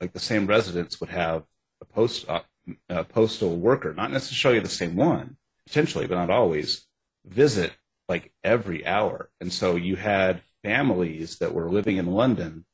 Like 0.00 0.12
the 0.12 0.20
same 0.20 0.46
residents 0.46 1.00
would 1.00 1.10
have 1.10 1.44
a 1.80 1.86
post 1.86 2.28
uh, 2.28 2.40
a 2.88 3.04
postal 3.04 3.56
worker, 3.56 3.94
not 3.94 4.10
necessarily 4.10 4.60
the 4.60 4.68
same 4.68 4.96
one, 4.96 5.36
potentially, 5.66 6.06
but 6.06 6.16
not 6.16 6.30
always, 6.30 6.86
visit 7.24 7.72
like 8.08 8.32
every 8.42 8.86
hour. 8.86 9.30
And 9.40 9.52
so 9.52 9.76
you 9.76 9.96
had 9.96 10.42
families 10.62 11.38
that 11.38 11.54
were 11.54 11.70
living 11.70 11.96
in 11.98 12.06
London 12.06 12.64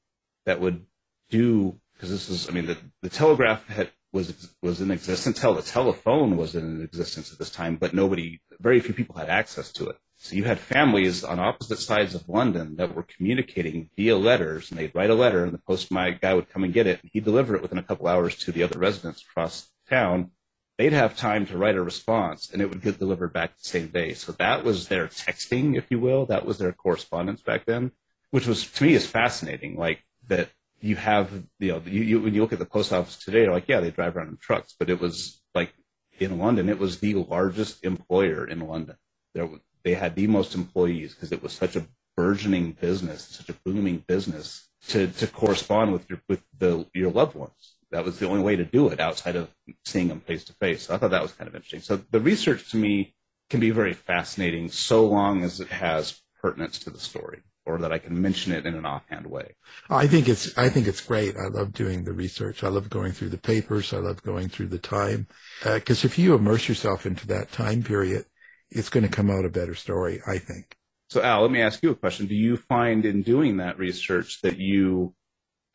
that 0.46 0.60
would 0.60 0.86
do 1.28 1.80
because 1.92 2.10
this 2.10 2.28
is, 2.28 2.48
I 2.48 2.52
mean, 2.52 2.66
the, 2.66 2.78
the 3.02 3.08
telegraph 3.08 3.66
had, 3.68 3.90
was 4.12 4.54
was 4.62 4.80
in 4.80 4.90
existence. 4.90 5.38
Hell, 5.38 5.54
the 5.54 5.62
telephone 5.62 6.36
was 6.36 6.54
in 6.54 6.82
existence 6.82 7.32
at 7.32 7.38
this 7.38 7.50
time, 7.50 7.76
but 7.76 7.94
nobody, 7.94 8.40
very 8.58 8.80
few 8.80 8.94
people 8.94 9.16
had 9.16 9.28
access 9.28 9.72
to 9.72 9.88
it. 9.88 9.96
So 10.16 10.36
you 10.36 10.44
had 10.44 10.58
families 10.58 11.24
on 11.24 11.38
opposite 11.38 11.78
sides 11.78 12.14
of 12.14 12.28
London 12.28 12.76
that 12.76 12.94
were 12.94 13.04
communicating 13.04 13.88
via 13.96 14.18
letters, 14.18 14.70
and 14.70 14.78
they'd 14.78 14.94
write 14.94 15.10
a 15.10 15.14
letter, 15.14 15.44
and 15.44 15.54
the 15.54 15.62
postman 15.66 16.18
guy 16.20 16.34
would 16.34 16.50
come 16.50 16.62
and 16.62 16.74
get 16.74 16.86
it, 16.86 17.00
and 17.00 17.10
he'd 17.12 17.24
deliver 17.24 17.56
it 17.56 17.62
within 17.62 17.78
a 17.78 17.82
couple 17.82 18.06
hours 18.06 18.36
to 18.36 18.52
the 18.52 18.62
other 18.62 18.78
residents 18.78 19.22
across 19.22 19.70
town. 19.88 20.32
They'd 20.76 20.92
have 20.92 21.16
time 21.16 21.46
to 21.46 21.56
write 21.56 21.76
a 21.76 21.82
response, 21.82 22.50
and 22.50 22.60
it 22.60 22.68
would 22.68 22.82
get 22.82 22.98
delivered 22.98 23.32
back 23.32 23.56
the 23.56 23.68
same 23.68 23.88
day. 23.88 24.12
So 24.12 24.32
that 24.32 24.64
was 24.64 24.88
their 24.88 25.08
texting, 25.08 25.76
if 25.76 25.90
you 25.90 25.98
will. 25.98 26.26
That 26.26 26.44
was 26.44 26.58
their 26.58 26.72
correspondence 26.72 27.40
back 27.42 27.64
then, 27.64 27.92
which 28.30 28.46
was 28.46 28.70
to 28.72 28.84
me 28.84 28.94
is 28.94 29.06
fascinating. 29.06 29.76
Like 29.76 30.02
that 30.28 30.50
you 30.80 30.96
have, 30.96 31.44
you 31.58 31.72
know, 31.72 31.82
you, 31.84 32.02
you 32.02 32.20
when 32.20 32.34
you 32.34 32.40
look 32.40 32.52
at 32.52 32.58
the 32.58 32.64
post 32.66 32.92
office 32.92 33.16
today, 33.16 33.48
like, 33.48 33.68
yeah, 33.68 33.80
they 33.80 33.90
drive 33.90 34.16
around 34.16 34.28
in 34.28 34.36
trucks, 34.36 34.74
but 34.78 34.90
it 34.90 35.00
was 35.00 35.40
like 35.54 35.72
in 36.18 36.38
London. 36.38 36.68
It 36.68 36.78
was 36.78 36.98
the 36.98 37.14
largest 37.14 37.84
employer 37.84 38.46
in 38.46 38.60
London. 38.60 38.96
There, 39.34 39.48
they 39.84 39.94
had 39.94 40.14
the 40.14 40.26
most 40.26 40.54
employees 40.54 41.14
because 41.14 41.32
it 41.32 41.42
was 41.42 41.52
such 41.52 41.76
a 41.76 41.86
burgeoning 42.16 42.72
business, 42.72 43.24
such 43.24 43.48
a 43.48 43.58
booming 43.64 44.04
business 44.06 44.68
to, 44.88 45.06
to 45.08 45.26
correspond 45.26 45.92
with 45.92 46.08
your 46.08 46.20
with 46.28 46.42
the 46.58 46.86
your 46.94 47.10
loved 47.10 47.34
ones. 47.34 47.76
That 47.90 48.04
was 48.04 48.18
the 48.18 48.28
only 48.28 48.42
way 48.42 48.56
to 48.56 48.64
do 48.64 48.88
it 48.88 49.00
outside 49.00 49.36
of 49.36 49.50
seeing 49.84 50.08
them 50.08 50.20
face 50.20 50.44
to 50.44 50.52
face. 50.54 50.84
So 50.84 50.94
I 50.94 50.98
thought 50.98 51.10
that 51.10 51.22
was 51.22 51.32
kind 51.32 51.48
of 51.48 51.54
interesting. 51.54 51.80
So 51.80 51.96
the 52.10 52.20
research 52.20 52.70
to 52.70 52.76
me 52.76 53.14
can 53.48 53.60
be 53.60 53.70
very 53.70 53.94
fascinating 53.94 54.68
so 54.68 55.04
long 55.04 55.42
as 55.42 55.60
it 55.60 55.68
has 55.68 56.20
pertinence 56.40 56.78
to 56.80 56.90
the 56.90 57.00
story 57.00 57.42
or 57.66 57.78
that 57.78 57.92
I 57.92 57.98
can 57.98 58.20
mention 58.20 58.52
it 58.52 58.66
in 58.66 58.74
an 58.74 58.86
offhand 58.86 59.26
way. 59.26 59.54
I 59.88 60.06
think 60.06 60.28
it's 60.28 60.56
I 60.56 60.68
think 60.68 60.86
it's 60.86 61.00
great. 61.00 61.36
I 61.36 61.48
love 61.48 61.72
doing 61.72 62.04
the 62.04 62.12
research. 62.12 62.64
I 62.64 62.68
love 62.68 62.90
going 62.90 63.12
through 63.12 63.30
the 63.30 63.38
papers. 63.38 63.92
I 63.92 63.98
love 63.98 64.22
going 64.22 64.48
through 64.48 64.68
the 64.68 64.78
time 64.78 65.26
because 65.62 66.04
uh, 66.04 66.08
if 66.08 66.18
you 66.18 66.34
immerse 66.34 66.68
yourself 66.68 67.06
into 67.06 67.26
that 67.28 67.52
time 67.52 67.82
period, 67.82 68.24
it's 68.70 68.88
going 68.88 69.04
to 69.04 69.14
come 69.14 69.30
out 69.30 69.44
a 69.44 69.50
better 69.50 69.74
story. 69.74 70.20
I 70.26 70.38
think. 70.38 70.76
So 71.08 71.22
Al, 71.22 71.42
let 71.42 71.50
me 71.50 71.60
ask 71.60 71.82
you 71.82 71.90
a 71.90 71.96
question. 71.96 72.26
Do 72.26 72.34
you 72.34 72.56
find 72.56 73.04
in 73.04 73.22
doing 73.22 73.56
that 73.58 73.78
research 73.78 74.40
that 74.42 74.58
you 74.58 75.14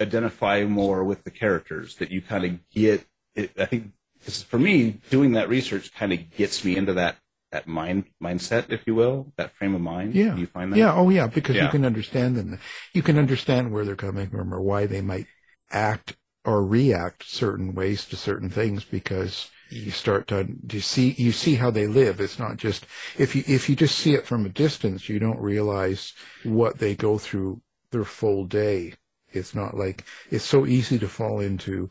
identify 0.01 0.63
more 0.63 1.03
with 1.03 1.23
the 1.23 1.31
characters 1.31 1.95
that 1.95 2.11
you 2.11 2.21
kind 2.21 2.45
of 2.45 2.69
get? 2.69 3.05
It, 3.35 3.51
I 3.59 3.65
think 3.65 3.91
because 4.17 4.41
for 4.41 4.57
me, 4.57 5.01
doing 5.09 5.33
that 5.33 5.49
research 5.49 5.93
kind 5.93 6.11
of 6.13 6.31
gets 6.31 6.65
me 6.65 6.75
into 6.75 6.93
that 6.93 7.17
that 7.55 7.67
mind 7.67 8.03
mindset, 8.21 8.69
if 8.69 8.81
you 8.85 8.93
will, 8.93 9.31
that 9.37 9.55
frame 9.55 9.75
of 9.75 9.79
mind? 9.81 10.13
Yeah. 10.13 10.35
Do 10.35 10.41
you 10.41 10.47
find 10.47 10.73
that? 10.73 10.77
Yeah. 10.77 10.93
Oh, 10.93 11.09
yeah. 11.09 11.27
Because 11.27 11.55
Yeah. 11.55 11.63
you 11.63 11.69
can 11.69 11.85
understand 11.85 12.35
them. 12.35 12.59
You 12.91 13.01
can 13.01 13.17
understand 13.17 13.71
where 13.71 13.85
they're 13.85 13.95
coming 13.95 14.29
from 14.29 14.53
or 14.53 14.61
why 14.61 14.85
they 14.85 14.99
might 14.99 15.27
act 15.71 16.17
or 16.43 16.65
react 16.65 17.23
certain 17.23 17.73
ways 17.73 18.05
to 18.07 18.17
certain 18.17 18.49
things 18.49 18.83
because 18.83 19.49
you 19.69 19.89
start 19.89 20.27
to, 20.27 20.47
to 20.67 20.81
see 20.81 21.15
you 21.17 21.31
see 21.31 21.55
how 21.55 21.71
they 21.71 21.87
live. 21.87 22.19
It's 22.19 22.37
not 22.37 22.57
just 22.57 22.85
if 23.17 23.35
you 23.37 23.43
if 23.47 23.69
you 23.69 23.75
just 23.77 23.97
see 23.97 24.13
it 24.13 24.27
from 24.27 24.45
a 24.45 24.49
distance, 24.49 25.07
you 25.07 25.17
don't 25.17 25.39
realize 25.39 26.13
what 26.43 26.79
they 26.79 26.93
go 26.93 27.17
through 27.17 27.61
their 27.91 28.03
full 28.03 28.45
day. 28.45 28.95
It's 29.31 29.55
not 29.55 29.77
like 29.77 30.03
it's 30.29 30.45
so 30.45 30.65
easy 30.65 30.99
to 30.99 31.07
fall 31.07 31.39
into 31.39 31.89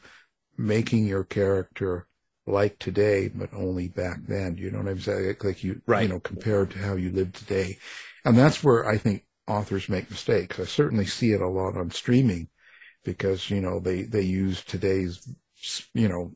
making 0.58 1.06
your 1.06 1.24
character 1.24 2.06
like 2.46 2.78
today, 2.78 3.28
but 3.28 3.52
only 3.54 3.88
back 3.88 4.18
then. 4.26 4.56
You 4.58 4.70
know 4.70 4.78
what 4.78 4.88
I'm 4.88 5.00
saying? 5.00 5.36
Like 5.42 5.64
you, 5.64 5.80
you 5.86 6.08
know, 6.08 6.20
compared 6.20 6.70
to 6.72 6.78
how 6.78 6.94
you 6.94 7.10
live 7.10 7.32
today. 7.32 7.78
And 8.24 8.36
that's 8.36 8.62
where 8.62 8.86
I 8.88 8.96
think 8.98 9.24
authors 9.46 9.88
make 9.88 10.10
mistakes. 10.10 10.58
I 10.60 10.64
certainly 10.64 11.06
see 11.06 11.32
it 11.32 11.40
a 11.40 11.48
lot 11.48 11.76
on 11.76 11.90
streaming 11.90 12.48
because, 13.04 13.50
you 13.50 13.60
know, 13.60 13.80
they, 13.80 14.02
they 14.02 14.22
use 14.22 14.62
today's, 14.64 15.26
you 15.92 16.08
know, 16.08 16.32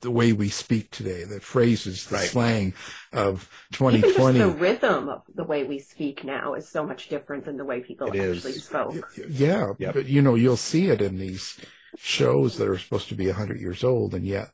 the 0.00 0.10
way 0.10 0.34
we 0.34 0.50
speak 0.50 0.90
today, 0.90 1.24
the 1.24 1.40
phrases, 1.40 2.04
the 2.06 2.18
slang 2.18 2.74
of 3.12 3.48
Even 3.80 4.02
just 4.02 4.16
2020. 4.16 4.38
the 4.38 4.48
rhythm 4.48 5.08
of 5.08 5.22
the 5.34 5.44
way 5.44 5.64
we 5.64 5.78
speak 5.78 6.24
now 6.24 6.52
is 6.52 6.68
so 6.68 6.86
much 6.86 7.08
different 7.08 7.46
than 7.46 7.56
the 7.56 7.64
way 7.64 7.80
people 7.80 8.08
It 8.08 8.16
is. 8.16 8.36
actually 8.44 8.60
spoke. 8.60 9.10
Yeah, 9.30 9.72
but 9.78 10.04
you 10.06 10.20
know, 10.20 10.34
you'll 10.34 10.58
see 10.58 10.88
it 10.88 11.00
in 11.00 11.16
these 11.18 11.58
shows 11.96 12.58
that 12.58 12.68
are 12.68 12.76
supposed 12.78 13.08
to 13.08 13.14
be 13.14 13.26
100 13.28 13.58
years 13.60 13.82
old, 13.82 14.14
and 14.14 14.26
yet 14.26 14.50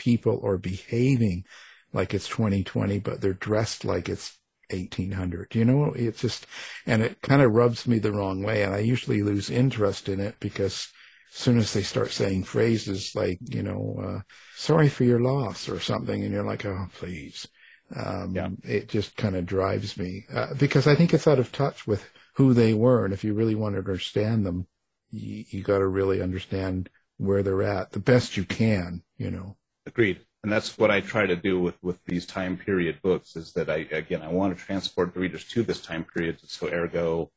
people 0.00 0.40
are 0.42 0.56
behaving 0.56 1.44
like 1.92 2.14
it's 2.14 2.26
2020, 2.26 2.98
but 3.00 3.20
they're 3.20 3.34
dressed 3.34 3.84
like 3.84 4.08
it's 4.08 4.38
1800. 4.70 5.54
You 5.54 5.66
know, 5.66 5.92
it's 5.94 6.22
just, 6.22 6.46
and 6.86 7.02
it 7.02 7.20
kind 7.20 7.42
of 7.42 7.52
rubs 7.52 7.86
me 7.86 7.98
the 7.98 8.12
wrong 8.12 8.42
way. 8.42 8.62
And 8.62 8.74
I 8.74 8.78
usually 8.78 9.22
lose 9.22 9.50
interest 9.50 10.08
in 10.08 10.18
it 10.18 10.36
because 10.40 10.88
as 11.30 11.38
soon 11.38 11.58
as 11.58 11.74
they 11.74 11.82
start 11.82 12.12
saying 12.12 12.44
phrases 12.44 13.14
like, 13.14 13.38
you 13.42 13.62
know, 13.62 14.00
uh, 14.02 14.20
sorry 14.56 14.88
for 14.88 15.04
your 15.04 15.20
loss 15.20 15.68
or 15.68 15.78
something, 15.80 16.22
and 16.24 16.32
you're 16.32 16.46
like, 16.46 16.64
oh, 16.64 16.86
please. 16.94 17.46
Um, 17.94 18.56
It 18.64 18.88
just 18.88 19.16
kind 19.16 19.36
of 19.36 19.44
drives 19.44 19.98
me 19.98 20.24
uh, 20.32 20.54
because 20.54 20.86
I 20.86 20.94
think 20.94 21.12
it's 21.12 21.26
out 21.26 21.40
of 21.40 21.52
touch 21.52 21.86
with 21.86 22.08
who 22.36 22.54
they 22.54 22.72
were. 22.72 23.04
And 23.04 23.12
if 23.12 23.22
you 23.22 23.34
really 23.34 23.56
want 23.56 23.74
to 23.74 23.80
understand 23.80 24.46
them, 24.46 24.66
you, 25.10 25.44
you 25.50 25.62
got 25.62 25.78
to 25.78 25.86
really 25.86 26.22
understand 26.22 26.88
where 27.18 27.42
they're 27.42 27.62
at 27.62 27.92
the 27.92 28.00
best 28.00 28.38
you 28.38 28.44
can, 28.44 29.02
you 29.18 29.30
know. 29.30 29.56
Agreed. 29.86 30.20
And 30.42 30.50
that's 30.50 30.78
what 30.78 30.90
I 30.90 31.00
try 31.00 31.26
to 31.26 31.36
do 31.36 31.60
with, 31.60 31.76
with 31.82 32.02
these 32.04 32.24
time 32.24 32.56
period 32.56 33.02
books 33.02 33.36
is 33.36 33.52
that 33.52 33.68
I, 33.68 33.86
again, 33.90 34.22
I 34.22 34.28
want 34.28 34.56
to 34.56 34.64
transport 34.64 35.12
the 35.12 35.20
readers 35.20 35.44
to 35.48 35.62
this 35.62 35.82
time 35.82 36.04
period. 36.04 36.38
So 36.46 36.68
ergo, 36.68 37.30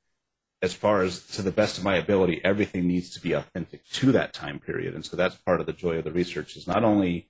as 0.61 0.73
far 0.73 1.01
as 1.01 1.25
to 1.27 1.41
the 1.41 1.51
best 1.51 1.77
of 1.77 1.83
my 1.83 1.97
ability, 1.97 2.39
everything 2.43 2.87
needs 2.87 3.09
to 3.11 3.19
be 3.19 3.33
authentic 3.33 3.85
to 3.89 4.13
that 4.13 4.31
time 4.31 4.59
period. 4.59 4.95
And 4.95 5.05
so 5.05 5.17
that's 5.17 5.35
part 5.35 5.59
of 5.59 5.65
the 5.65 5.73
joy 5.73 5.97
of 5.97 6.05
the 6.05 6.11
research 6.11 6.55
is 6.55 6.67
not 6.67 6.85
only 6.85 7.29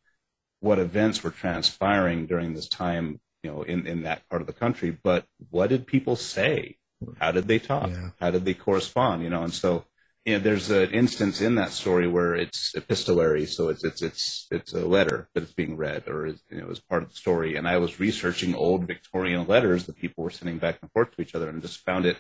what 0.60 0.78
events 0.78 1.24
were 1.24 1.32
transpiring 1.32 2.28
during 2.28 2.54
this 2.54 2.70
time, 2.70 3.20
you 3.42 3.52
know, 3.52 3.64
in, 3.64 3.88
in 3.88 4.04
that 4.04 4.28
part 4.30 4.42
of 4.42 4.48
the 4.48 4.54
country, 4.54 4.96
but 5.04 5.26
what 5.50 5.70
did 5.70 5.88
people 5.88 6.16
say? 6.16 6.78
How 7.20 7.32
did 7.32 7.48
they 7.48 7.60
talk? 7.60 7.90
How 8.20 8.30
did 8.30 8.46
they 8.46 8.54
correspond? 8.54 9.24
You 9.24 9.30
know, 9.30 9.44
and 9.44 9.54
so 9.54 9.86
you 10.26 10.34
know, 10.34 10.40
there's 10.40 10.72
an 10.72 10.92
instance 10.92 11.42
in 11.42 11.56
that 11.56 11.72
story 11.72 12.08
where 12.08 12.34
it's 12.34 12.74
epistolary, 12.76 13.46
so 13.46 13.68
it's 13.68 13.84
it's 13.84 14.02
it's 14.02 14.48
it's 14.52 14.74
a 14.74 14.86
letter 14.86 15.28
that 15.34 15.44
is 15.44 15.54
being 15.54 15.76
read, 15.76 16.08
or 16.08 16.26
is, 16.26 16.42
you 16.50 16.62
know, 16.62 16.74
part 16.90 17.04
of 17.04 17.10
the 17.10 17.16
story. 17.16 17.56
And 17.58 17.68
I 17.68 17.78
was 17.78 18.00
researching 18.00 18.56
old 18.56 18.88
Victorian 18.88 19.46
letters 19.48 19.86
that 19.86 19.98
people 19.98 20.24
were 20.24 20.30
sending 20.30 20.60
back 20.60 20.78
and 20.82 20.92
forth 20.92 21.12
to 21.16 21.22
each 21.22 21.36
other, 21.36 21.50
and 21.50 21.62
just 21.62 21.84
found 21.86 22.06
it 22.06 22.18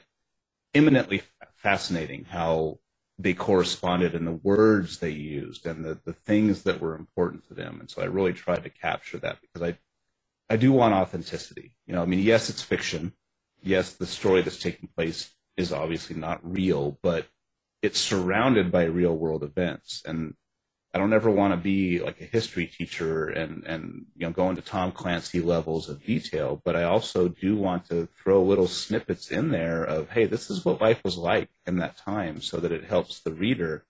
eminently 0.73 1.21
fascinating 1.55 2.25
how 2.25 2.79
they 3.17 3.33
corresponded 3.33 4.15
and 4.15 4.27
the 4.27 4.31
words 4.31 4.97
they 4.97 5.11
used 5.11 5.65
and 5.65 5.85
the, 5.85 5.99
the 6.03 6.13
things 6.13 6.63
that 6.63 6.81
were 6.81 6.95
important 6.95 7.47
to 7.47 7.53
them. 7.53 7.79
And 7.79 7.89
so 7.89 8.01
I 8.01 8.05
really 8.05 8.33
tried 8.33 8.63
to 8.63 8.69
capture 8.69 9.19
that 9.19 9.37
because 9.39 9.61
I 9.61 9.77
I 10.49 10.57
do 10.57 10.73
want 10.73 10.93
authenticity. 10.93 11.73
You 11.87 11.93
know, 11.93 12.01
I 12.01 12.05
mean, 12.05 12.19
yes, 12.19 12.49
it's 12.49 12.61
fiction. 12.61 13.13
Yes, 13.61 13.93
the 13.93 14.05
story 14.05 14.41
that's 14.41 14.59
taking 14.59 14.89
place 14.93 15.31
is 15.55 15.71
obviously 15.71 16.17
not 16.17 16.41
real, 16.43 16.99
but 17.01 17.27
it's 17.83 17.99
surrounded 17.99 18.71
by 18.71 18.85
real 18.85 19.15
world 19.15 19.43
events. 19.43 20.01
And 20.05 20.35
I 20.93 20.99
don't 20.99 21.11
ever 21.11 21.29
want 21.29 21.53
to 21.53 21.57
be 21.57 21.99
like 21.99 22.21
a 22.21 22.25
history 22.25 22.65
teacher 22.65 23.27
and, 23.27 23.63
and, 23.65 24.05
you 24.15 24.25
know, 24.25 24.31
go 24.31 24.49
into 24.49 24.61
Tom 24.61 24.93
Clancy 24.93 25.41
levels 25.41 25.89
of 25.89 26.05
detail, 26.05 26.61
but 26.63 26.77
I 26.77 26.83
also 26.83 27.27
do 27.27 27.57
want 27.57 27.85
to 27.89 28.07
throw 28.23 28.41
little 28.41 28.67
snippets 28.67 29.31
in 29.31 29.51
there 29.51 29.83
of, 29.83 30.11
hey, 30.11 30.25
this 30.25 30.49
is 30.49 30.63
what 30.63 30.81
life 30.81 31.03
was 31.03 31.17
like 31.17 31.49
in 31.65 31.77
that 31.77 31.97
time 31.97 32.41
so 32.41 32.57
that 32.57 32.71
it 32.71 32.85
helps 32.85 33.19
the 33.19 33.33
reader 33.33 33.85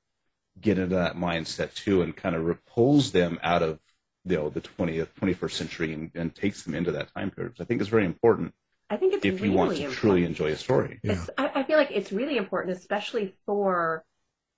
get 0.59 0.79
into 0.79 0.95
that 0.95 1.15
mindset 1.15 1.75
too 1.75 2.01
and 2.01 2.15
kind 2.15 2.35
of 2.35 2.45
repulls 2.45 3.11
them 3.11 3.39
out 3.43 3.61
of, 3.61 3.79
you 4.25 4.37
know, 4.37 4.49
the 4.49 4.61
20th, 4.61 5.09
21st 5.21 5.51
century 5.51 5.93
and, 5.93 6.11
and 6.15 6.33
takes 6.33 6.63
them 6.63 6.73
into 6.73 6.91
that 6.91 7.13
time 7.13 7.29
period, 7.29 7.51
which 7.51 7.61
I 7.61 7.65
think 7.65 7.81
is 7.81 7.89
very 7.89 8.05
important 8.05 8.55
I 8.89 8.97
think 8.97 9.13
it's 9.13 9.25
if 9.25 9.41
you 9.41 9.51
want 9.53 9.71
to 9.71 9.75
important. 9.77 9.97
truly 9.99 10.25
enjoy 10.25 10.51
a 10.51 10.55
story. 10.55 10.99
It's- 11.03 11.29
I, 11.37 11.51
I 11.55 11.63
feel 11.63 11.77
like 11.77 11.91
it's 11.91 12.11
really 12.11 12.37
important, 12.37 12.77
especially 12.77 13.33
for 13.45 14.03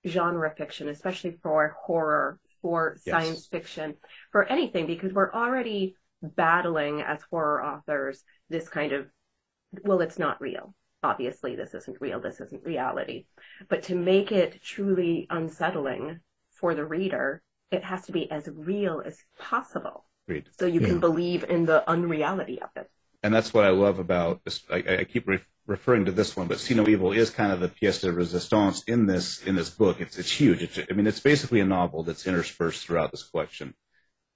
genre 0.06 0.52
fiction, 0.56 0.88
especially 0.88 1.38
for 1.42 1.74
horror, 1.84 2.38
for 2.60 2.96
Yes. 3.04 3.12
science 3.12 3.46
fiction, 3.46 3.94
for 4.32 4.44
anything, 4.44 4.86
because 4.86 5.12
we're 5.12 5.32
already 5.32 5.96
battling 6.22 7.00
as 7.02 7.20
horror 7.30 7.62
authors 7.64 8.24
this 8.48 8.68
kind 8.68 8.92
of, 8.92 9.06
well, 9.84 10.00
it's 10.00 10.18
not 10.18 10.40
real. 10.40 10.74
Obviously, 11.02 11.54
this 11.56 11.74
isn't 11.74 12.00
real. 12.00 12.20
This 12.20 12.40
isn't 12.40 12.64
reality. 12.64 13.26
But 13.68 13.84
to 13.84 13.94
make 13.94 14.32
it 14.32 14.62
truly 14.62 15.26
unsettling 15.30 16.20
for 16.52 16.74
the 16.74 16.84
reader, 16.84 17.42
it 17.70 17.84
has 17.84 18.06
to 18.06 18.12
be 18.12 18.30
as 18.30 18.48
real 18.52 19.02
as 19.04 19.18
possible. 19.38 20.06
Agreed. 20.28 20.48
So 20.58 20.66
you 20.66 20.80
Yeah. 20.80 20.88
can 20.88 21.00
believe 21.00 21.44
in 21.44 21.64
the 21.66 21.88
unreality 21.88 22.60
of 22.60 22.70
it. 22.76 22.90
And 23.26 23.34
that's 23.34 23.52
what 23.52 23.64
I 23.64 23.70
love 23.70 23.98
about 23.98 24.44
this. 24.44 24.62
I, 24.70 24.84
I 25.00 25.04
keep 25.04 25.26
re- 25.26 25.40
referring 25.66 26.04
to 26.04 26.12
this 26.12 26.36
one, 26.36 26.46
but 26.46 26.60
See 26.60 26.74
No 26.74 26.86
Evil 26.86 27.10
is 27.10 27.28
kind 27.28 27.50
of 27.50 27.58
the 27.58 27.68
pièce 27.68 28.00
de 28.00 28.12
résistance 28.12 28.84
in 28.86 29.06
this 29.06 29.42
in 29.42 29.56
this 29.56 29.68
book. 29.68 30.00
It's 30.00 30.16
it's 30.16 30.30
huge. 30.30 30.62
It's, 30.62 30.78
I 30.88 30.94
mean, 30.94 31.08
it's 31.08 31.18
basically 31.18 31.58
a 31.58 31.66
novel 31.66 32.04
that's 32.04 32.24
interspersed 32.24 32.86
throughout 32.86 33.10
this 33.10 33.24
collection, 33.28 33.74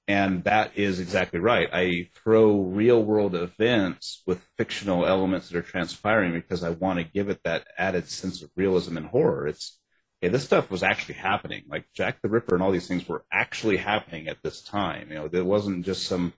and 0.09 0.42
that 0.42 0.72
is 0.76 0.98
exactly 0.98 1.38
right. 1.38 1.68
I 1.72 2.09
throw 2.16 2.61
real 2.62 3.00
world 3.00 3.37
events 3.37 4.24
with 4.26 4.48
fictional 4.59 5.07
elements 5.07 5.48
that 5.48 5.59
are 5.59 5.62
transpiring 5.62 6.33
because 6.33 6.64
I 6.64 6.70
want 6.70 6.98
to 6.98 7.05
give 7.05 7.29
it 7.29 7.44
that 7.44 7.68
added 7.79 8.09
sense 8.09 8.42
of 8.42 8.50
realism 8.57 8.96
and 8.96 9.07
horror. 9.07 9.46
It's 9.46 9.79
hey, 10.20 10.31
this 10.31 10.42
stuff 10.42 10.68
was 10.68 10.83
actually 10.83 11.14
happening. 11.14 11.62
Like 11.68 11.85
Jack 11.94 12.22
the 12.22 12.29
Ripper 12.29 12.57
and 12.57 12.62
all 12.64 12.72
these 12.72 12.88
things 12.88 13.09
were 13.09 13.24
actually 13.33 13.76
happening 13.76 14.26
at 14.26 14.42
this 14.42 14.62
time. 14.62 15.11
You 15.11 15.14
know, 15.14 15.29
there 15.29 15.44
wasn't 15.44 15.87
just 15.87 16.07
some 16.07 16.33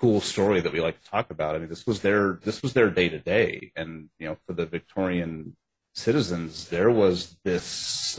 cool 0.00 0.20
story 0.20 0.60
that 0.60 0.72
we 0.72 0.80
like 0.80 1.00
to 1.02 1.10
talk 1.10 1.30
about. 1.30 1.54
I 1.54 1.58
mean, 1.58 1.68
this 1.68 1.86
was 1.86 2.00
their 2.00 2.40
this 2.44 2.62
was 2.62 2.72
their 2.72 2.90
day 2.90 3.08
to 3.08 3.18
day, 3.18 3.72
and 3.76 4.08
you 4.18 4.28
know, 4.28 4.36
for 4.46 4.54
the 4.54 4.66
Victorian 4.66 5.56
citizens, 5.94 6.68
there 6.68 6.90
was 6.90 7.36
this 7.44 8.18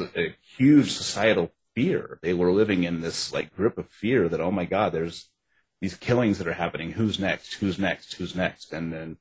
huge 0.58 0.92
societal 0.92 1.52
fear. 1.76 2.20
They 2.22 2.34
were 2.34 2.52
living 2.52 2.84
in 2.84 3.02
this 3.02 3.34
like 3.34 3.56
grip 3.56 3.78
of 3.78 3.90
fear 3.90 4.30
that 4.30 4.42
oh 4.42 4.52
my 4.52 4.66
god, 4.66 4.92
there's 4.92 5.30
these 5.82 5.96
killings 5.96 6.38
that 6.38 6.48
are 6.48 6.54
happening. 6.54 6.92
Who's 6.92 7.20
next? 7.20 7.56
Who's 7.56 7.80
next? 7.80 8.14
Who's 8.14 8.36
next? 8.36 8.72
And 8.72 8.94
then 8.94 9.18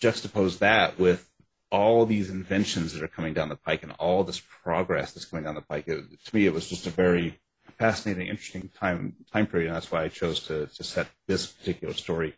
juxtapose 0.00 0.58
that 0.58 0.98
with 0.98 1.30
all 1.70 2.04
these 2.04 2.28
inventions 2.28 2.92
that 2.92 3.02
are 3.02 3.08
coming 3.08 3.32
down 3.32 3.48
the 3.48 3.56
pike 3.56 3.82
and 3.82 3.92
all 3.92 4.22
this 4.24 4.42
progress 4.62 5.12
that's 5.12 5.24
coming 5.24 5.44
down 5.44 5.54
the 5.54 5.62
pike. 5.62 5.88
It, 5.88 6.04
to 6.26 6.36
me, 6.36 6.44
it 6.44 6.52
was 6.52 6.68
just 6.68 6.86
a 6.86 6.90
very 6.90 7.40
fascinating, 7.78 8.28
interesting 8.28 8.70
time 8.78 9.14
time 9.32 9.46
period, 9.46 9.68
and 9.68 9.76
that's 9.76 9.90
why 9.90 10.04
I 10.04 10.08
chose 10.08 10.40
to 10.46 10.66
to 10.66 10.84
set 10.84 11.08
this 11.26 11.46
particular 11.46 11.94
story 11.94 12.34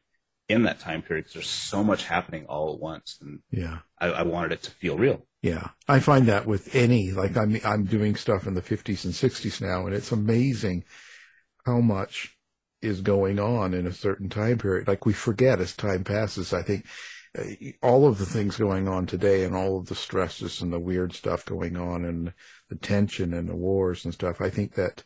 in 0.49 0.63
that 0.65 0.81
time 0.81 1.03
period 1.03 1.25
because 1.25 1.35
there's 1.35 1.49
so 1.49 1.83
much 1.83 2.05
happening 2.05 2.47
all 2.47 2.75
at 2.75 2.81
once, 2.81 3.19
and 3.21 3.41
Yeah. 3.51 3.79
I, 3.99 4.09
I 4.09 4.23
wanted 4.23 4.53
it 4.53 4.63
to 4.65 4.71
feel 4.71 4.99
real. 4.99 5.27
Yeah, 5.43 5.69
I 5.89 6.01
find 6.01 6.27
that 6.27 6.47
with 6.47 6.75
any 6.75 7.13
like 7.13 7.37
I'm 7.37 7.59
I'm 7.65 7.85
doing 7.85 8.17
stuff 8.17 8.47
in 8.47 8.55
the 8.55 8.63
50s 8.63 9.05
and 9.05 9.15
60s 9.15 9.61
now, 9.61 9.87
and 9.87 9.95
it's 9.95 10.13
amazing 10.13 10.85
how 11.67 11.81
much 11.81 12.37
is 12.83 13.01
going 13.01 13.39
on 13.39 13.73
in 13.75 13.87
a 13.87 13.93
certain 13.93 14.29
time 14.29 14.59
period. 14.59 14.89
Like 14.89 15.07
we 15.07 15.13
forget 15.13 15.61
as 15.61 15.75
time 15.75 16.05
passes. 16.05 16.53
I 16.53 16.63
think 16.63 16.87
uh, 17.39 17.45
all 17.83 18.07
of 18.07 18.19
the 18.19 18.27
things 18.27 18.57
going 18.57 18.89
on 18.89 19.07
today, 19.07 19.45
and 19.45 19.55
all 19.55 19.79
of 19.79 19.87
the 19.87 19.95
stresses 19.95 20.61
and 20.61 20.73
the 20.73 20.79
weird 20.81 21.13
stuff 21.15 21.45
going 21.45 21.77
on, 21.77 22.05
and 22.05 22.33
the 22.69 22.77
tension 22.77 23.33
and 23.35 23.49
the 23.49 23.57
wars 23.57 24.05
and 24.05 24.13
stuff. 24.15 24.41
I 24.41 24.51
think 24.51 24.75
that 24.75 25.05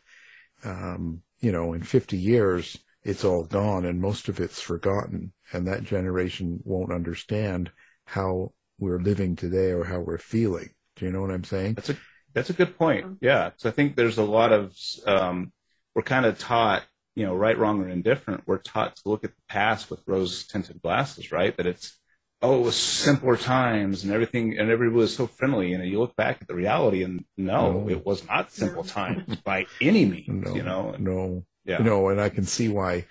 um, 0.63 1.21
you 1.39 1.51
know, 1.51 1.73
in 1.73 1.83
50 1.83 2.17
years, 2.17 2.77
it's 3.03 3.23
all 3.23 3.43
gone, 3.43 3.85
and 3.85 4.01
most 4.01 4.27
of 4.27 4.39
it's 4.39 4.61
forgotten, 4.61 5.31
and 5.53 5.67
that 5.67 5.83
generation 5.83 6.59
won't 6.63 6.91
understand 6.91 7.71
how 8.05 8.51
we're 8.77 8.99
living 8.99 9.35
today 9.35 9.71
or 9.71 9.85
how 9.85 9.99
we're 9.99 10.17
feeling. 10.17 10.69
Do 10.95 11.05
you 11.05 11.11
know 11.11 11.21
what 11.21 11.31
I'm 11.31 11.43
saying? 11.43 11.75
That's 11.75 11.89
a 11.89 11.97
that's 12.33 12.49
a 12.49 12.53
good 12.53 12.77
point. 12.77 13.17
Yeah, 13.21 13.51
so 13.57 13.69
I 13.69 13.71
think 13.71 13.95
there's 13.95 14.17
a 14.17 14.23
lot 14.23 14.51
of 14.51 14.75
um, 15.05 15.51
we're 15.95 16.03
kind 16.03 16.25
of 16.25 16.37
taught, 16.37 16.83
you 17.15 17.25
know, 17.25 17.35
right, 17.35 17.57
wrong, 17.57 17.81
or 17.81 17.89
indifferent. 17.89 18.43
We're 18.45 18.59
taught 18.59 18.95
to 18.97 19.01
look 19.05 19.23
at 19.23 19.35
the 19.35 19.41
past 19.47 19.89
with 19.89 20.01
rose 20.05 20.45
tinted 20.45 20.81
glasses, 20.81 21.31
right? 21.31 21.55
That 21.57 21.65
it's 21.65 21.98
oh, 22.41 22.59
it 22.59 22.63
was 22.63 22.75
simpler 22.75 23.35
times 23.35 24.03
and 24.03 24.13
everything, 24.13 24.57
and 24.57 24.69
everybody 24.69 25.01
was 25.01 25.15
so 25.15 25.27
friendly. 25.27 25.73
And 25.73 25.85
you 25.87 25.99
look 25.99 26.15
back 26.15 26.37
at 26.41 26.47
the 26.47 26.55
reality, 26.55 27.03
and 27.03 27.25
no, 27.37 27.81
No. 27.83 27.89
it 27.89 28.05
was 28.05 28.25
not 28.27 28.51
simple 28.51 28.83
times 28.83 29.35
by 29.37 29.65
any 29.81 30.05
means. 30.05 30.45
No, 30.45 30.55
You 30.55 30.63
know, 30.63 30.95
no, 30.97 31.45
Yeah. 31.65 31.79
you 31.79 31.83
know, 31.85 32.09
and 32.09 32.21
I 32.21 32.29
can 32.29 32.45
see 32.45 32.69
why 32.69 33.05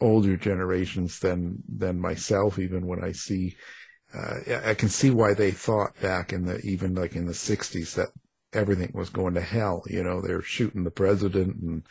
older 0.00 0.36
generations 0.36 1.20
than 1.20 1.62
than 1.68 2.00
myself, 2.00 2.58
even 2.58 2.86
when 2.86 3.02
I 3.02 3.12
see, 3.12 3.56
uh, 4.12 4.34
I 4.48 4.70
I 4.70 4.74
can 4.74 4.88
see 4.88 5.10
why 5.10 5.34
they 5.34 5.52
thought 5.52 5.98
back 6.00 6.32
in 6.32 6.44
the 6.46 6.58
even 6.60 6.94
like 6.94 7.14
in 7.14 7.26
the 7.26 7.32
'60s 7.34 7.94
that 7.94 8.08
everything 8.52 8.90
was 8.94 9.10
going 9.10 9.34
to 9.34 9.40
hell. 9.40 9.82
You 9.86 10.02
know, 10.02 10.20
they're 10.20 10.42
shooting 10.42 10.84
the 10.84 10.90
president 10.90 11.56
and 11.62 11.86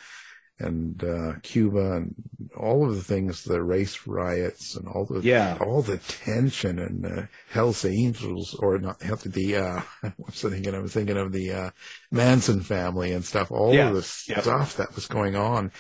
and 0.60 1.04
uh, 1.04 1.34
Cuba 1.42 1.94
and 1.94 2.16
all 2.56 2.88
of 2.88 2.96
the 2.96 3.04
things, 3.04 3.44
the 3.44 3.62
race 3.64 4.06
riots 4.06 4.76
and 4.76 4.88
all 4.88 5.06
the 5.06 5.22
Yeah. 5.22 5.58
all 5.60 5.82
the 5.82 5.98
tension 5.98 6.80
and 6.80 7.06
uh, 7.06 7.22
Hell's 7.50 7.84
Angels 7.86 8.54
or 8.56 8.78
not 8.78 9.00
the 9.00 9.56
uh, 9.56 9.82
what's 10.18 10.46
I 10.46 10.50
thinking? 10.50 10.76
I 10.76 10.80
was 10.80 10.94
thinking 10.94 11.18
of 11.18 11.32
the 11.32 11.52
uh, 11.52 11.70
Manson 12.12 12.62
family 12.62 13.12
and 13.14 13.26
stuff. 13.26 13.52
All 13.52 13.74
Yeah. 13.74 13.90
of 13.90 13.96
the 13.96 14.32
Yeah. 14.32 14.42
stuff 14.42 14.78
that 14.78 14.96
was 14.96 15.08
going 15.08 15.36
on, 15.36 15.72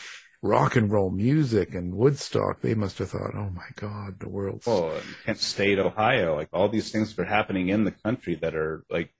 rock 0.41 0.75
and 0.75 0.91
roll 0.91 1.11
music 1.11 1.73
and 1.75 1.93
Woodstock. 1.95 2.61
They 2.61 2.73
must 2.75 2.97
have 2.97 3.11
thought, 3.11 3.35
"Oh 3.35 3.49
my 3.51 3.69
God, 3.75 4.19
the 4.19 4.29
world's." 4.29 4.67
oh 4.67 4.99
Kent 5.25 5.39
State, 5.39 5.79
Ohio, 5.79 6.35
like 6.35 6.49
all 6.51 6.67
these 6.69 6.91
things 6.91 7.15
that 7.15 7.21
are 7.21 7.25
happening 7.25 7.69
in 7.69 7.83
the 7.83 7.91
country 7.91 8.35
that 8.35 8.55
are 8.55 8.83
like 8.89 9.11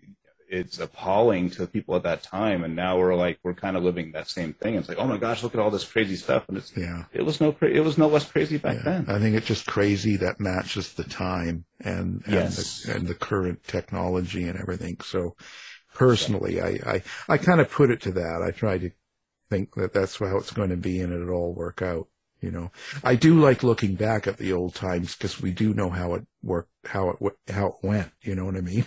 it's 0.53 0.79
appalling 0.79 1.49
to 1.49 1.57
the 1.59 1.67
people 1.67 1.95
at 1.95 2.03
that 2.03 2.21
time, 2.23 2.63
and 2.63 2.75
now 2.75 2.97
we're 2.99 3.15
like 3.15 3.39
we're 3.43 3.53
kind 3.53 3.75
of 3.75 3.83
living 3.83 4.11
that 4.11 4.29
same 4.29 4.53
thing. 4.53 4.75
It's 4.75 4.87
like, 4.87 4.99
oh 4.99 5.07
my 5.07 5.17
gosh, 5.17 5.41
look 5.43 5.53
at 5.55 5.59
all 5.59 5.71
this 5.71 5.83
crazy 5.83 6.15
stuff, 6.15 6.47
and 6.47 6.57
it's 6.57 6.71
Yeah. 6.77 7.05
it 7.11 7.23
was 7.23 7.41
no 7.41 7.55
it 7.61 7.83
was 7.83 7.97
no 7.97 8.07
less 8.07 8.29
crazy 8.29 8.57
back 8.57 8.83
then. 8.83 9.05
I 9.07 9.19
think 9.19 9.35
it's 9.35 9.47
just 9.47 9.65
crazy 9.65 10.15
that 10.17 10.39
matches 10.39 10.93
the 10.93 11.03
time 11.03 11.65
and 11.79 12.21
and, 12.25 12.33
Yes. 12.33 12.83
the, 12.83 12.95
and 12.95 13.07
the 13.07 13.15
current 13.15 13.63
technology 13.63 14.43
and 14.43 14.59
everything. 14.59 14.97
So 15.03 15.35
personally, 15.93 16.61
I, 16.61 16.79
I, 16.85 17.03
I 17.29 17.37
kind 17.37 17.61
of 17.61 17.69
put 17.71 17.91
it 17.91 18.01
to 18.01 18.11
that. 18.13 18.41
I 18.45 18.51
try 18.51 18.77
to 18.77 18.91
think 19.49 19.75
that 19.75 19.93
that's 19.93 20.17
how 20.17 20.37
it's 20.37 20.51
going 20.51 20.69
to 20.69 20.77
be 20.77 20.99
and 20.99 21.13
it'll 21.13 21.29
all 21.35 21.53
work 21.53 21.81
out. 21.81 22.07
You 22.41 22.51
know, 22.51 22.71
I 23.05 23.15
do 23.15 23.39
like 23.39 23.63
looking 23.63 23.95
back 23.95 24.27
at 24.27 24.37
the 24.37 24.51
old 24.51 24.75
times 24.75 25.15
because 25.15 25.41
we 25.41 25.51
do 25.51 25.73
know 25.73 25.89
how 25.89 26.13
it 26.15 26.25
worked, 26.41 26.71
how 26.85 27.09
it, 27.11 27.13
w- 27.19 27.37
how 27.49 27.67
it 27.67 27.75
went. 27.87 28.11
You 28.21 28.35
know 28.35 28.43
what 28.43 28.57
I 28.57 28.61
mean? 28.61 28.85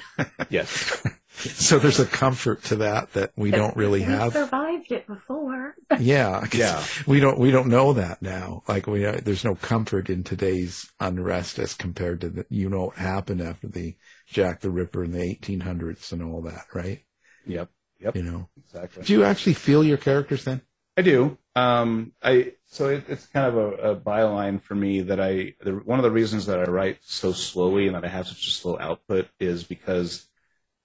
Yes. 0.51 1.03
so 1.55 1.79
there's 1.79 2.01
a 2.01 2.07
comfort 2.07 2.63
to 2.65 2.77
that 2.77 3.13
that 3.13 3.33
we 3.37 3.51
don't 3.51 3.77
really 3.77 4.03
have. 4.03 4.35
We 4.35 4.41
have. 4.41 4.49
survived 4.49 4.91
it 4.93 5.07
before. 5.07 5.75
Yeah, 6.01 6.41
'cause 6.41 6.55
Yeah. 6.59 6.85
We 7.07 7.21
don't 7.21 7.39
we 7.39 7.51
don't 7.51 7.69
know 7.69 7.93
that 7.93 8.23
now. 8.23 8.63
Like 8.69 8.87
we 8.87 9.05
uh, 9.07 9.21
there's 9.23 9.45
no 9.45 9.55
comfort 9.55 10.09
in 10.11 10.25
today's 10.25 10.91
unrest 11.01 11.59
as 11.59 11.75
compared 11.75 12.21
to 12.23 12.31
the 12.31 12.47
you 12.49 12.69
know 12.69 12.87
what 12.87 12.97
happened 12.97 13.41
after 13.43 13.69
the 13.69 13.97
Jack 14.27 14.61
the 14.61 14.71
Ripper 14.71 15.05
in 15.05 15.13
the 15.13 15.19
1800s 15.19 16.13
and 16.13 16.23
all 16.23 16.43
that, 16.43 16.65
right? 16.75 17.03
Yep. 17.47 17.69
Yep. 18.01 18.17
You 18.17 18.23
know. 18.23 18.49
Exactly. 18.57 19.05
Do 19.05 19.13
you 19.13 19.25
actually 19.25 19.55
feel 19.55 19.85
your 19.85 19.97
characters 19.99 20.45
then? 20.45 20.63
I 20.97 21.03
do. 21.03 21.39
Um, 21.55 22.13
I 22.23 22.53
so 22.67 22.89
it, 22.89 23.05
it's 23.09 23.27
kind 23.27 23.47
of 23.47 23.57
a, 23.57 23.91
a 23.93 23.97
byline 23.97 24.61
for 24.63 24.75
me 24.75 25.01
that 25.03 25.21
I 25.21 25.55
the, 25.61 25.73
one 25.73 25.99
of 25.99 26.03
the 26.03 26.11
reasons 26.11 26.47
that 26.47 26.59
I 26.59 26.65
write 26.65 26.99
so 27.03 27.33
slowly 27.33 27.87
and 27.87 27.95
that 27.95 28.05
I 28.05 28.09
have 28.09 28.27
such 28.27 28.47
a 28.47 28.51
slow 28.51 28.79
output 28.79 29.29
is 29.41 29.65
because 29.65 30.27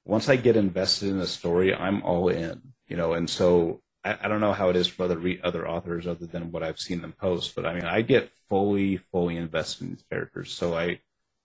once 0.06 0.30
I 0.30 0.36
get 0.36 0.56
invested 0.56 1.10
in 1.10 1.20
a 1.20 1.28
story, 1.28 1.74
I'm 1.74 2.04
all 2.04 2.30
in. 2.30 2.62
You 2.88 2.98
know, 2.98 3.14
and 3.14 3.30
so 3.30 3.82
I, 4.04 4.18
I 4.24 4.28
don't 4.28 4.42
know 4.42 4.54
how 4.54 4.70
it 4.70 4.76
is 4.76 4.88
for 4.88 5.04
other 5.04 5.18
re, 5.18 5.40
other 5.44 5.68
authors 5.68 6.08
other 6.08 6.26
than 6.26 6.52
what 6.52 6.64
I've 6.64 6.80
seen 6.80 7.02
them 7.02 7.14
post, 7.14 7.56
but 7.56 7.66
I 7.66 7.74
mean, 7.74 7.86
I 7.86 8.02
get 8.02 8.32
fully 8.50 8.98
fully 8.98 9.38
invested 9.38 9.84
in 9.84 9.90
these 9.92 10.06
characters. 10.10 10.54
So 10.54 10.76
I, 10.78 11.00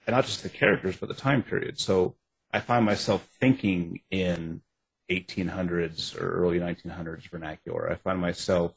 and 0.07 0.15
not 0.15 0.27
just 0.27 0.43
the 0.43 0.49
characters, 0.49 0.97
but 0.97 1.09
the 1.09 1.15
time 1.15 1.43
period. 1.43 1.79
So 1.79 2.17
I 2.53 2.61
find 2.61 2.85
myself 2.85 3.29
thinking 3.41 4.01
in 4.11 4.63
1800s 5.11 6.21
or 6.21 6.43
early 6.43 6.59
1900s 6.59 7.29
vernacular. 7.31 7.91
I 7.91 7.97
find 7.97 8.21
myself 8.21 8.73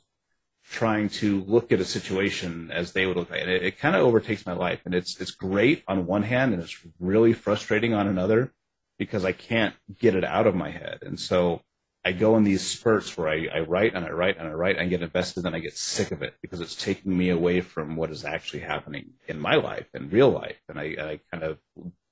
trying 0.63 1.10
to 1.10 1.42
look 1.42 1.72
at 1.72 1.80
a 1.80 1.86
situation 1.86 2.70
as 2.72 2.92
they 2.92 3.06
would 3.06 3.18
look 3.18 3.32
at 3.32 3.38
it. 3.38 3.50
It, 3.50 3.63
it 3.63 3.80
kind 3.80 3.96
of 3.96 4.04
overtakes 4.04 4.46
my 4.46 4.54
life, 4.54 4.82
and 4.86 4.94
it's 4.94 5.20
it's 5.20 5.32
great 5.32 5.84
on 5.88 6.06
one 6.06 6.24
hand, 6.24 6.54
and 6.54 6.62
it's 6.62 6.78
really 7.00 7.34
frustrating 7.34 7.94
on 7.94 8.08
another 8.08 8.54
because 9.00 9.26
I 9.26 9.32
can't 9.32 9.74
get 9.98 10.16
it 10.16 10.24
out 10.24 10.46
of 10.46 10.54
my 10.54 10.70
head, 10.70 11.00
and 11.02 11.20
so 11.20 11.62
I 12.06 12.12
go 12.12 12.38
in 12.38 12.44
these 12.44 12.66
spurts 12.66 13.18
where 13.18 13.28
I, 13.28 13.48
I 13.54 13.60
write 13.62 13.96
and 13.96 14.06
I 14.06 14.12
write 14.12 14.38
and 14.38 14.48
I 14.48 14.52
write 14.52 14.78
and 14.78 14.86
I 14.86 14.90
get 14.90 15.02
invested 15.02 15.46
and 15.46 15.56
I 15.56 15.60
get 15.60 15.76
sick 15.76 16.12
of 16.12 16.22
it 16.22 16.36
because 16.42 16.62
it's 16.62 16.76
taking 16.76 17.18
me 17.18 17.30
away 17.30 17.60
from 17.62 17.96
what 17.96 18.12
is 18.12 18.24
actually 18.24 18.62
happening 18.62 19.14
in 19.28 19.40
my 19.40 19.56
life 19.56 19.88
in 19.96 20.10
real 20.10 20.30
life, 20.30 20.62
and 20.70 20.80
I, 20.80 20.84
I 20.84 21.20
kind 21.32 21.44
of 21.44 21.58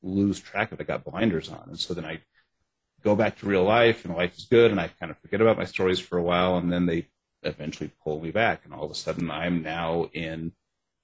lose 0.02 0.40
track 0.40 0.72
of 0.72 0.80
it. 0.80 0.84
I 0.84 0.88
got 0.88 1.04
blinders 1.06 1.50
on, 1.50 1.66
and 1.68 1.80
so 1.80 1.94
then 1.94 2.06
I 2.06 2.22
go 3.04 3.16
back 3.16 3.38
to 3.38 3.46
real 3.46 3.64
life 3.64 4.06
and 4.06 4.16
life 4.16 4.38
is 4.38 4.46
good 4.46 4.72
and 4.72 4.80
I 4.80 4.90
kind 5.00 5.12
of 5.12 5.18
forget 5.20 5.42
about 5.42 5.58
my 5.58 5.66
stories 5.66 6.00
for 6.00 6.18
a 6.18 6.24
while 6.24 6.58
and 6.58 6.72
then 6.72 6.86
they 6.86 7.08
eventually 7.44 7.92
pull 8.04 8.22
me 8.22 8.32
back. 8.32 8.66
And 8.66 8.74
all 8.74 8.84
of 8.84 8.92
a 8.92 8.96
sudden 8.96 9.32
I'm 9.32 9.62
now 9.62 10.10
in 10.14 10.52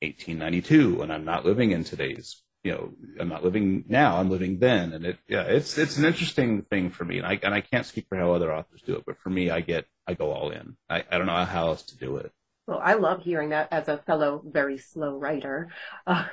1892 0.01 1.01
and 1.01 1.13
I'm 1.13 1.25
not 1.25 1.45
living 1.45 1.71
in 1.71 1.83
today's 1.83 2.42
you 2.63 2.71
know 2.71 2.93
I'm 3.19 3.29
not 3.29 3.43
living 3.43 3.85
now 3.87 4.17
I'm 4.17 4.29
living 4.29 4.59
then 4.59 4.93
and 4.93 5.05
it 5.05 5.17
yeah 5.27 5.43
it's 5.43 5.77
it's 5.77 5.97
an 5.97 6.05
interesting 6.05 6.63
thing 6.63 6.89
for 6.89 7.05
me 7.05 7.17
and 7.17 7.27
I 7.27 7.39
and 7.43 7.53
I 7.53 7.61
can't 7.61 7.85
speak 7.85 8.07
for 8.09 8.17
how 8.17 8.33
other 8.33 8.53
authors 8.53 8.81
do 8.85 8.95
it 8.95 9.03
but 9.05 9.17
for 9.19 9.29
me 9.29 9.49
I 9.49 9.61
get 9.61 9.85
I 10.07 10.13
go 10.13 10.31
all 10.31 10.51
in 10.51 10.77
I, 10.89 11.03
I 11.11 11.17
don't 11.17 11.27
know 11.27 11.45
how 11.45 11.67
else 11.67 11.83
to 11.83 11.97
do 11.97 12.17
it 12.17 12.31
Well, 12.67 12.79
I 12.81 12.93
love 12.93 13.21
hearing 13.23 13.49
that 13.49 13.67
as 13.71 13.87
a 13.87 13.97
fellow 13.97 14.41
very 14.45 14.77
slow 14.77 15.17
writer. 15.17 15.69
Uh, 16.07 16.27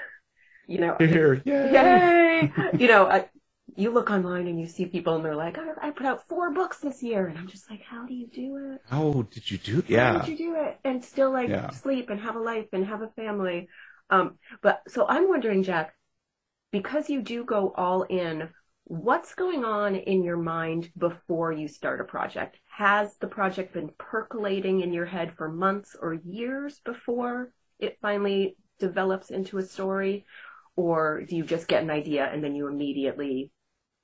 you 0.69 0.81
know, 0.81 0.99
here 0.99 1.43
yay, 1.45 2.03
yay! 2.43 2.53
you 2.79 2.89
know, 2.89 3.07
I, 3.09 3.29
you 3.77 3.91
look 3.93 4.11
online 4.11 4.47
and 4.49 4.61
you 4.61 4.67
see 4.67 4.87
people 4.87 5.17
and 5.17 5.25
they're 5.25 5.37
like, 5.37 5.59
I, 5.59 5.89
I 5.89 5.91
put 5.93 6.07
out 6.07 6.29
four 6.29 6.53
books 6.53 6.81
this 6.81 7.03
year, 7.03 7.27
and 7.29 7.39
I'm 7.39 7.49
just 7.49 7.71
like, 7.71 7.83
how 7.83 8.07
do 8.07 8.15
you 8.15 8.29
do 8.29 8.75
it? 8.75 8.83
how 8.91 9.23
did 9.31 9.51
you 9.51 9.57
do 9.59 9.83
How 9.93 10.05
yeah 10.05 10.13
how 10.13 10.13
did 10.13 10.29
you 10.29 10.37
do 10.37 10.55
it? 10.57 10.79
And 10.85 11.05
still 11.05 11.33
like 11.33 11.51
Yeah. 11.51 11.71
sleep 11.71 12.11
and 12.11 12.21
have 12.21 12.37
a 12.37 12.41
life 12.41 12.67
and 12.73 12.87
have 12.87 13.03
a 13.03 13.09
family. 13.09 13.69
Um, 14.09 14.39
but 14.63 14.83
so 14.89 15.07
I'm 15.09 15.29
wondering, 15.29 15.63
Jack, 15.63 15.95
because 16.73 17.09
you 17.11 17.23
do 17.23 17.45
go 17.45 17.73
all 17.77 18.03
in, 18.03 18.49
what's 18.85 19.35
going 19.35 19.65
on 19.65 19.95
in 19.97 20.23
your 20.25 20.37
mind 20.37 20.91
before 20.97 21.53
you 21.53 21.69
start 21.69 22.01
a 22.01 22.05
project? 22.05 22.59
Has 22.77 23.17
the 23.19 23.27
project 23.29 23.75
been 23.75 23.91
percolating 23.99 24.81
in 24.81 24.93
your 24.93 25.07
head 25.07 25.33
for 25.37 25.49
months 25.49 25.97
or 26.01 26.15
years 26.15 26.81
before 26.85 27.53
it 27.79 27.99
finally 28.01 28.57
develops 28.79 29.31
into 29.31 29.59
a 29.59 29.63
story? 29.63 30.27
Or 30.77 31.23
do 31.23 31.37
you 31.37 31.45
just 31.45 31.69
get 31.69 31.83
an 31.83 31.91
idea 31.91 32.25
and 32.33 32.43
then 32.43 32.55
you 32.55 32.67
immediately, 32.69 33.53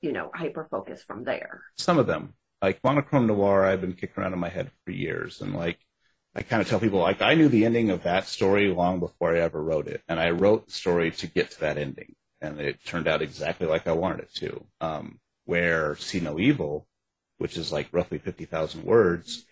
you 0.03 0.13
know, 0.13 0.31
hyper 0.35 0.69
focus 0.71 1.03
from 1.03 1.25
there? 1.25 1.63
some 1.77 1.99
of 1.99 2.07
them. 2.07 2.35
Like 2.63 2.83
Monochrome 2.83 3.27
Noir, 3.27 3.65
I've 3.65 3.81
been 3.81 3.93
kicking 3.93 4.15
around 4.23 4.33
in 4.33 4.39
my 4.39 4.49
head 4.49 4.71
for 4.85 4.91
years, 4.91 5.41
and 5.41 5.55
like 5.55 5.79
I 6.35 6.43
kind 6.43 6.63
of 6.63 6.69
tell 6.69 6.81
people, 6.81 7.01
like 7.01 7.23
I 7.23 7.35
knew 7.35 7.49
the 7.49 7.65
ending 7.65 7.91
of 7.91 8.03
that 8.05 8.27
story 8.27 8.69
long 8.69 8.99
before 9.01 9.35
I 9.37 9.41
ever 9.41 9.63
wrote 9.63 9.89
it, 9.89 10.03
and 10.09 10.19
I 10.19 10.31
wrote 10.31 10.67
the 10.67 10.73
story 10.73 11.11
to 11.13 11.27
get 11.27 11.51
to 11.53 11.61
that 11.61 11.79
ending, 11.79 12.15
and 12.41 12.61
it 12.61 12.85
turned 12.85 13.09
out 13.09 13.23
exactly 13.23 13.67
like 13.67 13.87
I 13.87 13.93
wanted 13.93 14.21
it 14.21 14.35
to. 14.37 14.67
Um, 14.81 15.21
where 15.45 15.97
See 15.97 16.21
No 16.21 16.39
Evil, 16.39 16.87
which 17.39 17.57
is 17.57 17.73
like 17.73 17.89
roughly 17.93 18.19
fifty 18.19 18.45
thousand 18.45 18.85
words, 18.85 19.47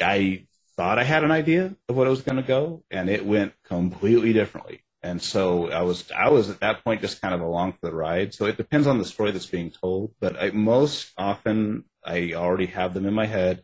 I 0.00 0.46
thought 0.76 0.98
I 0.98 1.04
had 1.04 1.24
an 1.24 1.30
idea 1.30 1.74
of 1.88 1.96
what 1.96 2.06
it 2.06 2.10
was 2.10 2.22
going 2.22 2.36
to 2.36 2.42
go, 2.42 2.84
and 2.90 3.08
it 3.08 3.24
went 3.26 3.54
completely 3.64 4.32
differently. 4.32 4.82
And 5.02 5.22
so 5.22 5.70
I 5.70 5.82
was 5.82 6.10
I 6.10 6.30
was 6.30 6.50
at 6.50 6.60
that 6.60 6.82
point 6.82 7.00
just 7.00 7.20
kind 7.20 7.34
of 7.34 7.40
along 7.40 7.72
for 7.72 7.88
the 7.88 7.94
ride. 7.94 8.34
So 8.34 8.46
it 8.46 8.56
depends 8.56 8.86
on 8.86 8.98
the 8.98 9.04
story 9.04 9.30
that's 9.30 9.46
being 9.46 9.70
told, 9.70 10.14
but 10.20 10.36
I, 10.40 10.50
most 10.50 11.12
often 11.16 11.84
I 12.04 12.32
already 12.34 12.66
have 12.66 12.94
them 12.94 13.06
in 13.06 13.14
my 13.14 13.26
head. 13.26 13.62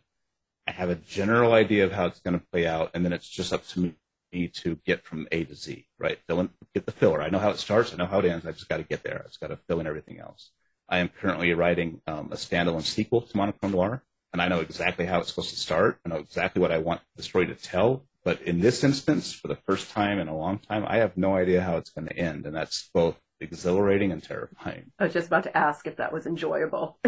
I 0.66 0.70
have 0.70 0.90
a 0.90 0.94
general 0.94 1.52
idea 1.52 1.84
of 1.84 1.92
how 1.92 2.06
it's 2.06 2.20
going 2.20 2.38
to 2.38 2.46
play 2.52 2.66
out, 2.66 2.92
and 2.94 3.04
then 3.04 3.12
it's 3.12 3.28
just 3.28 3.52
up 3.52 3.66
to 3.68 3.94
me 4.32 4.48
to 4.48 4.76
get 4.86 5.04
from 5.04 5.26
A 5.32 5.44
to 5.44 5.54
Z, 5.54 5.86
right? 5.98 6.18
Fill 6.26 6.40
in, 6.40 6.50
get 6.74 6.86
the 6.86 6.92
filler. 6.92 7.22
I 7.22 7.30
know 7.30 7.38
how 7.38 7.50
it 7.50 7.58
starts. 7.58 7.92
I 7.92 7.96
know 7.96 8.06
how 8.06 8.18
it 8.18 8.24
ends. 8.24 8.46
I 8.46 8.52
just 8.52 8.68
got 8.68 8.78
to 8.78 8.82
get 8.82 9.02
there. 9.02 9.22
I 9.24 9.28
just 9.28 9.40
got 9.40 9.48
to 9.48 9.58
fill 9.68 9.80
in 9.80 9.86
everything 9.86 10.18
else. 10.18 10.50
I 10.88 10.98
am 10.98 11.08
currently 11.08 11.52
writing 11.54 12.00
um, 12.06 12.28
a 12.32 12.36
standalone 12.36 12.82
sequel 12.82 13.22
to 13.22 13.36
Monochrome 13.36 13.72
Noir, 13.72 14.02
and 14.32 14.42
I 14.42 14.48
know 14.48 14.60
exactly 14.60 15.06
how 15.06 15.20
it's 15.20 15.28
supposed 15.28 15.50
to 15.50 15.56
start. 15.56 15.98
I 16.04 16.08
know 16.08 16.16
exactly 16.16 16.60
what 16.60 16.72
I 16.72 16.78
want 16.78 17.00
the 17.16 17.22
story 17.22 17.46
to 17.46 17.54
tell. 17.54 18.04
But 18.24 18.40
in 18.42 18.60
this 18.60 18.84
instance, 18.84 19.32
for 19.32 19.48
the 19.48 19.56
first 19.56 19.90
time 19.90 20.18
in 20.18 20.28
a 20.28 20.36
long 20.36 20.58
time, 20.58 20.84
I 20.86 20.98
have 20.98 21.16
no 21.16 21.34
idea 21.36 21.62
how 21.62 21.76
it's 21.76 21.90
going 21.90 22.06
to 22.06 22.16
end, 22.16 22.46
and 22.46 22.54
that's 22.54 22.88
both 22.94 23.16
exhilarating 23.40 24.12
and 24.12 24.22
terrifying. 24.22 24.92
I 24.98 25.04
was 25.04 25.12
just 25.12 25.26
about 25.26 25.44
to 25.44 25.56
ask 25.56 25.86
if 25.86 25.96
that 25.96 26.12
was 26.12 26.26
enjoyable. 26.26 26.98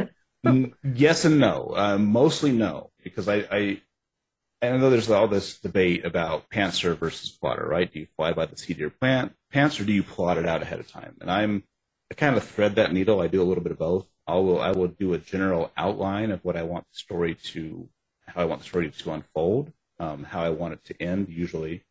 yes 0.83 1.25
and 1.25 1.39
no. 1.39 1.73
Uh, 1.75 1.99
mostly 1.99 2.53
no, 2.53 2.91
because 3.03 3.29
I, 3.29 3.47
I, 3.51 3.81
I 4.69 4.77
know 4.77 4.91
there's 4.91 5.11
all 5.11 5.29
this 5.29 5.59
debate 5.59 6.05
about 6.05 6.51
pantser 6.51 6.97
versus 6.97 7.31
plotter, 7.31 7.67
right? 7.67 7.93
Do 7.93 8.01
you 8.01 8.07
fly 8.17 8.33
by 8.33 8.47
the 8.47 8.57
seat 8.57 8.75
of 8.75 8.81
your 8.81 8.91
plant 8.91 9.33
pants, 9.51 9.79
or 9.79 9.85
do 9.85 9.93
you 9.93 10.03
plot 10.03 10.37
it 10.37 10.47
out 10.47 10.63
ahead 10.63 10.81
of 10.81 10.91
time? 10.91 11.17
And 11.21 11.31
I'm, 11.31 11.63
I 12.11 12.15
kind 12.15 12.37
of 12.37 12.45
thread 12.45 12.75
that 12.75 12.93
needle. 12.93 13.21
I 13.21 13.29
do 13.29 13.41
a 13.41 13.45
little 13.45 13.63
bit 13.63 13.73
of 13.73 13.79
both. 13.79 14.07
I 14.27 14.35
will, 14.35 14.61
I 14.61 14.73
will 14.73 14.89
do 14.89 15.15
a 15.15 15.19
general 15.19 15.71
outline 15.77 16.31
of 16.31 16.45
what 16.45 16.57
I 16.57 16.63
want 16.63 16.87
the 16.91 16.97
story 16.97 17.35
to, 17.35 17.89
how 18.27 18.43
I 18.43 18.45
want 18.47 18.63
the 18.63 18.67
story 18.67 18.91
to 18.91 19.13
unfold, 19.13 19.73
um, 19.99 20.25
how 20.25 20.43
I 20.43 20.51
want 20.51 20.75
it 20.75 20.85
to 20.87 21.03
end, 21.03 21.29
usually, 21.29 21.85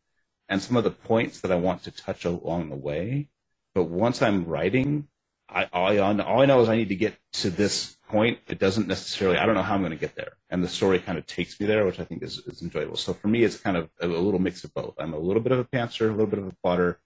and 0.48 0.60
some 0.60 0.76
of 0.76 0.84
the 0.84 0.90
points 0.90 1.40
that 1.40 1.50
I 1.50 1.56
want 1.56 1.84
to 1.84 1.90
touch 1.90 2.24
along 2.24 2.70
the 2.70 2.76
way. 2.76 3.28
But 3.74 3.84
once 3.84 4.20
I'm 4.20 4.44
writing, 4.44 5.08
I, 5.48 5.68
all, 5.72 5.88
I, 5.88 5.98
all 5.98 6.42
I 6.42 6.46
know 6.46 6.60
is 6.60 6.68
I 6.68 6.76
need 6.76 6.88
to 6.90 6.96
get 6.96 7.16
to 7.34 7.50
this 7.50 7.96
point. 8.08 8.38
It 8.48 8.58
doesn't 8.58 8.88
necessarily, 8.88 9.38
I 9.38 9.46
don't 9.46 9.54
know 9.54 9.62
how 9.62 9.74
I'm 9.74 9.80
going 9.80 9.90
to 9.90 9.96
get 9.96 10.16
there. 10.16 10.32
And 10.54 10.62
the 10.62 10.68
story 10.68 11.00
kind 11.00 11.18
of 11.18 11.26
takes 11.26 11.58
me 11.58 11.66
there, 11.66 11.84
which 11.84 11.98
I 11.98 12.04
think 12.04 12.22
is, 12.22 12.38
is 12.46 12.62
enjoyable. 12.62 12.94
So 12.96 13.12
for 13.12 13.26
me, 13.26 13.42
it's 13.42 13.56
kind 13.56 13.76
of 13.76 13.90
a, 14.00 14.06
a 14.06 14.22
little 14.26 14.38
mix 14.38 14.62
of 14.62 14.72
both. 14.72 14.94
I'm 14.98 15.12
a 15.12 15.18
little 15.18 15.42
bit 15.42 15.50
of 15.50 15.58
a 15.58 15.64
pantser, 15.64 16.02
a 16.02 16.12
little 16.12 16.28
bit 16.28 16.38
of 16.38 16.46
a 16.46 16.54
plotter, 16.62 17.00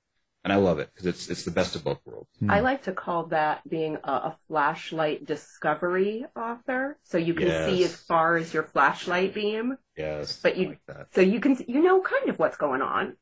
and 0.45 0.53
I 0.53 0.57
love 0.57 0.79
it 0.81 0.91
because 0.93 1.07
it's 1.07 1.31
it's 1.31 1.45
the 1.47 1.51
best 1.51 1.75
of 1.75 1.83
both 1.83 1.99
worlds. 2.05 2.29
I 2.47 2.61
like 2.61 2.83
to 2.83 2.93
call 2.93 3.25
that 3.29 3.67
being 3.67 3.97
a, 4.05 4.13
a 4.13 4.37
flashlight 4.49 5.25
discovery 5.25 6.27
author. 6.37 6.99
So 7.05 7.17
you 7.17 7.33
can 7.33 7.49
see 7.49 7.85
as 7.85 7.97
far 7.97 8.37
as 8.37 8.53
your 8.53 8.65
flashlight 8.65 9.33
beam, 9.33 9.79
Yes. 9.97 10.39
but 10.43 10.59
you 10.59 10.77
so 11.15 11.23
you 11.23 11.41
can 11.41 11.57
you 11.67 11.81
know 11.83 12.03
kind 12.03 12.29
of 12.29 12.39
what's 12.39 12.59
going 12.59 12.83
on. 12.83 13.17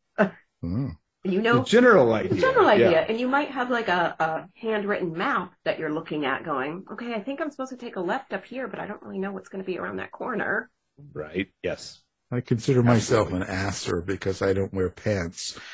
Mm. 0.64 0.96
You 1.32 1.42
know 1.42 1.58
the 1.58 1.64
general 1.64 2.06
the 2.08 2.14
idea. 2.14 2.40
general 2.40 2.66
idea, 2.68 2.90
Yeah. 2.92 3.06
and 3.08 3.18
you 3.20 3.28
might 3.28 3.50
have 3.50 3.70
like 3.70 3.88
a, 3.88 4.14
a 4.18 4.48
handwritten 4.60 5.12
map 5.16 5.52
that 5.64 5.78
you're 5.78 5.92
looking 5.92 6.24
at, 6.24 6.44
going, 6.44 6.84
okay, 6.92 7.14
I 7.14 7.20
think 7.20 7.40
I'm 7.40 7.50
supposed 7.50 7.70
to 7.70 7.76
take 7.76 7.96
a 7.96 8.00
left 8.00 8.32
up 8.32 8.44
here, 8.44 8.68
but 8.68 8.78
I 8.80 8.86
don't 8.86 9.02
really 9.02 9.18
know 9.18 9.32
what's 9.32 9.48
going 9.48 9.62
to 9.62 9.66
be 9.66 9.78
around 9.78 9.96
that 9.96 10.10
corner. 10.12 10.70
Right. 11.12 11.48
Yes. 11.62 12.00
I 12.32 12.40
consider 12.40 12.82
myself 12.82 13.32
an 13.32 13.42
asser 13.42 14.00
because 14.02 14.42
I 14.42 14.52
don't 14.52 14.72
wear 14.74 14.90
pants. 14.90 15.58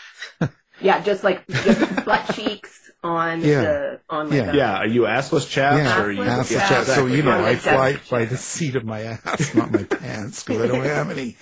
Yeah, 0.81 1.01
just 1.03 1.23
like 1.23 1.47
just 1.47 2.05
butt 2.05 2.35
cheeks 2.35 2.91
on 3.05 3.41
Yeah. 3.43 3.61
the 3.63 4.01
on 4.09 4.31
like 4.31 4.37
Yeah. 4.39 4.51
a, 4.53 4.57
Yeah. 4.57 4.77
Are 4.79 4.87
you 4.87 5.03
assless 5.03 5.49
chaps 5.49 5.77
Yeah, 5.79 6.01
or 6.01 6.07
are 6.07 6.11
you? 6.13 6.23
ass 6.25 6.51
yeah, 6.51 6.69
chat. 6.69 6.87
So 6.87 7.07
you 7.07 7.23
know, 7.23 7.45
I 7.45 7.55
fly 7.57 7.99
by 8.11 8.25
the 8.25 8.37
seat 8.37 8.75
of 8.75 8.85
my 8.85 9.03
ass, 9.03 9.55
not 9.55 9.71
my 9.71 9.85
pants, 9.85 10.43
because 10.43 10.63
I 10.63 10.67
don't 10.67 10.83
have 10.97 11.11
any. 11.11 11.37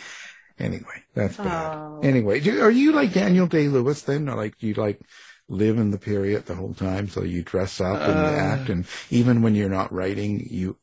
Anyway, 0.61 1.03
that's 1.15 1.37
bad. 1.37 1.75
Oh. 1.75 2.01
Anyway, 2.03 2.41
do, 2.41 2.61
are 2.61 2.71
you 2.71 2.93
like 2.93 3.13
Daniel 3.13 3.47
Day 3.47 3.69
Lewis 3.69 4.03
then? 4.03 4.29
Or 4.29 4.37
like 4.37 4.63
you 4.63 4.75
like 4.75 5.01
live 5.49 5.79
in 5.79 5.91
the 5.91 5.99
period 5.99 6.47
the 6.47 6.55
whole 6.55 6.75
time, 6.75 7.09
so 7.09 7.23
you 7.25 7.43
dress 7.43 7.81
up 7.81 8.01
and 8.01 8.19
Uh. 8.19 8.39
act, 8.39 8.69
and 8.69 8.87
even 9.11 9.43
when 9.43 9.55
you're 9.55 9.69
not 9.69 9.93
writing, 9.93 10.47
you 10.51 10.77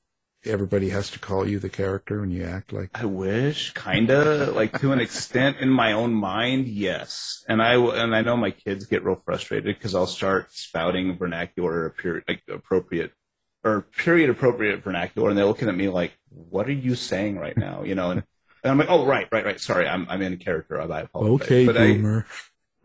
everybody 0.46 0.90
has 0.90 1.10
to 1.12 1.20
call 1.20 1.48
you 1.48 1.60
the 1.60 1.70
character, 1.70 2.24
and 2.24 2.34
you 2.34 2.44
act 2.44 2.72
like. 2.74 2.90
I 2.94 3.06
wish, 3.06 3.74
kinda, 3.74 4.52
like 4.52 4.80
to 4.80 4.92
an 4.92 5.00
extent 5.00 5.58
in 5.60 5.70
my 5.70 5.92
own 5.92 6.14
mind, 6.14 6.68
yes. 6.68 7.44
And 7.48 7.62
I 7.62 7.76
and 7.76 8.16
I 8.16 8.22
know 8.22 8.38
my 8.38 8.52
kids 8.52 8.86
get 8.86 9.04
real 9.04 9.22
frustrated 9.26 9.76
because 9.76 9.94
I'll 9.94 10.08
start 10.08 10.52
spouting 10.54 11.18
vernacular, 11.18 11.90
period, 11.92 12.24
like 12.28 12.44
appropriate 12.50 13.12
or 13.64 13.82
period 13.82 14.30
appropriate 14.30 14.84
vernacular, 14.84 15.30
and 15.30 15.38
they're 15.38 15.46
looking 15.46 15.70
at 15.70 15.76
me 15.76 15.90
like, 15.90 16.14
"What 16.30 16.68
are 16.68 16.74
you 16.74 16.96
saying 16.96 17.38
right 17.38 17.58
now?" 17.58 17.84
You 17.84 17.96
know, 17.96 18.12
and, 18.12 18.24
and 18.64 18.72
I'm 18.72 18.78
like, 18.78 18.90
"Oh, 18.90 19.06
right, 19.06 19.28
right, 19.32 19.46
right. 19.46 19.60
Sorry, 19.60 19.88
I'm 19.88 20.08
I'm 20.10 20.22
in 20.22 20.38
character. 20.38 20.80
I 20.82 21.02
apologize." 21.02 21.42
Okay, 21.42 21.66
but 21.66 21.78
I, 21.78 21.94
boomer. 21.94 22.26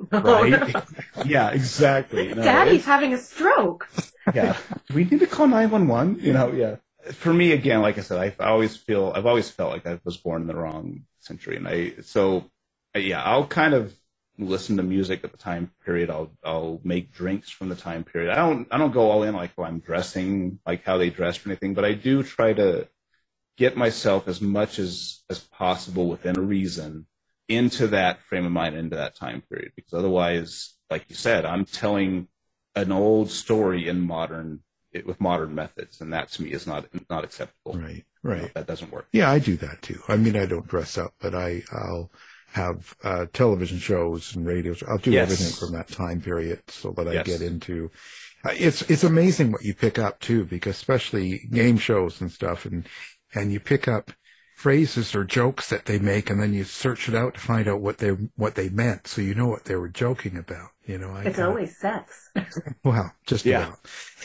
right? 0.11 0.85
yeah, 1.25 1.51
exactly. 1.51 2.29
You 2.29 2.35
know, 2.35 2.43
Daddy's 2.43 2.85
having 2.85 3.15
a 3.15 3.19
stroke. 3.19 3.89
yeah. 4.35 4.57
Do 4.89 4.95
we 4.95 5.05
need 5.05 5.21
to 5.21 5.27
call 5.27 5.47
911? 5.47 6.21
You 6.21 6.33
know, 6.33 6.53
yeah. 6.53 6.77
For 7.13 7.33
me, 7.33 7.53
again, 7.53 7.83
like 7.83 7.99
I 7.99 8.03
said, 8.03 8.19
I, 8.19 8.43
I 8.43 8.49
always 8.49 8.77
feel, 8.77 9.13
I've 9.15 9.27
always 9.27 9.51
felt 9.51 9.73
like 9.73 9.87
I 9.87 9.99
was 10.05 10.17
born 10.17 10.43
in 10.43 10.49
the 10.49 10.57
wrong 10.57 11.03
century. 11.21 11.57
And 11.57 11.69
I, 11.69 11.95
so, 12.03 12.51
yeah, 12.95 13.23
I'll 13.23 13.47
kind 13.47 13.75
of 13.75 13.95
listen 14.39 14.77
to 14.77 14.83
music 14.83 15.25
at 15.25 15.33
the 15.33 15.39
time 15.39 15.71
period. 15.85 16.11
I'll, 16.11 16.31
I'll 16.45 16.81
make 16.85 17.13
drinks 17.13 17.51
from 17.51 17.69
the 17.69 17.75
time 17.75 18.05
period. 18.05 18.31
I 18.31 18.37
don't, 18.37 18.69
I 18.71 18.79
don't 18.79 18.93
go 18.93 19.11
all 19.11 19.23
in 19.25 19.35
like, 19.35 19.53
oh, 19.59 19.65
I'm 19.65 19.81
dressing 19.81 20.59
like 20.67 20.85
how 20.85 20.97
they 20.97 21.11
dressed 21.11 21.45
or 21.45 21.51
anything, 21.51 21.75
but 21.75 21.85
I 21.85 21.95
do 21.95 22.23
try 22.23 22.53
to 22.53 22.89
get 23.63 23.77
myself 23.77 24.27
as 24.27 24.41
much 24.41 24.79
as, 24.87 25.23
as 25.31 25.39
possible 25.39 26.09
within 26.09 26.37
a 26.37 26.41
reason 26.59 27.07
into 27.49 27.87
that 27.87 28.21
frame 28.29 28.45
of 28.45 28.51
mind, 28.61 28.75
into 28.75 28.97
that 28.97 29.15
time 29.15 29.41
period. 29.49 29.71
Because 29.77 29.95
otherwise, 30.01 30.75
like 30.91 31.05
you 31.09 31.15
said, 31.15 31.45
I'm 31.45 31.65
telling 31.65 32.27
an 32.75 32.91
old 32.91 33.31
story 33.31 33.89
in 33.89 34.01
modern 34.01 34.49
it, 34.93 35.07
with 35.07 35.21
modern 35.21 35.55
methods, 35.55 36.01
and 36.01 36.13
that 36.13 36.27
to 36.33 36.43
me 36.43 36.51
is 36.59 36.67
not 36.67 36.87
not 37.09 37.23
acceptable. 37.25 37.75
Right, 37.79 38.05
right. 38.23 38.53
that 38.55 38.67
doesn't 38.67 38.91
work. 38.93 39.07
Yeah, 39.13 39.31
I 39.31 39.39
do 39.39 39.57
that 39.59 39.81
too. 39.81 40.01
I 40.09 40.17
mean, 40.17 40.37
I 40.37 40.47
don't 40.47 40.67
dress 40.75 40.99
up, 40.99 41.13
but 41.21 41.35
I, 41.35 41.63
I'll 41.73 42.11
have 42.49 42.95
uh, 43.03 43.27
television 43.33 43.79
shows 43.79 44.35
and 44.35 44.45
radio. 44.45 44.75
shows. 44.75 44.89
I'll 44.91 44.99
do 44.99 45.13
Yes. 45.13 45.23
everything 45.23 45.53
from 45.61 45.73
that 45.79 45.89
time 45.89 46.21
period 46.21 46.61
so 46.69 46.93
that 46.97 47.09
I 47.09 47.13
Yes. 47.13 47.27
get 47.27 47.43
into. 47.43 47.91
Uh, 48.45 48.55
it's 48.67 48.83
it's 48.91 49.05
amazing 49.05 49.53
what 49.53 49.65
you 49.65 49.73
pick 49.75 49.99
up 49.99 50.19
too, 50.21 50.45
because 50.45 50.77
especially 50.77 51.29
game 51.51 51.79
shows 51.79 52.21
and 52.21 52.31
stuff, 52.31 52.67
and 52.67 52.85
and 53.35 53.53
you 53.53 53.61
pick 53.61 53.87
up 53.89 54.13
phrases 54.57 55.15
or 55.15 55.25
jokes 55.25 55.69
that 55.71 55.87
they 55.87 55.99
make, 55.99 56.31
and 56.31 56.41
then 56.41 56.53
you 56.55 56.63
search 56.65 57.09
it 57.09 57.15
out 57.15 57.35
to 57.35 57.41
find 57.41 57.67
out 57.67 57.81
what 57.81 57.99
they 57.99 58.11
what 58.37 58.55
they 58.55 58.69
meant, 58.69 59.07
so 59.07 59.21
you 59.21 59.35
know 59.35 59.47
what 59.49 59.65
they 59.65 59.75
were 59.75 59.89
joking 59.89 60.37
about. 60.37 60.69
You 60.87 60.99
know, 60.99 61.11
I 61.11 61.23
It's 61.23 61.37
kinda- 61.37 61.49
always 61.49 61.79
sex. 61.79 62.31
well, 62.85 63.13
just 63.27 63.45
Yeah. 63.45 63.69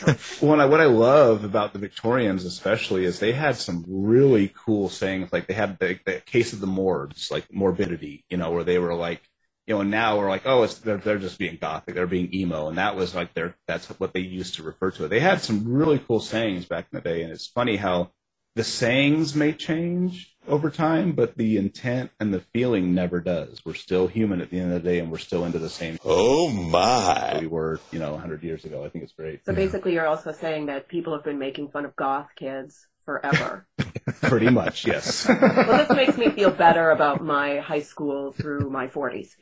about. 0.00 0.18
Well, 0.42 0.60
I, 0.60 0.64
what 0.66 0.80
I 0.80 0.84
love 0.86 1.42
about 1.44 1.72
the 1.72 1.78
Victorians, 1.80 2.44
especially, 2.44 3.04
is 3.04 3.18
they 3.18 3.32
had 3.32 3.56
some 3.56 3.84
really 3.88 4.52
cool 4.56 4.88
sayings. 4.88 5.32
Like 5.32 5.46
they 5.48 5.54
had 5.54 5.78
the, 5.80 5.98
the 6.04 6.20
case 6.24 6.52
of 6.52 6.60
the 6.60 6.66
morbs, 6.68 7.30
like 7.30 7.46
morbidity, 7.52 8.24
you 8.28 8.36
know, 8.36 8.50
where 8.52 8.64
they 8.64 8.78
were 8.78 8.94
like, 8.94 9.22
you 9.66 9.74
know, 9.74 9.80
and 9.80 9.90
now 9.90 10.18
we're 10.18 10.28
like, 10.28 10.42
oh, 10.46 10.62
it's 10.62 10.78
they're 10.78 10.98
they're 10.98 11.18
just 11.18 11.38
being 11.38 11.58
gothic, 11.60 11.94
they're 11.94 12.06
being 12.06 12.32
emo, 12.34 12.68
and 12.68 12.78
that 12.78 12.94
was 12.96 13.14
like 13.14 13.34
their 13.34 13.56
that's 13.66 13.86
what 14.00 14.12
they 14.12 14.20
used 14.20 14.54
to 14.56 14.62
refer 14.62 14.90
to 14.92 15.04
it. 15.04 15.08
They 15.08 15.20
had 15.20 15.40
some 15.42 15.64
really 15.66 15.98
cool 15.98 16.20
sayings 16.20 16.64
back 16.66 16.86
in 16.92 16.96
the 16.96 17.02
day, 17.02 17.22
and 17.22 17.32
it's 17.32 17.46
funny 17.48 17.76
how 17.76 18.12
the 18.58 18.64
sayings 18.64 19.36
may 19.36 19.52
change 19.52 20.34
over 20.48 20.68
time, 20.68 21.12
but 21.12 21.36
the 21.36 21.56
intent 21.56 22.10
and 22.18 22.34
the 22.34 22.40
feeling 22.40 22.92
never 22.92 23.20
does. 23.20 23.64
We're 23.64 23.74
still 23.74 24.08
human 24.08 24.40
at 24.40 24.50
the 24.50 24.58
end 24.58 24.72
of 24.72 24.82
the 24.82 24.90
day, 24.90 24.98
and 24.98 25.12
we're 25.12 25.18
still 25.18 25.44
into 25.44 25.60
the 25.60 25.68
same. 25.68 25.96
Oh 26.04 26.50
my. 26.50 27.38
We 27.40 27.46
were, 27.46 27.78
you 27.92 28.00
know, 28.00 28.10
100 28.14 28.42
years 28.42 28.64
ago. 28.64 28.84
I 28.84 28.88
think 28.88 29.04
it's 29.04 29.12
great. 29.12 29.44
So 29.44 29.52
basically, 29.54 29.92
you're 29.92 30.08
also 30.08 30.32
saying 30.32 30.66
that 30.66 30.88
people 30.88 31.12
have 31.12 31.22
been 31.22 31.38
making 31.38 31.68
fun 31.68 31.84
of 31.84 31.94
goth 31.94 32.30
kids 32.34 32.88
forever. 33.04 33.68
Pretty 34.22 34.50
much, 34.50 34.84
yes. 34.84 35.28
well, 35.40 35.78
this 35.78 35.90
makes 35.90 36.18
me 36.18 36.30
feel 36.30 36.50
better 36.50 36.90
about 36.90 37.22
my 37.22 37.60
high 37.60 37.82
school 37.82 38.32
through 38.32 38.70
my 38.70 38.88
40s. 38.88 39.36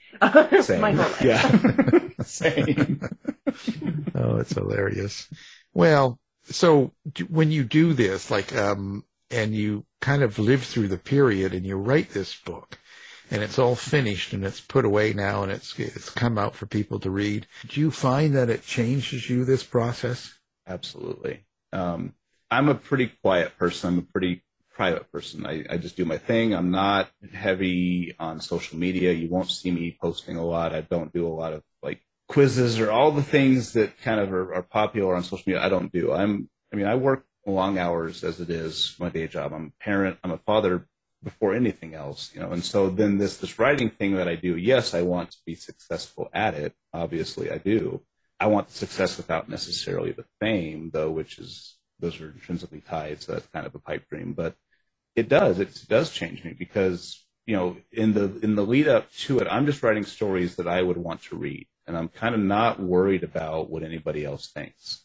Same. 0.63 0.81
my 0.83 0.93
whole 0.93 1.11
life. 1.11 1.23
Yeah. 1.23 2.09
Same. 2.23 3.01
Oh, 4.15 4.37
it's 4.37 4.53
hilarious. 4.53 5.27
Well, 5.73 6.19
so 6.47 6.93
when 7.29 7.51
you 7.51 7.65
do 7.65 7.93
this, 7.93 8.31
like, 8.31 8.55
um, 8.55 9.05
and 9.31 9.55
you 9.55 9.85
kind 10.01 10.23
of 10.23 10.39
live 10.39 10.63
through 10.63 10.89
the 10.89 10.99
period 10.99 11.53
and 11.53 11.67
you 11.67 11.77
write 11.77 12.11
this 12.11 12.37
book 12.37 12.79
and 13.31 13.43
it's 13.43 13.59
all 13.59 13.75
finished 13.75 14.33
and 14.33 14.45
it's 14.45 14.61
put 14.61 14.85
away 14.85 15.13
now 15.13 15.43
and 15.43 15.51
it's, 15.51 15.79
it's 15.79 16.11
come 16.11 16.39
out 16.39 16.55
for 16.55 16.67
people 16.67 17.01
to 17.01 17.11
read. 17.11 17.47
Do 17.69 17.81
you 17.81 17.91
find 17.91 18.35
that 18.37 18.51
it 18.51 18.65
changes 18.65 19.29
you, 19.29 19.45
this 19.45 19.65
process? 19.65 20.33
Absolutely. 20.67 21.45
Um, 21.73 22.15
I'm 22.51 22.69
a 22.69 22.75
pretty 22.75 23.13
quiet 23.23 23.59
person. 23.59 23.95
I'm 23.95 23.99
a 23.99 24.03
pretty 24.03 24.45
private 24.73 25.11
person. 25.11 25.47
I, 25.47 25.65
I 25.71 25.77
just 25.79 25.97
do 25.97 26.05
my 26.05 26.19
thing. 26.19 26.55
I'm 26.55 26.71
not 26.71 27.11
heavy 27.33 28.14
on 28.18 28.41
social 28.41 28.79
media. 28.79 29.12
You 29.12 29.29
won't 29.29 29.51
see 29.51 29.70
me 29.70 29.97
posting 30.01 30.37
a 30.37 30.45
lot. 30.45 30.75
I 30.75 30.83
don't 30.83 31.12
do 31.12 31.27
a 31.27 31.29
lot 31.29 31.53
of 31.53 31.62
quizzes 32.29 32.81
or 32.81 32.91
all 32.91 33.12
the 33.12 33.22
things 33.22 33.72
that 33.74 33.99
kind 34.01 34.20
of 34.20 34.33
are, 34.33 34.55
are 34.55 34.62
popular 34.62 35.14
on 35.14 35.22
social 35.22 35.45
media. 35.47 35.62
I 35.64 35.68
don't 35.68 35.93
do. 35.93 36.12
I'm, 36.12 36.49
I 36.72 36.77
mean, 36.77 36.87
I 36.87 36.95
work 36.97 37.24
long 37.47 37.79
hours 37.79 38.24
as 38.24 38.41
it 38.41 38.51
is 38.51 38.97
my 38.99 39.09
day 39.09 39.27
job. 39.29 39.53
I'm 39.53 39.72
a 39.81 39.85
parent. 39.85 40.18
I'm 40.24 40.33
a 40.33 40.39
father 40.39 40.89
before 41.22 41.55
anything 41.55 41.95
else, 41.95 42.31
you 42.35 42.41
know. 42.41 42.51
And 42.53 42.64
so 42.64 42.91
then 42.91 43.18
this 43.18 43.37
this 43.39 43.59
writing 43.59 43.91
thing 43.91 44.16
that 44.16 44.29
I 44.29 44.35
do, 44.37 44.57
yes, 44.57 44.95
I 44.95 45.03
want 45.03 45.31
to 45.33 45.39
be 45.47 45.55
successful 45.55 46.29
at 46.33 46.55
it. 46.55 46.74
Obviously, 46.93 47.51
I 47.51 47.59
do. 47.59 48.03
I 48.39 48.47
want 48.49 48.70
success 48.70 49.16
without 49.16 49.49
necessarily 49.49 50.12
the 50.12 50.27
fame, 50.41 50.91
though, 50.93 51.11
which 51.11 51.39
is 51.39 51.77
those 52.01 52.20
are 52.20 52.31
intrinsically 52.31 52.81
tied. 52.83 53.22
So 53.22 53.33
that's 53.33 53.47
kind 53.49 53.66
of 53.66 53.74
a 53.74 53.79
pipe 53.79 54.09
dream. 54.09 54.33
But 54.35 54.55
It 55.16 55.29
does. 55.29 55.59
It 55.61 55.85
does 55.89 56.12
change 56.12 56.45
me 56.45 56.55
because 56.59 57.24
you 57.47 57.57
know 57.57 57.77
in 57.93 58.12
the 58.14 58.39
in 58.43 58.55
the 58.57 58.64
lead 58.66 58.89
up 58.89 59.11
to 59.27 59.39
it, 59.41 59.49
I'm 59.51 59.66
just 59.66 59.83
writing 59.83 60.05
stories 60.05 60.57
that 60.57 60.68
I 60.68 60.83
would 60.83 60.99
want 60.99 61.22
to 61.24 61.37
read, 61.37 61.66
and 61.87 61.97
I'm 61.97 62.09
kind 62.09 62.34
of 62.34 62.41
not 62.41 62.80
worried 62.80 63.22
about 63.22 63.70
what 63.70 63.82
anybody 63.82 64.24
else 64.24 64.49
thinks. 64.49 65.05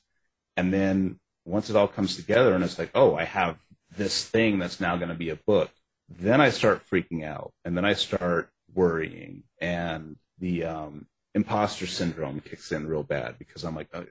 And 0.58 0.74
then 0.74 1.20
once 1.46 1.70
it 1.70 1.76
all 1.76 1.88
comes 1.88 2.16
together, 2.16 2.54
and 2.54 2.64
it's 2.64 2.80
like, 2.80 2.92
oh, 2.96 3.16
I 3.16 3.26
have 3.26 3.58
this 3.98 4.26
thing 4.28 4.60
that's 4.60 4.80
now 4.80 4.96
going 4.98 5.10
to 5.10 5.16
be 5.16 5.30
a 5.30 5.36
book. 5.36 5.70
Then 6.10 6.42
I 6.42 6.50
start 6.50 6.84
freaking 6.92 7.24
out, 7.24 7.54
and 7.64 7.76
then 7.76 7.86
I 7.86 7.94
start 7.94 8.50
worrying, 8.74 9.44
and 9.60 10.18
the 10.40 10.66
um, 10.66 11.08
imposter 11.34 11.88
syndrome 11.88 12.42
kicks 12.42 12.72
in 12.72 12.88
real 12.88 13.04
bad 13.04 13.38
because 13.38 13.64
I'm 13.64 13.76
like, 13.76 13.88
oh, 13.94 14.06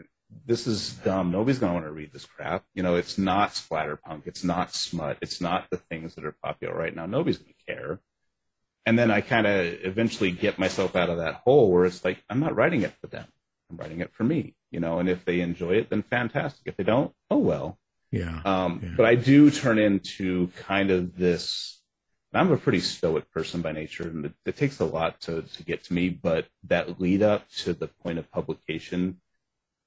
this 0.47 0.67
is 0.67 0.93
dumb. 1.05 1.31
Nobody's 1.31 1.59
going 1.59 1.71
to 1.71 1.75
want 1.75 1.87
to 1.87 1.93
read 1.93 2.13
this 2.13 2.25
crap. 2.25 2.65
You 2.75 2.83
know, 2.83 2.95
it's 2.95 3.19
not 3.19 3.51
splatterpunk. 3.51 4.27
It's 4.27 4.45
not 4.45 4.75
smut. 4.75 5.19
It's 5.21 5.41
not 5.41 5.67
the 5.71 5.77
things 5.77 6.15
that 6.15 6.25
are 6.25 6.37
popular 6.43 6.75
right 6.75 6.95
now. 6.95 7.07
Nobody's 7.07 7.39
going 7.39 7.55
to 7.67 7.75
care. 7.75 8.01
And 8.87 8.99
then 8.99 9.11
I 9.11 9.21
kind 9.21 9.47
of 9.47 9.67
eventually 9.85 10.31
get 10.31 10.59
myself 10.59 10.97
out 10.97 11.11
of 11.11 11.19
that 11.19 11.43
hole 11.45 11.71
where 11.71 11.85
it's 11.85 12.05
like, 12.05 12.23
I'm 12.31 12.41
not 12.41 12.57
writing 12.57 12.83
it 12.83 12.95
for 13.01 13.07
them. 13.09 13.27
I'm 13.71 13.77
writing 13.77 14.01
it 14.01 14.13
for 14.13 14.25
me, 14.25 14.55
you 14.71 14.81
know, 14.81 14.99
and 14.99 15.09
if 15.09 15.25
they 15.25 15.41
enjoy 15.41 15.73
it, 15.73 15.91
then 15.91 16.03
fantastic. 16.03 16.63
If 16.67 16.77
they 16.77 16.85
don't, 16.85 17.13
oh 17.31 17.39
well. 17.39 17.79
Yeah. 18.11 18.41
Um, 18.45 18.81
yeah. 18.83 18.91
But 18.97 19.07
I 19.07 19.15
do 19.15 19.51
turn 19.51 19.79
into 19.79 20.49
kind 20.57 20.91
of 20.91 21.17
this. 21.17 21.81
I'm 22.33 22.53
a 22.53 22.57
pretty 22.57 22.81
stoic 22.81 23.31
person 23.33 23.61
by 23.61 23.73
nature, 23.73 24.05
and 24.05 24.27
it, 24.27 24.33
it 24.47 24.57
takes 24.57 24.79
a 24.81 24.85
lot 24.85 25.21
to, 25.23 25.43
to 25.43 25.63
get 25.65 25.85
to 25.85 25.93
me. 25.93 26.09
But 26.09 26.47
that 26.65 27.01
lead 27.01 27.23
up 27.23 27.49
to 27.59 27.73
the 27.73 27.89
point 27.89 28.19
of 28.19 28.31
publication, 28.31 29.21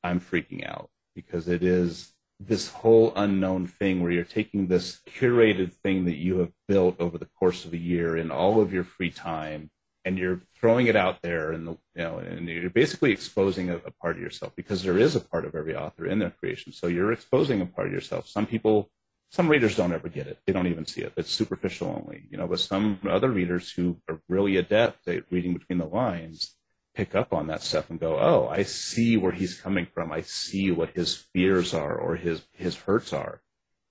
I'm 0.03 0.19
freaking 0.19 0.67
out 0.67 0.89
because 1.15 1.47
it 1.47 1.63
is 1.63 2.12
this 2.39 2.69
whole 2.69 3.13
unknown 3.15 3.67
thing 3.67 4.01
where 4.01 4.11
you're 4.11 4.23
taking 4.23 4.67
this 4.67 4.99
curated 5.07 5.73
thing 5.73 6.05
that 6.05 6.17
you 6.17 6.39
have 6.39 6.51
built 6.67 6.99
over 6.99 7.17
the 7.17 7.29
course 7.39 7.65
of 7.65 7.73
a 7.73 7.77
year 7.77 8.17
in 8.17 8.31
all 8.31 8.59
of 8.59 8.73
your 8.73 8.84
free 8.84 9.11
time 9.11 9.69
and 10.05 10.17
you're 10.17 10.41
throwing 10.59 10.88
it 10.88 10.95
out 10.95 11.21
there 11.21 11.51
and 11.51 11.67
the, 11.67 11.71
you 11.71 12.03
know 12.03 12.17
and 12.17 12.47
you're 12.47 12.69
basically 12.69 13.11
exposing 13.11 13.69
a, 13.69 13.77
a, 13.77 13.91
part 14.01 14.17
of 14.17 14.21
yourself 14.21 14.53
because 14.55 14.84
there 14.84 14.97
is 14.97 15.15
a 15.15 15.19
part 15.19 15.45
of 15.45 15.55
every 15.55 15.75
author 15.75 16.05
in 16.05 16.19
their 16.19 16.31
creation. 16.31 16.73
So 16.73 16.88
you're 16.88 17.13
exposing 17.13 17.61
a 17.61 17.65
part 17.65 17.88
of 17.88 17.93
yourself. 17.93 18.27
Some 18.27 18.45
people 18.45 18.89
some 19.31 19.49
readers 19.49 19.75
don't 19.75 19.93
ever 19.93 20.09
get 20.09 20.27
it. 20.27 20.38
They 20.45 20.53
don't 20.53 20.67
even 20.67 20.86
see 20.86 21.01
it. 21.01 21.13
It's 21.17 21.31
superficial 21.31 21.88
only 21.88 22.23
you 22.29 22.38
know 22.38 22.47
but 22.47 22.59
some 22.59 22.99
other 23.09 23.29
readers 23.29 23.71
who 23.71 23.97
are 24.09 24.19
really 24.27 24.57
adept 24.57 25.07
at 25.07 25.31
reading 25.31 25.53
between 25.53 25.79
the 25.79 25.86
lines 25.86 26.55
pick 26.95 27.15
up 27.15 27.33
on 27.33 27.47
that 27.47 27.63
stuff 27.63 27.89
and 27.89 27.99
go, 27.99 28.17
oh, 28.19 28.47
I 28.49 28.63
see 28.63 29.17
where 29.17 29.31
he's 29.31 29.59
coming 29.59 29.87
from. 29.93 30.11
I 30.11 30.21
see 30.21 30.71
what 30.71 30.91
his 30.91 31.15
fears 31.15 31.73
are 31.73 31.95
or 31.97 32.15
his 32.15 32.43
his 32.53 32.75
hurts 32.75 33.13
are. 33.13 33.41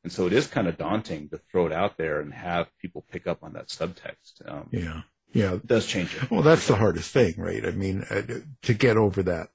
And 0.04 0.12
so 0.12 0.26
it 0.26 0.32
is 0.32 0.46
kind 0.46 0.66
of 0.66 0.78
daunting 0.78 1.28
to 1.28 1.38
throw 1.50 1.66
it 1.66 1.72
out 1.72 1.96
there 1.96 2.20
and 2.20 2.32
have 2.32 2.66
people 2.80 3.04
pick 3.10 3.26
up 3.26 3.42
on 3.42 3.52
that 3.52 3.68
subtext. 3.68 4.42
Um, 4.46 4.68
yeah, 4.72 5.02
yeah, 5.32 5.54
it 5.54 5.66
does 5.66 5.86
change 5.86 6.16
it. 6.16 6.30
Well, 6.30 6.42
that's 6.42 6.66
the 6.66 6.76
hardest 6.76 7.12
thing, 7.12 7.34
right? 7.38 7.64
I 7.64 7.70
mean, 7.70 8.04
uh, 8.10 8.22
to 8.62 8.74
get 8.74 8.96
over 8.96 9.22
that 9.22 9.48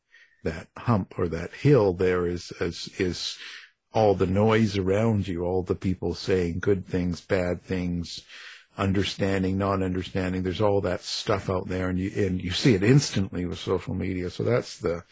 that 0.44 0.68
hump 0.78 1.16
or 1.18 1.28
that 1.28 1.54
hill, 1.54 1.94
there 1.94 2.26
is 2.26 2.52
is 2.62 2.90
is 2.98 3.38
all 3.94 4.14
the 4.14 4.28
noise 4.28 4.78
around 4.78 5.28
you, 5.28 5.44
all 5.44 5.64
the 5.64 5.76
people 5.76 6.14
saying 6.14 6.60
good 6.60 6.86
things, 6.86 7.20
bad 7.20 7.62
things, 7.62 8.22
understanding, 8.78 9.58
non-understanding. 9.58 10.44
There's 10.44 10.62
all 10.62 10.82
that 10.82 11.02
stuff 11.02 11.50
out 11.50 11.68
there, 11.68 11.90
and 11.90 12.00
you 12.00 12.12
and 12.16 12.42
you 12.42 12.52
see 12.52 12.76
it 12.76 12.84
instantly 12.84 13.46
with 13.46 13.60
social 13.60 13.94
media. 13.94 14.30
So 14.30 14.44
that's 14.44 14.78
the 14.78 15.04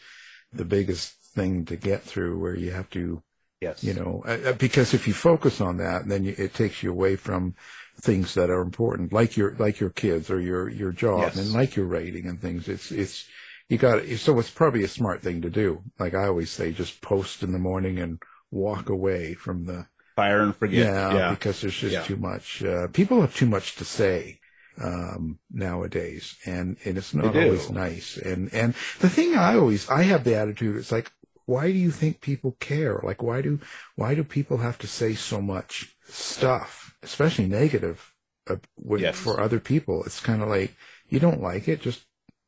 the 0.52 0.64
biggest 0.64 1.14
thing 1.34 1.64
to 1.66 1.76
get 1.76 2.02
through, 2.02 2.38
where 2.38 2.56
you 2.56 2.70
have 2.70 2.88
to, 2.90 3.22
yes, 3.60 3.82
you 3.82 3.94
know, 3.94 4.22
uh, 4.26 4.52
because 4.52 4.94
if 4.94 5.06
you 5.06 5.14
focus 5.14 5.60
on 5.60 5.76
that, 5.78 6.08
then 6.08 6.24
you, 6.24 6.34
it 6.38 6.54
takes 6.54 6.82
you 6.82 6.90
away 6.90 7.16
from 7.16 7.54
things 8.00 8.34
that 8.34 8.50
are 8.50 8.62
important, 8.62 9.12
like 9.12 9.36
your 9.36 9.54
like 9.58 9.80
your 9.80 9.90
kids 9.90 10.30
or 10.30 10.40
your 10.40 10.68
your 10.68 10.92
job, 10.92 11.20
yes. 11.20 11.36
and 11.36 11.52
like 11.52 11.76
your 11.76 11.86
rating 11.86 12.26
and 12.26 12.40
things. 12.40 12.68
It's 12.68 12.90
it's 12.90 13.26
you 13.68 13.78
got 13.78 14.06
so 14.16 14.38
it's 14.38 14.50
probably 14.50 14.84
a 14.84 14.88
smart 14.88 15.22
thing 15.22 15.42
to 15.42 15.50
do. 15.50 15.82
Like 15.98 16.14
I 16.14 16.26
always 16.26 16.50
say, 16.50 16.72
just 16.72 17.00
post 17.00 17.42
in 17.42 17.52
the 17.52 17.58
morning 17.58 17.98
and 17.98 18.22
walk 18.50 18.88
away 18.88 19.34
from 19.34 19.64
the 19.64 19.86
fire 20.16 20.40
and 20.40 20.56
forget. 20.56 20.86
Yeah, 20.86 21.14
yeah. 21.14 21.30
because 21.30 21.60
there's 21.60 21.76
just 21.76 21.92
yeah. 21.92 22.02
too 22.02 22.16
much. 22.16 22.64
Uh, 22.64 22.88
people 22.88 23.20
have 23.20 23.36
too 23.36 23.46
much 23.46 23.76
to 23.76 23.84
say 23.84 24.40
um, 24.82 25.38
nowadays, 25.50 26.36
and 26.44 26.76
and 26.84 26.98
it's 26.98 27.14
not 27.14 27.36
always 27.36 27.70
nice. 27.70 28.16
And 28.16 28.52
and 28.52 28.74
the 28.98 29.10
thing 29.10 29.36
I 29.36 29.56
always 29.56 29.88
I 29.88 30.02
have 30.02 30.24
the 30.24 30.36
attitude 30.36 30.76
it's 30.76 30.92
like, 30.92 31.12
why 31.44 31.70
do 31.70 31.78
you 31.78 31.90
think 31.90 32.20
people 32.20 32.56
care? 32.58 33.00
Like 33.02 33.22
why 33.22 33.42
do 33.42 33.60
why 33.94 34.14
do 34.14 34.24
people 34.24 34.58
have 34.58 34.78
to 34.78 34.86
say 34.86 35.14
so 35.14 35.40
much 35.40 35.96
stuff, 36.08 36.96
especially 37.02 37.46
negative, 37.46 38.12
uh, 38.48 38.56
with, 38.76 39.02
yes. 39.02 39.18
for 39.18 39.40
other 39.40 39.60
people? 39.60 40.02
It's 40.04 40.20
kind 40.20 40.42
of 40.42 40.48
like 40.48 40.74
you 41.08 41.20
don't 41.20 41.42
like 41.42 41.68
it, 41.68 41.80
just 41.80 42.04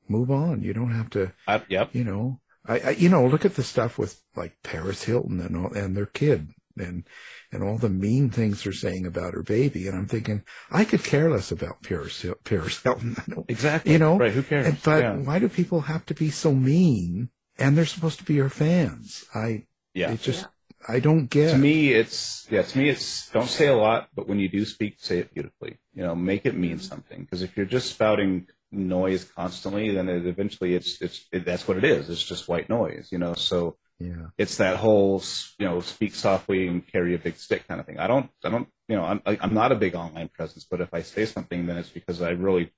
move 0.08 0.30
on. 0.30 0.62
You 0.62 0.72
don't 0.72 0.92
have 0.92 1.10
to. 1.10 1.32
Uh, 1.46 1.60
yep. 1.68 1.90
You 1.92 2.04
know. 2.04 2.40
I, 2.66 2.80
I, 2.80 2.90
you 2.90 3.08
know, 3.08 3.26
look 3.26 3.46
at 3.46 3.54
the 3.54 3.62
stuff 3.62 3.96
with 3.96 4.20
like 4.36 4.54
Paris 4.62 5.04
Hilton 5.04 5.40
and 5.40 5.56
all, 5.56 5.72
and 5.72 5.96
their 5.96 6.04
kid, 6.04 6.48
and 6.80 7.04
and 7.52 7.62
all 7.62 7.78
the 7.78 7.88
mean 7.88 8.30
things 8.30 8.62
they're 8.62 8.72
saying 8.72 9.06
about 9.06 9.34
her 9.34 9.42
baby. 9.42 9.88
And 9.88 9.96
I'm 9.96 10.06
thinking, 10.06 10.42
I 10.70 10.84
could 10.84 11.02
care 11.02 11.30
less 11.30 11.50
about 11.50 11.82
Paris, 11.82 12.24
Paris 12.44 12.82
Hilton. 12.82 13.16
exactly. 13.48 13.92
You 13.92 13.98
know? 13.98 14.18
Right. 14.18 14.32
Who 14.32 14.42
cares? 14.42 14.66
And, 14.66 14.82
but 14.82 15.02
yeah. 15.02 15.16
why 15.16 15.38
do 15.38 15.48
people 15.48 15.82
have 15.82 16.04
to 16.06 16.14
be 16.14 16.30
so 16.30 16.52
mean? 16.52 17.30
And 17.58 17.76
they're 17.76 17.86
supposed 17.86 18.18
to 18.18 18.24
be 18.24 18.36
her 18.36 18.50
fans. 18.50 19.24
I, 19.34 19.64
yeah. 19.94 20.12
It 20.12 20.20
just, 20.20 20.42
yeah. 20.42 20.94
I 20.94 21.00
don't 21.00 21.26
get. 21.26 21.52
To 21.52 21.58
me, 21.58 21.92
it's, 21.92 22.46
yeah, 22.50 22.62
to 22.62 22.78
me, 22.78 22.90
it's, 22.90 23.30
don't 23.30 23.48
say 23.48 23.66
a 23.66 23.76
lot, 23.76 24.08
but 24.14 24.28
when 24.28 24.38
you 24.38 24.48
do 24.48 24.64
speak, 24.64 24.96
say 24.98 25.18
it 25.18 25.32
beautifully. 25.32 25.78
You 25.94 26.02
know, 26.02 26.14
make 26.14 26.46
it 26.46 26.56
mean 26.56 26.72
mm-hmm. 26.72 26.80
something. 26.80 27.22
Because 27.22 27.42
if 27.42 27.56
you're 27.56 27.66
just 27.66 27.90
spouting 27.90 28.46
noise 28.70 29.24
constantly, 29.24 29.90
then 29.90 30.08
it 30.08 30.26
eventually 30.26 30.74
it's, 30.74 31.00
it's, 31.00 31.26
it, 31.32 31.44
that's 31.44 31.66
what 31.66 31.78
it 31.78 31.84
is. 31.84 32.10
It's 32.10 32.22
just 32.22 32.48
white 32.48 32.68
noise, 32.68 33.08
you 33.10 33.18
know? 33.18 33.34
So, 33.34 33.76
yeah. 33.98 34.28
It's 34.36 34.56
that 34.58 34.76
whole, 34.76 35.22
you 35.58 35.66
know, 35.66 35.80
speak 35.80 36.14
softly 36.14 36.68
and 36.68 36.86
carry 36.86 37.14
a 37.14 37.18
big 37.18 37.36
stick 37.36 37.66
kind 37.66 37.80
of 37.80 37.86
thing. 37.86 37.98
I 37.98 38.06
don't, 38.06 38.30
I 38.44 38.50
don't, 38.50 38.68
you 38.86 38.96
know, 38.96 39.04
I'm, 39.04 39.20
I'm 39.26 39.54
not 39.54 39.72
a 39.72 39.76
big 39.76 39.94
online 39.94 40.28
presence, 40.28 40.64
but 40.70 40.80
if 40.80 40.94
I 40.94 41.02
say 41.02 41.26
something, 41.26 41.66
then 41.66 41.76
it's 41.76 41.88
because 41.88 42.22
I 42.22 42.30
really 42.30 42.72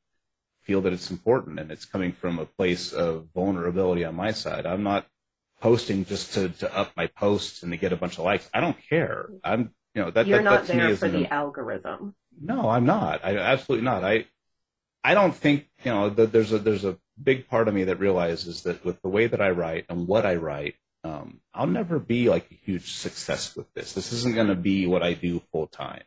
feel 0.62 0.80
that 0.82 0.92
it's 0.92 1.10
important 1.10 1.58
and 1.58 1.70
it's 1.70 1.84
coming 1.84 2.12
from 2.12 2.38
a 2.38 2.46
place 2.46 2.92
of 2.92 3.28
vulnerability 3.34 4.04
on 4.04 4.14
my 4.14 4.32
side. 4.32 4.66
I'm 4.66 4.82
not 4.82 5.06
posting 5.60 6.06
just 6.06 6.32
to, 6.34 6.48
to 6.48 6.74
up 6.74 6.92
my 6.96 7.06
posts 7.06 7.62
and 7.62 7.70
to 7.72 7.76
get 7.76 7.92
a 7.92 7.96
bunch 7.96 8.18
of 8.18 8.24
likes. 8.24 8.48
I 8.54 8.60
don't 8.60 8.76
care. 8.88 9.28
I'm, 9.44 9.74
you 9.94 10.02
know, 10.02 10.10
that, 10.10 10.26
you're 10.26 10.38
that, 10.38 10.44
not 10.44 10.66
that 10.66 10.76
there 10.76 10.96
for 10.96 11.08
the 11.08 11.24
a, 11.24 11.34
algorithm. 11.34 12.14
No, 12.40 12.70
I'm 12.70 12.86
not. 12.86 13.22
I 13.22 13.36
absolutely 13.36 13.84
not. 13.84 14.04
I, 14.04 14.24
I 15.04 15.14
don't 15.14 15.34
think, 15.34 15.68
you 15.84 15.92
know, 15.92 16.08
that 16.08 16.32
there's 16.32 16.52
a, 16.52 16.58
there's 16.58 16.84
a 16.84 16.96
big 17.22 17.48
part 17.48 17.68
of 17.68 17.74
me 17.74 17.84
that 17.84 17.98
realizes 17.98 18.62
that 18.62 18.84
with 18.84 19.02
the 19.02 19.08
way 19.08 19.26
that 19.26 19.40
I 19.40 19.50
write 19.50 19.84
and 19.90 20.06
what 20.06 20.24
I 20.24 20.36
write, 20.36 20.76
um, 21.02 21.40
I'll 21.54 21.66
never 21.66 21.98
be 21.98 22.28
like 22.28 22.50
a 22.50 22.54
huge 22.54 22.92
success 22.92 23.56
with 23.56 23.72
this. 23.74 23.92
This 23.92 24.12
isn't 24.12 24.34
going 24.34 24.48
to 24.48 24.54
be 24.54 24.86
what 24.86 25.02
I 25.02 25.14
do 25.14 25.42
full 25.52 25.66
time. 25.66 26.02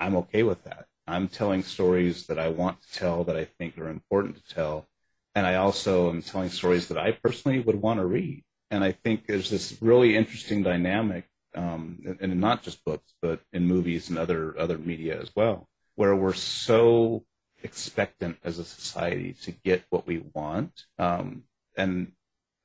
I'm 0.00 0.16
okay 0.16 0.42
with 0.42 0.64
that. 0.64 0.86
I'm 1.06 1.28
telling 1.28 1.62
stories 1.62 2.26
that 2.26 2.38
I 2.38 2.48
want 2.48 2.82
to 2.82 2.98
tell 2.98 3.24
that 3.24 3.36
I 3.36 3.44
think 3.44 3.78
are 3.78 3.88
important 3.88 4.36
to 4.36 4.54
tell. 4.54 4.88
And 5.34 5.46
I 5.46 5.54
also 5.54 6.10
am 6.10 6.22
telling 6.22 6.50
stories 6.50 6.88
that 6.88 6.98
I 6.98 7.12
personally 7.12 7.60
would 7.60 7.80
want 7.80 8.00
to 8.00 8.06
read. 8.06 8.44
And 8.70 8.84
I 8.84 8.92
think 8.92 9.26
there's 9.26 9.50
this 9.50 9.78
really 9.80 10.16
interesting 10.16 10.62
dynamic, 10.62 11.24
um, 11.54 12.16
and 12.20 12.40
not 12.40 12.62
just 12.62 12.84
books, 12.84 13.14
but 13.22 13.40
in 13.52 13.66
movies 13.66 14.10
and 14.10 14.18
other, 14.18 14.58
other 14.58 14.76
media 14.76 15.18
as 15.20 15.30
well, 15.34 15.68
where 15.94 16.14
we're 16.14 16.34
so 16.34 17.24
expectant 17.62 18.36
as 18.44 18.58
a 18.58 18.64
society 18.64 19.32
to 19.42 19.52
get 19.52 19.84
what 19.90 20.06
we 20.06 20.22
want. 20.34 20.84
Um, 20.98 21.44
and 21.76 22.12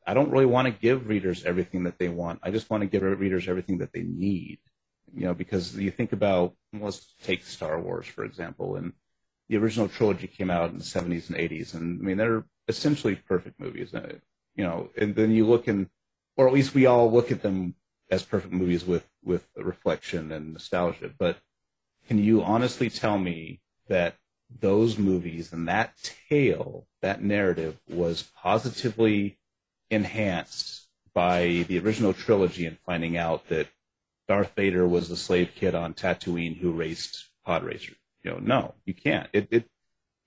I 0.06 0.14
don't 0.14 0.32
really 0.32 0.46
want 0.46 0.68
to 0.68 0.72
give 0.72 1.08
readers 1.08 1.44
everything 1.46 1.84
that 1.84 1.98
they 1.98 2.10
want. 2.10 2.40
I 2.44 2.52
just 2.52 2.70
want 2.70 2.82
to 2.82 2.88
give 2.88 3.04
readers 3.04 3.48
everything 3.48 3.78
that 3.80 3.94
they 3.94 4.04
need. 4.04 4.60
You 5.16 5.26
know, 5.26 5.34
because 5.34 5.78
you 5.78 5.92
think 5.92 6.12
about, 6.12 6.54
let's 6.74 7.14
take 7.24 7.44
Star 7.44 7.80
Wars, 7.80 8.08
for 8.08 8.26
example, 8.26 8.76
and 8.76 8.94
the 9.48 9.58
original 9.58 9.88
trilogy 9.88 10.28
came 10.28 10.50
out 10.50 10.72
in 10.72 10.78
the 10.78 10.84
70s 10.84 11.30
and 11.30 11.38
80s. 11.38 11.74
And 11.74 12.02
I 12.02 12.04
mean, 12.04 12.18
they're 12.18 12.46
essentially 12.68 13.16
perfect 13.16 13.60
movies. 13.60 13.94
Uh, 13.94 14.14
you 14.56 14.64
know, 14.64 14.90
and 14.98 15.16
then 15.16 15.32
you 15.32 15.46
look 15.46 15.68
and, 15.68 15.90
or 16.36 16.48
at 16.48 16.54
least 16.54 16.74
we 16.74 16.86
all 16.86 17.12
look 17.12 17.32
at 17.32 17.44
them 17.44 17.76
as 18.10 18.24
perfect 18.24 18.54
movies 18.54 18.86
with, 18.86 19.08
with 19.24 19.48
reflection 19.56 20.32
and 20.32 20.54
nostalgia. 20.54 21.12
But 21.18 21.38
can 22.08 22.18
you 22.18 22.42
honestly 22.42 22.90
tell 22.90 23.18
me 23.18 23.62
that 23.88 24.16
those 24.60 24.98
movies 24.98 25.54
and 25.54 25.68
that 25.68 25.94
tale, 26.30 26.88
that 27.02 27.24
narrative 27.24 27.80
was 27.88 28.32
positively 28.36 29.38
enhanced 29.94 30.88
by 31.14 31.66
the 31.68 31.80
original 31.80 32.14
trilogy 32.14 32.66
and 32.66 32.78
finding 32.86 33.18
out 33.18 33.48
that 33.50 33.68
Darth 34.28 34.54
Vader 34.56 34.88
was 34.88 35.10
the 35.10 35.18
slave 35.18 35.52
kid 35.56 35.76
on 35.76 35.94
Tatooine 35.94 36.58
who 36.58 36.72
raced 36.72 37.30
pod 37.46 37.64
racers. 37.64 37.98
You 38.24 38.32
know, 38.32 38.40
no, 38.40 38.76
you 38.86 38.94
can't. 38.94 39.30
It 39.34 39.48
it 39.52 39.66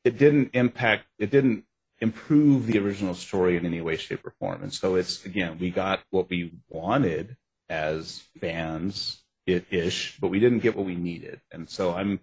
it 0.04 0.18
didn't 0.18 0.50
impact. 0.52 1.06
It 1.18 1.30
didn't 1.30 1.64
improve 2.00 2.66
the 2.66 2.78
original 2.78 3.14
story 3.14 3.56
in 3.56 3.64
any 3.64 3.80
way, 3.80 3.96
shape, 3.96 4.24
or 4.24 4.34
form. 4.38 4.62
And 4.62 4.72
so 4.72 4.94
it's 4.94 5.24
again, 5.24 5.58
we 5.58 5.70
got 5.70 6.00
what 6.10 6.28
we 6.28 6.52
wanted 6.68 7.36
as 7.68 8.22
fans 8.40 9.22
ish, 9.46 10.18
but 10.20 10.28
we 10.28 10.40
didn't 10.40 10.60
get 10.60 10.76
what 10.76 10.86
we 10.86 10.94
needed. 10.94 11.40
And 11.50 11.68
so 11.68 11.94
I'm 11.94 12.20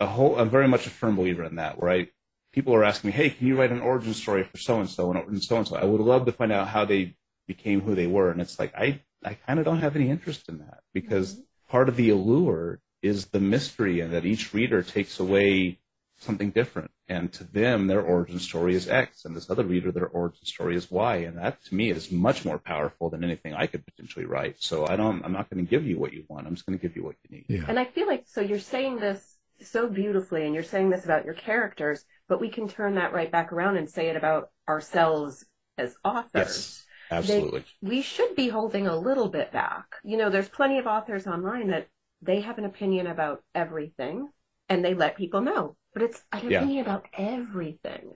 a 0.00 0.06
whole. 0.06 0.38
I'm 0.38 0.50
very 0.50 0.68
much 0.68 0.86
a 0.86 0.90
firm 0.90 1.16
believer 1.16 1.44
in 1.44 1.56
that. 1.56 1.80
Where 1.80 1.90
I 1.90 2.08
people 2.54 2.74
are 2.74 2.84
asking 2.84 3.08
me, 3.08 3.16
"Hey, 3.16 3.30
can 3.30 3.46
you 3.46 3.56
write 3.58 3.72
an 3.72 3.80
origin 3.80 4.14
story 4.14 4.44
for 4.44 4.56
so 4.58 4.80
and 4.80 4.88
so 4.88 5.12
and 5.12 5.42
so 5.42 5.56
and 5.56 5.68
so?" 5.68 5.76
I 5.76 5.84
would 5.84 6.00
love 6.00 6.24
to 6.26 6.32
find 6.32 6.52
out 6.52 6.68
how 6.68 6.84
they 6.84 7.16
became 7.46 7.80
who 7.80 7.94
they 7.94 8.06
were, 8.06 8.30
and 8.30 8.40
it's 8.40 8.58
like 8.58 8.74
I 8.74 9.00
I 9.24 9.34
kind 9.34 9.58
of 9.58 9.64
don't 9.64 9.80
have 9.80 9.96
any 9.96 10.08
interest 10.08 10.48
in 10.48 10.58
that 10.58 10.80
because 10.92 11.34
mm-hmm. 11.34 11.42
part 11.68 11.88
of 11.88 11.96
the 11.96 12.10
allure 12.10 12.80
is 13.02 13.26
the 13.26 13.40
mystery, 13.40 14.00
and 14.00 14.12
that 14.14 14.24
each 14.24 14.54
reader 14.54 14.82
takes 14.82 15.18
away 15.20 15.80
something 16.16 16.50
different. 16.50 16.90
And 17.08 17.32
to 17.34 17.44
them, 17.44 17.86
their 17.86 18.00
origin 18.00 18.38
story 18.38 18.74
is 18.74 18.88
X, 18.88 19.24
and 19.24 19.36
this 19.36 19.50
other 19.50 19.64
reader, 19.64 19.92
their 19.92 20.06
origin 20.06 20.44
story 20.44 20.74
is 20.74 20.90
Y. 20.90 21.16
And 21.16 21.36
that 21.36 21.62
to 21.64 21.74
me 21.74 21.90
is 21.90 22.10
much 22.10 22.44
more 22.44 22.58
powerful 22.58 23.10
than 23.10 23.22
anything 23.22 23.52
I 23.52 23.66
could 23.66 23.84
potentially 23.84 24.24
write. 24.24 24.56
So 24.62 24.86
I 24.86 24.96
don't, 24.96 25.22
I'm 25.24 25.32
not 25.32 25.50
going 25.50 25.62
to 25.64 25.68
give 25.68 25.84
you 25.86 25.98
what 25.98 26.14
you 26.14 26.24
want. 26.28 26.46
I'm 26.46 26.54
just 26.54 26.66
going 26.66 26.78
to 26.78 26.82
give 26.82 26.96
you 26.96 27.04
what 27.04 27.16
you 27.22 27.36
need. 27.36 27.64
And 27.68 27.78
I 27.78 27.84
feel 27.84 28.06
like 28.06 28.24
so 28.26 28.40
you're 28.40 28.58
saying 28.58 29.00
this 29.00 29.36
so 29.60 29.88
beautifully, 29.88 30.44
and 30.46 30.54
you're 30.54 30.64
saying 30.64 30.90
this 30.90 31.04
about 31.04 31.24
your 31.24 31.34
characters, 31.34 32.04
but 32.28 32.40
we 32.40 32.48
can 32.48 32.68
turn 32.68 32.94
that 32.96 33.12
right 33.12 33.30
back 33.30 33.52
around 33.52 33.76
and 33.76 33.88
say 33.88 34.08
it 34.08 34.16
about 34.16 34.50
ourselves 34.68 35.44
as 35.78 35.96
authors. 36.04 36.32
Yes, 36.34 36.84
absolutely. 37.10 37.64
They, 37.82 37.88
we 37.88 38.02
should 38.02 38.34
be 38.36 38.48
holding 38.48 38.86
a 38.86 38.96
little 38.96 39.28
bit 39.28 39.52
back. 39.52 39.86
You 40.04 40.16
know, 40.16 40.30
there's 40.30 40.48
plenty 40.48 40.78
of 40.78 40.86
authors 40.86 41.26
online 41.26 41.68
that 41.68 41.88
they 42.22 42.40
have 42.40 42.58
an 42.58 42.64
opinion 42.64 43.06
about 43.06 43.42
everything 43.54 44.28
and 44.68 44.84
they 44.84 44.94
let 44.94 45.16
people 45.16 45.42
know, 45.42 45.76
but 45.92 46.02
it's 46.02 46.22
an 46.32 46.50
Yeah. 46.50 46.58
opinion 46.58 46.84
about 46.84 47.06
everything. 47.16 48.14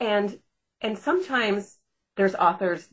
and 0.00 0.38
and 0.80 0.98
sometimes 0.98 1.78
there's 2.16 2.34
authors 2.34 2.88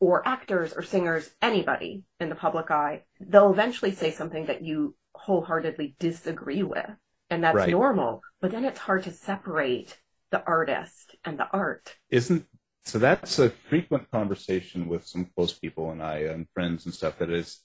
or 0.00 0.26
actors 0.28 0.72
or 0.74 0.82
singers, 0.82 1.30
anybody 1.42 2.02
in 2.20 2.28
the 2.28 2.34
public 2.34 2.70
eye, 2.70 3.02
they'll 3.20 3.52
eventually 3.52 3.92
say 3.92 4.10
something 4.10 4.46
that 4.46 4.62
you 4.62 4.94
wholeheartedly 5.14 5.96
disagree 5.98 6.62
with. 6.62 6.90
And 7.30 7.42
that's 7.42 7.56
Right. 7.56 7.70
normal. 7.70 8.22
But 8.40 8.50
then 8.50 8.64
it's 8.64 8.78
hard 8.80 9.02
to 9.04 9.12
separate 9.12 9.98
the 10.30 10.44
artist 10.44 11.16
and 11.24 11.38
the 11.38 11.48
art. 11.52 11.96
isn't 12.10 12.46
so 12.84 12.98
that's 13.00 13.38
a 13.40 13.50
frequent 13.50 14.08
conversation 14.12 14.86
with 14.86 15.04
some 15.06 15.24
close 15.34 15.52
people 15.52 15.90
and 15.90 16.00
I 16.02 16.18
and 16.18 16.46
friends 16.54 16.84
and 16.84 16.94
stuff 16.94 17.18
that 17.18 17.30
is 17.30 17.62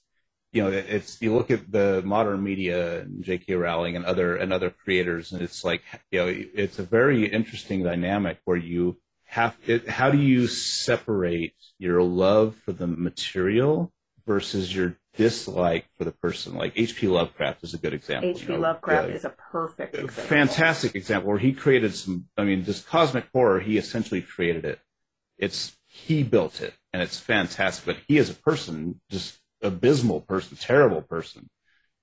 you 0.52 0.62
know 0.62 0.70
it- 0.70 0.86
it's 0.88 1.20
you 1.22 1.34
look 1.34 1.50
at 1.50 1.70
the 1.70 2.02
modern 2.04 2.42
media 2.42 3.00
and 3.02 3.22
J.K. 3.22 3.54
Rowling 3.54 3.94
and 3.96 4.04
other 4.04 4.36
and 4.36 4.52
other 4.52 4.70
creators 4.70 5.32
and 5.32 5.40
it's 5.42 5.64
like 5.64 5.82
you 6.10 6.18
know 6.20 6.28
it's 6.28 6.78
a 6.78 6.82
very 6.98 7.26
interesting 7.26 7.82
dynamic 7.82 8.38
where 8.44 8.56
you 8.56 8.98
have 9.24 9.56
it, 9.66 9.88
how 9.88 10.10
do 10.10 10.18
you 10.18 10.46
separate 10.46 11.54
your 11.78 12.02
love 12.02 12.54
for 12.64 12.72
the 12.72 12.86
material 12.86 13.92
versus 14.26 14.74
your 14.74 14.96
dislike 15.16 15.86
for 15.98 16.04
the 16.04 16.12
person 16.12 16.54
like 16.54 16.72
H.P. 16.74 17.06
Lovecraft 17.06 17.62
is 17.62 17.74
a 17.74 17.78
good 17.78 17.92
example 17.92 18.30
you 18.30 18.34
H.P. 18.36 18.52
know, 18.52 18.58
Lovecraft 18.60 19.10
is 19.10 19.24
a 19.24 19.30
perfect 19.30 19.94
example. 19.94 20.24
fantastic 20.24 20.94
example 20.94 21.28
where 21.28 21.38
he 21.38 21.52
created 21.52 21.94
some 21.94 22.26
i 22.38 22.44
mean 22.44 22.62
this 22.64 22.80
cosmic 22.80 23.26
horror 23.32 23.60
he 23.60 23.76
essentially 23.76 24.22
created 24.22 24.64
it 24.64 24.80
it's 25.36 25.76
he 25.86 26.22
built 26.22 26.62
it 26.62 26.74
and 26.92 27.02
it's 27.02 27.18
fantastic 27.20 27.84
but 27.84 27.96
he 28.08 28.16
is 28.16 28.30
a 28.30 28.34
person 28.34 29.00
just 29.10 29.38
abysmal 29.60 30.20
person 30.20 30.56
terrible 30.56 31.02
person 31.02 31.50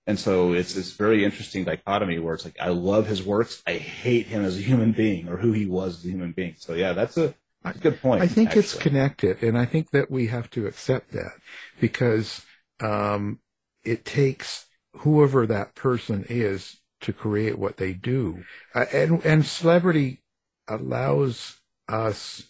and 0.06 0.20
so 0.20 0.54
it's 0.54 0.76
this 0.76 0.94
very 0.94 1.26
interesting 1.26 1.64
dichotomy 1.64 2.20
where 2.20 2.36
it's 2.36 2.46
like 2.46 2.58
i 2.62 2.70
love 2.70 3.08
his 3.08 3.24
works 3.24 3.64
i 3.66 3.74
hate 3.74 4.28
him 4.28 4.46
as 4.46 4.58
a 4.58 4.62
human 4.62 4.92
being 4.92 5.28
or 5.28 5.38
who 5.38 5.52
he 5.52 5.66
was 5.66 5.98
as 5.98 6.06
a 6.06 6.10
human 6.10 6.32
being 6.32 6.54
so 6.58 6.74
yeah 6.74 6.94
that's 6.94 7.18
a, 7.18 7.34
that's 7.64 7.78
a 7.78 7.82
good 7.82 8.02
point 8.02 8.22
I 8.22 8.28
think 8.28 8.56
it's 8.56 8.74
connected, 8.74 9.44
and 9.44 9.58
I 9.58 9.66
think 9.66 9.92
that 9.92 10.10
we 10.10 10.28
have 10.28 10.50
to 10.52 10.68
accept 10.68 11.12
that 11.12 11.34
because 11.80 12.46
um, 12.80 13.40
it 13.84 14.06
takes 14.06 14.66
whoever 14.94 15.46
that 15.48 15.76
person 15.76 16.26
is 16.30 16.78
to 17.02 17.14
create 17.14 17.58
what 17.58 17.78
they 17.78 17.94
do, 17.94 18.44
uh, 18.76 18.86
and 18.94 19.24
and 19.26 19.46
celebrity 19.46 20.22
allows 20.68 21.60
us 21.88 22.44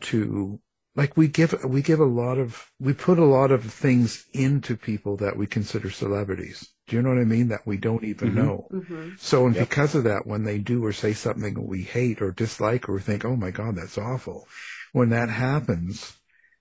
to 0.00 0.60
like 0.96 1.16
we 1.16 1.28
give 1.28 1.64
we 1.64 1.82
give 1.82 2.00
a 2.00 2.04
lot 2.04 2.38
of 2.38 2.70
we 2.80 2.92
put 2.92 3.18
a 3.18 3.24
lot 3.24 3.50
of 3.50 3.64
things 3.64 4.26
into 4.32 4.76
people 4.76 5.16
that 5.16 5.36
we 5.36 5.46
consider 5.46 5.90
celebrities. 5.90 6.68
Do 6.88 6.96
you 6.96 7.02
know 7.02 7.10
what 7.10 7.20
I 7.20 7.24
mean? 7.24 7.48
That 7.48 7.66
we 7.66 7.76
don't 7.76 8.04
even 8.04 8.30
Mhm. 8.30 8.34
know. 8.34 8.68
Mhm. 8.72 9.18
So, 9.20 9.46
and 9.46 9.54
Yep. 9.54 9.68
because 9.68 9.94
of 9.94 10.04
that, 10.04 10.26
when 10.26 10.44
they 10.44 10.58
do 10.58 10.84
or 10.84 10.92
say 10.92 11.12
something 11.12 11.66
we 11.66 11.82
hate 11.82 12.22
or 12.22 12.30
dislike 12.32 12.88
or 12.88 12.98
think, 12.98 13.24
oh 13.24 13.36
my 13.36 13.50
God, 13.50 13.76
that's 13.76 13.98
awful, 13.98 14.48
when 14.92 15.10
that 15.10 15.28
happens, 15.28 16.14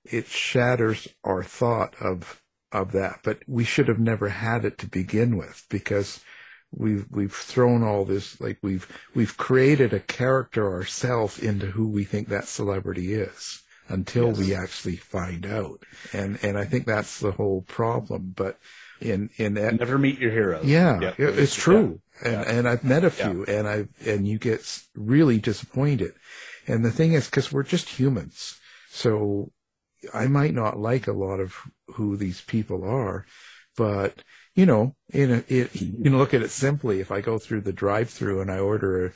it 0.03 0.27
shatters 0.27 1.07
our 1.23 1.43
thought 1.43 1.95
of 1.99 2.41
of 2.73 2.91
that. 2.91 3.19
But 3.23 3.39
we 3.47 3.63
should 3.63 3.87
have 3.87 3.99
never 3.99 4.27
had 4.27 4.65
it 4.65 4.77
to 4.79 4.87
begin 4.89 5.37
with 5.37 5.65
because 5.69 6.19
we've 6.69 7.05
we've 7.09 7.33
thrown 7.33 7.81
all 7.81 8.03
this 8.03 8.41
like 8.41 8.57
we've 8.61 8.85
we've 9.15 9.37
created 9.37 9.93
a 9.93 10.01
character 10.01 10.69
ourselves 10.69 11.39
into 11.39 11.67
who 11.67 11.87
we 11.87 12.03
think 12.03 12.27
that 12.27 12.45
celebrity 12.45 13.13
is 13.13 13.63
until 13.87 14.31
we 14.31 14.53
actually 14.53 14.97
find 14.97 15.45
out. 15.45 15.81
And 16.11 16.37
and 16.41 16.57
I 16.57 16.65
think 16.65 16.85
that's 16.85 17.19
the 17.21 17.31
whole 17.31 17.61
problem. 17.61 18.33
But 18.35 18.59
in 19.01 19.29
in 19.37 19.53
that 19.55 19.79
never 19.79 19.97
meet 19.97 20.19
your 20.19 20.31
heroes 20.31 20.65
yeah, 20.65 20.99
Yep. 21.01 21.19
it's 21.19 21.55
true. 21.55 22.01
And 22.23 22.33
Yeah. 22.33 22.41
and 22.51 22.67
I've 22.67 22.83
met 22.83 23.03
a 23.03 23.07
Yeah. 23.07 23.31
few, 23.31 23.45
and 23.45 23.67
I 23.67 23.87
and 24.05 24.27
you 24.27 24.39
get 24.39 24.61
really 24.95 25.37
disappointed. 25.39 26.13
And 26.67 26.83
the 26.83 26.91
thing 26.91 27.13
is, 27.13 27.27
because 27.27 27.51
we're 27.51 27.63
just 27.63 27.89
humans, 27.89 28.59
so 28.89 29.51
I 30.13 30.27
might 30.27 30.53
not 30.53 30.79
like 30.79 31.07
a 31.07 31.13
lot 31.13 31.39
of 31.39 31.55
who 31.95 32.17
these 32.17 32.41
people 32.41 32.83
are, 32.83 33.25
but 33.75 34.23
you 34.55 34.65
know, 34.65 34.95
in 35.13 35.31
a, 35.31 35.43
it, 35.47 35.75
you 35.79 36.03
can 36.03 36.17
look 36.17 36.33
at 36.33 36.41
it 36.41 36.49
simply. 36.49 36.99
If 36.99 37.11
I 37.11 37.21
go 37.21 37.37
through 37.37 37.61
the 37.61 37.73
drive-through 37.73 38.41
and 38.41 38.51
I 38.51 38.57
order 38.57 39.05
a 39.05 39.11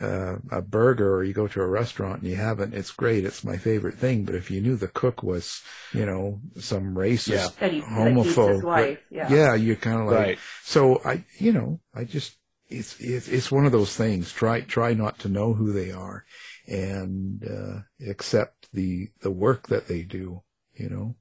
uh, 0.00 0.36
a 0.50 0.60
burger, 0.60 1.14
or 1.16 1.24
you 1.24 1.32
go 1.32 1.46
to 1.46 1.60
a 1.62 1.66
restaurant 1.66 2.22
and 2.22 2.30
you 2.30 2.36
haven't, 2.36 2.74
it's 2.74 2.90
great. 2.90 3.24
It's 3.24 3.44
my 3.44 3.56
favorite 3.56 3.96
thing. 3.96 4.24
But 4.24 4.34
if 4.34 4.50
you 4.50 4.60
knew 4.60 4.76
the 4.76 4.88
cook 4.88 5.22
was, 5.22 5.62
you 5.92 6.04
know, 6.04 6.40
some 6.58 6.94
racist, 6.94 7.56
That 7.58 7.72
he- 7.72 7.80
homophobe, 7.80 8.24
beats 8.24 8.36
his 8.36 8.62
wife, 8.64 8.98
yeah. 9.10 9.32
yeah, 9.32 9.54
you're 9.54 9.76
kind 9.76 10.00
of 10.00 10.06
like, 10.06 10.16
Right. 10.26 10.38
so 10.64 11.00
I, 11.04 11.24
you 11.38 11.52
know, 11.52 11.80
I 11.94 12.04
just, 12.04 12.36
it's, 12.68 12.98
it's, 12.98 13.28
it's 13.28 13.52
one 13.52 13.66
of 13.66 13.72
those 13.72 13.94
things. 13.96 14.32
Try, 14.32 14.62
try 14.62 14.94
not 14.94 15.18
to 15.20 15.28
know 15.28 15.52
who 15.54 15.72
they 15.72 15.92
are 15.92 16.24
and, 16.66 17.44
uh, 17.46 18.08
accept 18.10 18.68
the, 18.72 19.10
the 19.22 19.30
work 19.30 19.68
that 19.68 19.86
they 19.86 20.02
do, 20.02 20.42
you 20.74 20.88
know? 20.88 21.14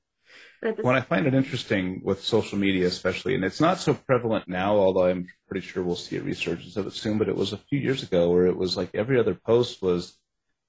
What 0.81 0.95
I 0.95 1.01
find 1.01 1.27
it 1.27 1.33
interesting 1.33 2.01
with 2.03 2.23
social 2.23 2.57
media, 2.57 2.87
especially, 2.87 3.35
and 3.35 3.43
it's 3.43 3.61
not 3.61 3.79
so 3.79 3.93
prevalent 3.93 4.47
now, 4.47 4.75
although 4.75 5.05
I'm 5.05 5.27
pretty 5.47 5.65
sure 5.65 5.83
we'll 5.83 5.95
see 5.95 6.17
a 6.17 6.21
resurgence 6.21 6.77
of 6.77 6.87
it 6.87 6.93
soon. 6.93 7.17
But 7.17 7.29
it 7.29 7.35
was 7.35 7.53
a 7.53 7.57
few 7.57 7.79
years 7.79 8.03
ago 8.03 8.29
where 8.29 8.47
it 8.47 8.57
was 8.57 8.77
like 8.77 8.93
every 8.93 9.19
other 9.19 9.33
post 9.33 9.81
was, 9.81 10.17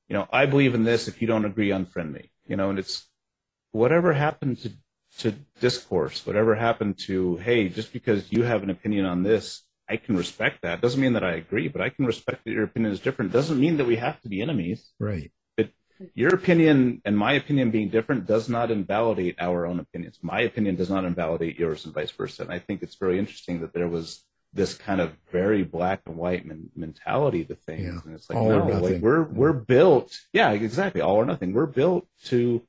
you 0.09 0.15
know, 0.15 0.27
I 0.33 0.47
believe 0.47 0.75
in 0.75 0.85
this. 0.85 1.09
If 1.09 1.21
you 1.21 1.29
don't 1.29 1.45
agree, 1.45 1.69
unfriend 1.69 2.13
me. 2.13 2.31
You 2.47 2.57
know, 2.57 2.71
and 2.71 2.79
it's 2.79 3.07
whatever 3.73 4.13
happened 4.13 4.59
to 4.63 4.73
to 5.19 5.33
discourse, 5.61 6.27
whatever 6.27 6.57
happened 6.57 6.99
to, 6.99 7.37
hey, 7.37 7.69
just 7.69 7.93
because 7.93 8.33
you 8.33 8.43
have 8.43 8.63
an 8.63 8.71
opinion 8.71 9.07
on 9.07 9.23
this, 9.23 9.63
I 9.89 9.97
can 9.97 10.17
respect 10.17 10.63
that. 10.63 10.81
Doesn't 10.81 11.01
mean 11.01 11.13
that 11.13 11.25
I 11.25 11.35
agree, 11.35 11.69
but 11.69 11.81
I 11.81 11.91
can 11.91 12.05
respect 12.07 12.45
that 12.45 12.51
your 12.51 12.65
opinion 12.65 12.93
is 12.93 13.01
different. 13.01 13.33
Doesn't 13.33 13.61
mean 13.61 13.77
that 13.77 13.87
we 13.87 13.97
have 13.97 14.21
to 14.23 14.29
be 14.29 14.41
enemies 14.41 14.91
Right. 14.99 15.31
But 15.99 16.09
your 16.15 16.35
opinion 16.35 17.01
and 17.05 17.17
my 17.17 17.33
opinion 17.33 17.71
being 17.71 17.89
different 17.89 18.27
does 18.27 18.49
not 18.49 18.71
invalidate 18.71 19.37
our 19.39 19.67
own 19.67 19.81
opinions. 19.81 20.19
My 20.23 20.41
opinion 20.41 20.77
does 20.77 20.91
not 20.91 21.05
invalidate 21.05 21.59
yours 21.59 21.85
and 21.85 21.95
vice 21.95 22.11
versa. 22.11 22.43
And 22.43 22.53
I 22.53 22.59
think 22.59 22.83
it's 22.83 22.97
very 22.97 23.19
interesting 23.19 23.61
that 23.61 23.73
there 23.73 23.89
was 23.89 24.25
this 24.53 24.75
kind 24.75 25.01
of 25.01 25.13
very 25.33 25.63
black 25.65 26.03
and 26.07 26.17
white 26.17 26.47
men- 26.47 26.71
mentality 26.77 27.45
to 27.45 27.55
things. 27.55 27.83
Yeah. 27.83 28.01
And 28.05 28.15
it's 28.15 28.29
like, 28.31 28.39
All 28.39 28.49
no, 28.49 28.81
like 28.81 29.01
we're, 29.01 29.23
we're 29.23 29.53
built. 29.53 30.19
Yeah, 30.33 30.51
exactly. 30.53 31.01
All 31.01 31.17
or 31.17 31.25
nothing. 31.25 31.53
We're 31.53 31.67
built 31.67 32.07
to 32.27 32.63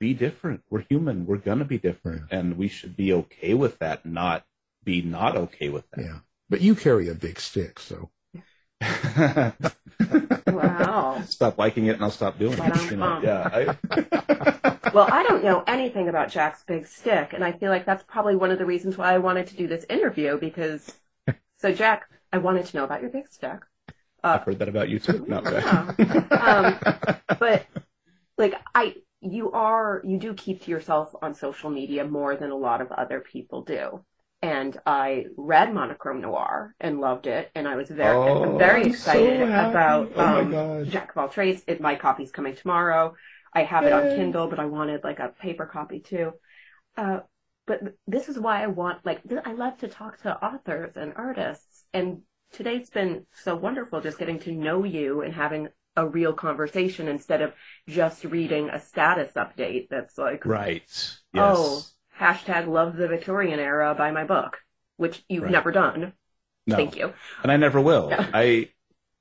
be 0.00 0.14
different. 0.14 0.62
We're 0.70 0.84
human. 0.88 1.26
We're 1.26 1.36
going 1.36 1.58
to 1.58 1.64
be 1.64 1.78
different. 1.78 2.22
And 2.30 2.56
we 2.56 2.68
should 2.68 2.96
be 2.96 3.12
okay 3.12 3.54
with 3.54 3.78
that, 3.78 4.06
not 4.06 4.44
be 4.84 5.02
not 5.02 5.36
okay 5.36 5.68
with 5.68 5.88
that. 5.90 6.04
Yeah. 6.04 6.18
But 6.48 6.60
you 6.60 6.74
carry 6.74 7.08
a 7.08 7.14
big 7.14 7.40
stick, 7.40 7.78
so. 7.78 8.10
Wow. 10.46 10.77
Stop 11.26 11.58
liking 11.58 11.86
it 11.86 11.94
and 11.94 12.02
I'll 12.02 12.10
stop 12.10 12.38
doing 12.38 12.58
it. 12.58 12.90
You 12.90 12.96
know? 12.96 13.20
Yeah. 13.22 13.74
I, 13.90 14.78
well, 14.94 15.08
I 15.10 15.22
don't 15.22 15.44
know 15.44 15.64
anything 15.66 16.08
about 16.08 16.30
Jack's 16.30 16.62
big 16.64 16.86
stick, 16.86 17.32
and 17.32 17.44
I 17.44 17.52
feel 17.52 17.70
like 17.70 17.84
that's 17.84 18.02
probably 18.04 18.36
one 18.36 18.50
of 18.50 18.58
the 18.58 18.66
reasons 18.66 18.96
why 18.96 19.12
I 19.12 19.18
wanted 19.18 19.46
to 19.48 19.56
do 19.56 19.66
this 19.66 19.84
interview 19.88 20.38
because. 20.38 20.92
So, 21.60 21.74
Jack, 21.74 22.08
I 22.32 22.38
wanted 22.38 22.66
to 22.66 22.76
know 22.76 22.84
about 22.84 23.00
your 23.00 23.10
big 23.10 23.26
stick. 23.26 23.58
I've 24.22 24.42
heard 24.42 24.60
that 24.60 24.68
about 24.68 24.88
you 24.88 25.00
too. 25.00 25.24
No, 25.26 25.38
um, 26.30 26.78
but 27.40 27.66
like 28.36 28.54
I, 28.76 28.94
you 29.20 29.50
are, 29.50 30.00
you 30.04 30.18
do 30.18 30.34
keep 30.34 30.62
to 30.62 30.70
yourself 30.70 31.16
on 31.20 31.34
social 31.34 31.68
media 31.68 32.04
more 32.04 32.36
than 32.36 32.52
a 32.52 32.56
lot 32.56 32.80
of 32.80 32.92
other 32.92 33.18
people 33.18 33.62
do. 33.62 34.04
And 34.40 34.78
I 34.86 35.26
read 35.36 35.74
Monochrome 35.74 36.20
Noir 36.20 36.74
and 36.80 37.00
loved 37.00 37.26
it, 37.26 37.50
and 37.54 37.66
I 37.66 37.74
was 37.76 37.90
very, 37.90 38.16
Oh, 38.16 38.56
very 38.56 38.84
I'm 38.84 38.90
excited 38.90 39.40
so 39.40 39.44
about 39.44 40.12
Oh 40.16 40.40
um, 40.40 40.52
Jack 40.86 41.10
of 41.10 41.18
all 41.18 41.28
trades. 41.28 41.62
It, 41.66 41.80
my 41.80 41.96
copy's 41.96 42.30
coming 42.30 42.54
tomorrow. 42.54 43.14
I 43.52 43.64
have 43.64 43.86
it 43.86 43.92
on 43.92 44.08
Kindle, 44.08 44.46
but 44.46 44.60
I 44.60 44.66
wanted 44.66 45.02
like 45.02 45.18
a 45.18 45.28
paper 45.40 45.66
copy 45.66 46.00
too. 46.00 46.32
Uh, 46.96 47.20
but 47.66 47.80
this 48.06 48.28
is 48.28 48.38
why 48.38 48.62
I 48.62 48.66
want 48.68 49.04
like 49.04 49.28
th- 49.28 49.42
I 49.44 49.52
love 49.52 49.78
to 49.78 49.88
talk 49.88 50.20
to 50.22 50.42
authors 50.44 50.96
and 50.96 51.12
artists, 51.16 51.84
and 51.92 52.22
today's 52.52 52.90
been 52.90 53.26
so 53.32 53.56
wonderful 53.56 54.00
just 54.00 54.18
getting 54.18 54.38
to 54.40 54.52
know 54.52 54.84
you 54.84 55.20
and 55.22 55.34
having 55.34 55.68
a 55.96 56.06
real 56.06 56.32
conversation 56.32 57.08
instead 57.08 57.42
of 57.42 57.52
just 57.88 58.24
reading 58.24 58.70
a 58.70 58.80
status 58.80 59.32
update 59.34 59.88
that's 59.90 60.16
like, 60.16 60.46
Right. 60.46 60.82
Yes. 61.32 61.42
oh, 61.42 61.86
hashtag 62.18 62.66
love 62.66 62.96
the 62.96 63.08
Victorian 63.08 63.60
era 63.60 63.94
by 63.94 64.10
my 64.10 64.24
book, 64.24 64.58
which 64.96 65.22
you've 65.28 65.44
Right. 65.44 65.52
never 65.52 65.70
done. 65.72 66.12
No. 66.66 66.76
Thank 66.76 66.96
you. 66.96 67.12
and 67.42 67.50
I 67.52 67.56
never 67.56 67.80
will. 67.80 68.08
Yeah. 68.10 68.28
I, 68.34 68.70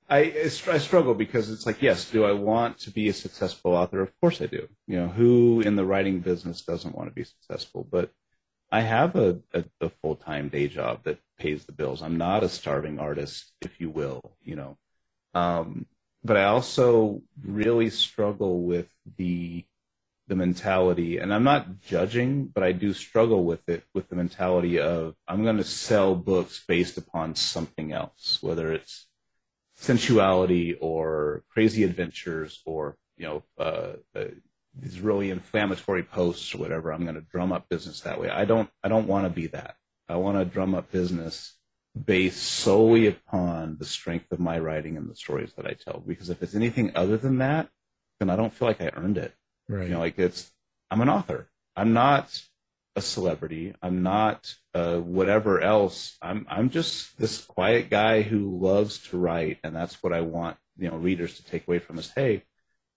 I, 0.10 0.18
I 0.18 0.44
I 0.46 0.78
struggle 0.78 1.14
because 1.14 1.50
it's 1.50 1.66
like, 1.66 1.82
yes, 1.82 2.10
do 2.10 2.24
I 2.26 2.32
want 2.32 2.78
to 2.80 2.92
be 2.92 3.08
a 3.10 3.14
successful 3.14 3.74
author? 3.74 4.02
Of 4.02 4.12
course 4.22 4.42
I 4.42 4.48
do. 4.48 4.68
You 4.88 4.98
know, 5.02 5.08
who 5.08 5.62
in 5.62 5.76
the 5.76 5.86
writing 5.86 6.20
business 6.20 6.62
doesn't 6.62 6.96
want 6.96 7.10
to 7.10 7.14
be 7.16 7.24
successful? 7.24 7.88
But 7.90 8.12
I 8.72 8.82
have 8.82 9.16
a, 9.16 9.40
a, 9.54 9.64
a 9.82 9.90
full 9.90 10.16
time 10.16 10.50
day 10.50 10.68
job 10.68 11.04
that 11.04 11.20
pays 11.38 11.66
the 11.66 11.72
bills. 11.74 12.02
I'm 12.02 12.18
not 12.18 12.44
a 12.44 12.50
starving 12.50 13.00
artist, 13.00 13.54
if 13.62 13.80
you 13.80 13.90
will. 13.90 14.22
You 14.44 14.56
know, 14.58 14.78
um, 15.34 15.86
but 16.24 16.36
I 16.38 16.46
also 16.46 17.22
really 17.42 17.90
struggle 17.90 18.62
with 18.64 18.88
the 19.18 19.66
the 20.28 20.36
mentality, 20.36 21.18
and 21.18 21.34
I'm 21.34 21.44
not 21.44 21.82
judging, 21.82 22.48
but 22.48 22.64
I 22.64 22.74
do 22.74 22.94
struggle 22.94 23.46
with 23.46 23.68
it 23.70 23.84
with 23.94 24.10
the 24.10 24.16
mentality 24.16 24.80
of 24.80 25.16
I'm 25.28 25.44
going 25.44 25.58
to 25.58 25.64
sell 25.64 26.16
books 26.16 26.64
based 26.68 26.98
upon 26.98 27.36
something 27.36 27.94
else, 27.94 28.40
whether 28.42 28.72
it's 28.74 29.08
sensuality 29.76 30.76
or 30.82 31.44
crazy 31.50 31.84
adventures 31.84 32.62
or 32.66 32.98
you 33.16 33.26
know 33.26 33.44
uh, 33.58 33.94
uh, 34.16 34.26
these 34.78 35.00
really 35.00 35.30
inflammatory 35.30 36.04
posts 36.04 36.54
or 36.54 36.58
whatever. 36.58 36.92
I'm 36.92 37.04
going 37.04 37.16
to 37.16 37.22
drum 37.22 37.54
up 37.54 37.70
business 37.70 38.02
that 38.02 38.20
way. 38.20 38.30
I 38.30 38.44
don't 38.44 38.70
I 38.84 38.90
don't 38.90 39.08
want 39.08 39.26
to 39.26 39.30
be 39.30 39.48
that. 39.48 39.76
I 40.10 40.16
want 40.18 40.38
to 40.38 40.46
drum 40.46 40.76
up 40.76 40.92
business 40.92 41.54
based 42.06 42.44
solely 42.44 43.08
upon 43.08 43.78
the 43.80 43.86
strength 43.86 44.32
of 44.32 44.40
my 44.40 44.60
writing 44.60 44.98
and 44.98 45.10
the 45.10 45.16
stories 45.16 45.54
that 45.54 45.66
I 45.66 45.74
tell. 45.74 46.04
Because 46.06 46.30
if 46.30 46.44
it's 46.44 46.56
anything 46.56 46.92
other 46.96 47.18
than 47.18 47.38
that, 47.40 47.70
then 48.20 48.30
I 48.30 48.36
don't 48.36 48.54
feel 48.54 48.68
like 48.68 48.82
I 48.82 48.92
earned 48.96 49.18
it. 49.18 49.34
Right. 49.68 49.88
You 49.88 49.94
know, 49.94 50.00
like 50.00 50.18
it's 50.18 50.52
I'm 50.90 51.02
an 51.02 51.10
author. 51.10 51.50
I'm 51.76 51.94
not 51.94 52.42
a 52.96 53.02
celebrity. 53.02 53.76
I'm 53.82 54.02
not 54.02 54.56
uh, 54.74 54.98
whatever 54.98 55.62
else. 55.62 56.18
I'm 56.22 56.46
I'm 56.50 56.70
just 56.70 57.18
this 57.18 57.46
quiet 57.46 57.90
guy 57.90 58.24
who 58.24 58.58
loves 58.60 58.98
to 59.10 59.18
write, 59.18 59.60
and 59.64 59.76
that's 59.76 60.02
what 60.02 60.14
I 60.14 60.22
want 60.22 60.58
you 60.78 60.90
know 60.90 60.98
readers 60.98 61.36
to 61.38 61.44
take 61.44 61.68
away 61.68 61.80
from 61.80 61.98
this. 61.98 62.12
Hey, 62.14 62.44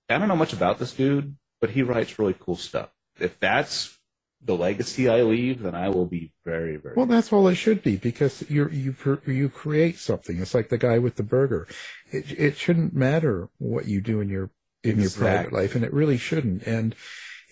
I 0.08 0.18
don't 0.18 0.28
know 0.28 0.36
much 0.36 0.52
about 0.52 0.78
this 0.78 0.94
dude, 0.94 1.36
but 1.60 1.70
he 1.70 1.82
writes 1.82 2.18
really 2.18 2.36
cool 2.38 2.56
stuff. 2.56 2.90
If 3.18 3.38
that's 3.38 3.98
the 4.42 4.56
legacy 4.56 5.08
I 5.08 5.20
leave, 5.22 5.60
then 5.60 5.74
I 5.74 5.90
will 5.90 6.06
be 6.06 6.32
very 6.44 6.76
very. 6.76 6.94
Well, 6.96 7.06
that's 7.06 7.32
all 7.32 7.46
it 7.48 7.56
should 7.56 7.82
be 7.82 7.96
because 7.96 8.48
you 8.48 8.68
you 8.70 8.94
you 9.26 9.48
create 9.48 9.98
something. 9.98 10.40
It's 10.40 10.54
like 10.54 10.70
the 10.70 10.78
guy 10.78 10.98
with 10.98 11.16
the 11.16 11.22
burger. 11.22 11.68
It 12.10 12.32
it 12.38 12.56
shouldn't 12.56 12.94
matter 12.94 13.50
what 13.58 13.86
you 13.86 14.00
do 14.00 14.20
in 14.20 14.28
your 14.28 14.50
in 14.82 15.00
your 15.00 15.10
private 15.10 15.52
life, 15.52 15.74
and 15.74 15.84
it 15.84 15.92
really 15.92 16.18
shouldn't. 16.18 16.62
And 16.64 16.94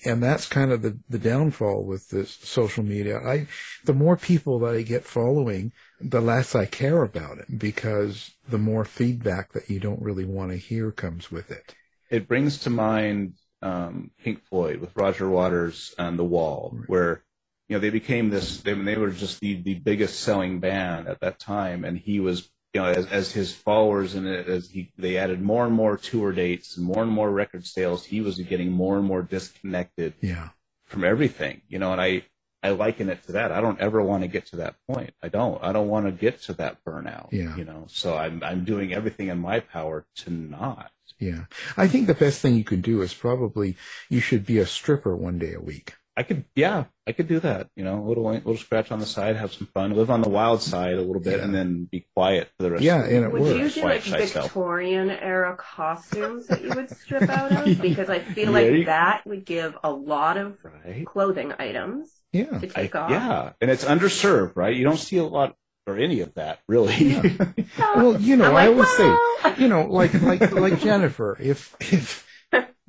and 0.05 0.23
that's 0.23 0.47
kind 0.47 0.71
of 0.71 0.83
the 0.83 0.99
the 1.09 1.19
downfall 1.19 1.85
with 1.85 2.09
this 2.11 2.39
social 2.43 2.85
media. 2.85 3.19
I 3.19 3.47
the 3.85 3.95
more 3.95 4.17
people 4.17 4.59
that 4.61 4.75
I 4.75 4.83
get 4.83 5.05
following, 5.05 5.73
the 6.01 6.21
less 6.21 6.55
I 6.55 6.67
care 6.67 7.03
about 7.03 7.39
it 7.39 7.59
because 7.59 8.33
the 8.49 8.59
more 8.59 8.85
feedback 8.85 9.53
that 9.53 9.69
you 9.69 9.81
don't 9.81 10.03
really 10.03 10.25
want 10.25 10.53
to 10.53 10.57
hear 10.57 10.91
comes 10.93 11.31
with 11.31 11.51
it. 11.51 11.75
it 12.11 12.29
brings 12.29 12.59
to 12.61 12.71
mind 12.71 13.35
um, 13.61 14.11
Pink 14.23 14.45
Floyd 14.45 14.81
with 14.81 14.97
Roger 14.97 15.29
Waters 15.29 15.95
and 15.99 16.19
The 16.19 16.25
Wall, 16.25 16.77
where 16.87 17.25
you 17.69 17.77
know 17.77 17.81
they 17.81 17.91
became 17.91 18.31
this. 18.31 18.61
They, 18.61 18.75
they 18.75 18.97
were 18.97 19.11
just 19.11 19.41
the 19.41 19.61
the 19.61 19.75
biggest 19.75 20.21
selling 20.21 20.61
band 20.61 21.09
at 21.09 21.21
that 21.21 21.39
time, 21.39 21.85
and 21.85 21.99
he 21.99 22.21
was 22.21 22.51
you 22.75 22.81
know 22.81 22.87
as 22.89 23.07
as 23.07 23.33
his 23.33 23.55
followers 23.55 24.15
and 24.15 24.27
as 24.27 24.71
he 24.71 24.93
they 24.99 25.17
added 25.17 25.41
more 25.41 25.65
and 25.67 25.75
more 25.75 25.97
tour 25.97 26.33
dates 26.33 26.77
and 26.77 26.87
more 26.87 27.03
and 27.03 27.11
more 27.11 27.31
record 27.31 27.67
sales, 27.67 28.05
he 28.05 28.21
was 28.21 28.39
getting 28.39 28.71
more 28.73 28.97
and 28.99 29.07
more 29.07 29.23
disconnected 29.23 30.15
Yeah. 30.21 30.51
from 30.85 31.05
everything. 31.05 31.63
You 31.69 31.79
know, 31.79 31.93
and 31.93 32.01
I. 32.01 32.25
I 32.61 32.71
liken 32.71 33.09
it 33.09 33.25
to 33.27 33.33
that. 33.33 33.53
I 33.53 33.61
don't 33.61 33.79
ever 33.79 34.03
want 34.03 34.25
to 34.25 34.29
get 34.29 34.47
to 34.47 34.57
that 34.57 34.75
point. 34.89 35.15
I 35.23 35.29
don't. 35.29 35.63
I 35.63 35.71
don't 35.73 35.87
want 35.87 36.07
to 36.07 36.11
get 36.13 36.43
to 36.43 36.55
that 36.55 36.85
burnout. 36.85 37.29
Yeah. 37.31 37.55
You 37.57 37.65
know, 37.65 37.85
so 37.89 38.17
I'm 38.17 38.43
I'm 38.43 38.65
doing 38.65 38.93
everything 38.93 39.29
in 39.29 39.39
my 39.39 39.61
power 39.61 40.07
to 40.17 40.31
not. 40.31 40.91
Yeah. 41.21 41.45
I 41.77 41.87
think 41.87 42.09
the 42.09 42.15
best 42.15 42.41
thing 42.41 42.57
you 42.57 42.65
can 42.65 42.81
do 42.81 43.01
is 43.01 43.15
probably 43.15 43.77
you 44.11 44.19
should 44.19 44.45
be 44.45 44.59
a 44.59 44.67
stripper 44.67 45.15
one 45.15 45.39
day 45.39 45.53
a 45.55 45.61
week. 45.61 45.95
I 46.19 46.25
could, 46.25 46.45
yeah, 46.57 46.87
I 47.07 47.13
could 47.13 47.29
do 47.29 47.39
that. 47.41 47.69
You 47.77 47.85
know, 47.85 48.01
a 48.01 48.07
little 48.07 48.25
little 48.29 48.57
scratch 48.57 48.91
on 48.91 48.99
the 48.99 49.07
side, 49.07 49.37
have 49.37 49.53
some 49.53 49.69
fun, 49.69 49.95
live 49.95 50.11
on 50.11 50.21
the 50.21 50.29
wild 50.29 50.61
side 50.61 50.95
a 50.95 51.01
little 51.01 51.23
bit, 51.23 51.39
and 51.39 51.55
then 51.55 51.85
be 51.85 52.07
quiet 52.17 52.49
for 52.57 52.65
the 52.65 52.73
rest. 52.73 52.83
Yeah, 52.83 53.03
of 53.05 53.09
the 53.09 53.17
and 53.17 53.25
it 53.27 53.33
Would 53.33 53.57
you 53.57 53.63
works. 53.63 53.75
do 53.75 53.81
like 53.83 54.03
Quiet 54.03 54.03
shy 54.05 54.41
Victorian 54.41 55.11
era 55.11 55.57
costumes 55.57 56.49
that 56.49 56.61
you 56.65 56.71
would 56.75 56.91
strip 56.91 57.29
out 57.31 57.53
of? 57.53 57.81
Because 57.81 58.11
I 58.11 58.19
feel 58.19 58.47
Yeah, 58.47 58.51
like 58.51 58.73
you- 58.73 58.85
that 58.87 59.25
would 59.27 59.45
give 59.45 59.79
a 59.85 59.93
lot 59.93 60.37
of 60.37 60.59
Right. 60.65 61.07
clothing 61.07 61.53
items 61.59 62.13
Yeah. 62.33 62.59
to 62.59 62.71
I, 62.77 62.91
off. 62.99 63.11
yeah, 63.11 63.53
and 63.61 63.71
it's 63.71 63.85
underserved, 63.85 64.57
right? 64.57 64.75
You 64.75 64.83
don't 64.85 64.99
see 64.99 65.19
a 65.19 65.25
lot 65.25 65.55
or 65.87 65.97
any 65.97 66.21
of 66.21 66.35
that 66.35 66.59
really. 66.69 67.17
Well, 67.79 68.21
you 68.21 68.37
know, 68.37 68.51
I'm 68.51 68.57
I 68.57 68.67
always 68.67 68.89
well- 68.99 69.39
say, 69.45 69.55
you 69.63 69.69
know, 69.69 69.87
like 69.87 70.13
like 70.21 70.51
like 70.53 70.81
Jennifer, 70.89 71.37
if 71.41 71.75
if 71.81 72.28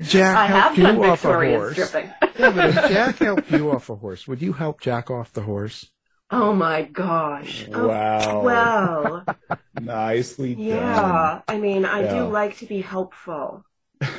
Jack 0.01 0.37
I 0.37 0.45
have 0.47 0.61
helped 0.63 0.77
you 0.77 0.83
done 0.83 1.03
off 1.05 1.25
a 1.25 1.33
horse, 1.33 1.73
stripping. 1.73 2.11
yeah, 2.39 2.51
but 2.51 2.69
if 2.69 2.75
Jack 2.75 3.17
helped 3.17 3.51
you 3.51 3.71
off 3.71 3.89
a 3.89 3.95
horse, 3.95 4.27
would 4.27 4.41
you 4.41 4.53
help 4.53 4.79
Jack 4.81 5.09
off 5.11 5.33
the 5.33 5.41
horse? 5.41 5.89
Oh 6.31 6.53
my 6.53 6.83
gosh. 6.83 7.65
Oh, 7.73 7.87
Wow. 7.87 8.41
well, 8.43 9.25
Nicely 9.81 10.53
done. 10.53 10.63
yeah. 10.63 11.41
I 11.47 11.57
mean, 11.57 11.85
I 11.85 12.03
Yeah. 12.03 12.13
do 12.19 12.27
like 12.27 12.57
to 12.59 12.67
be 12.67 12.81
helpful 12.81 13.65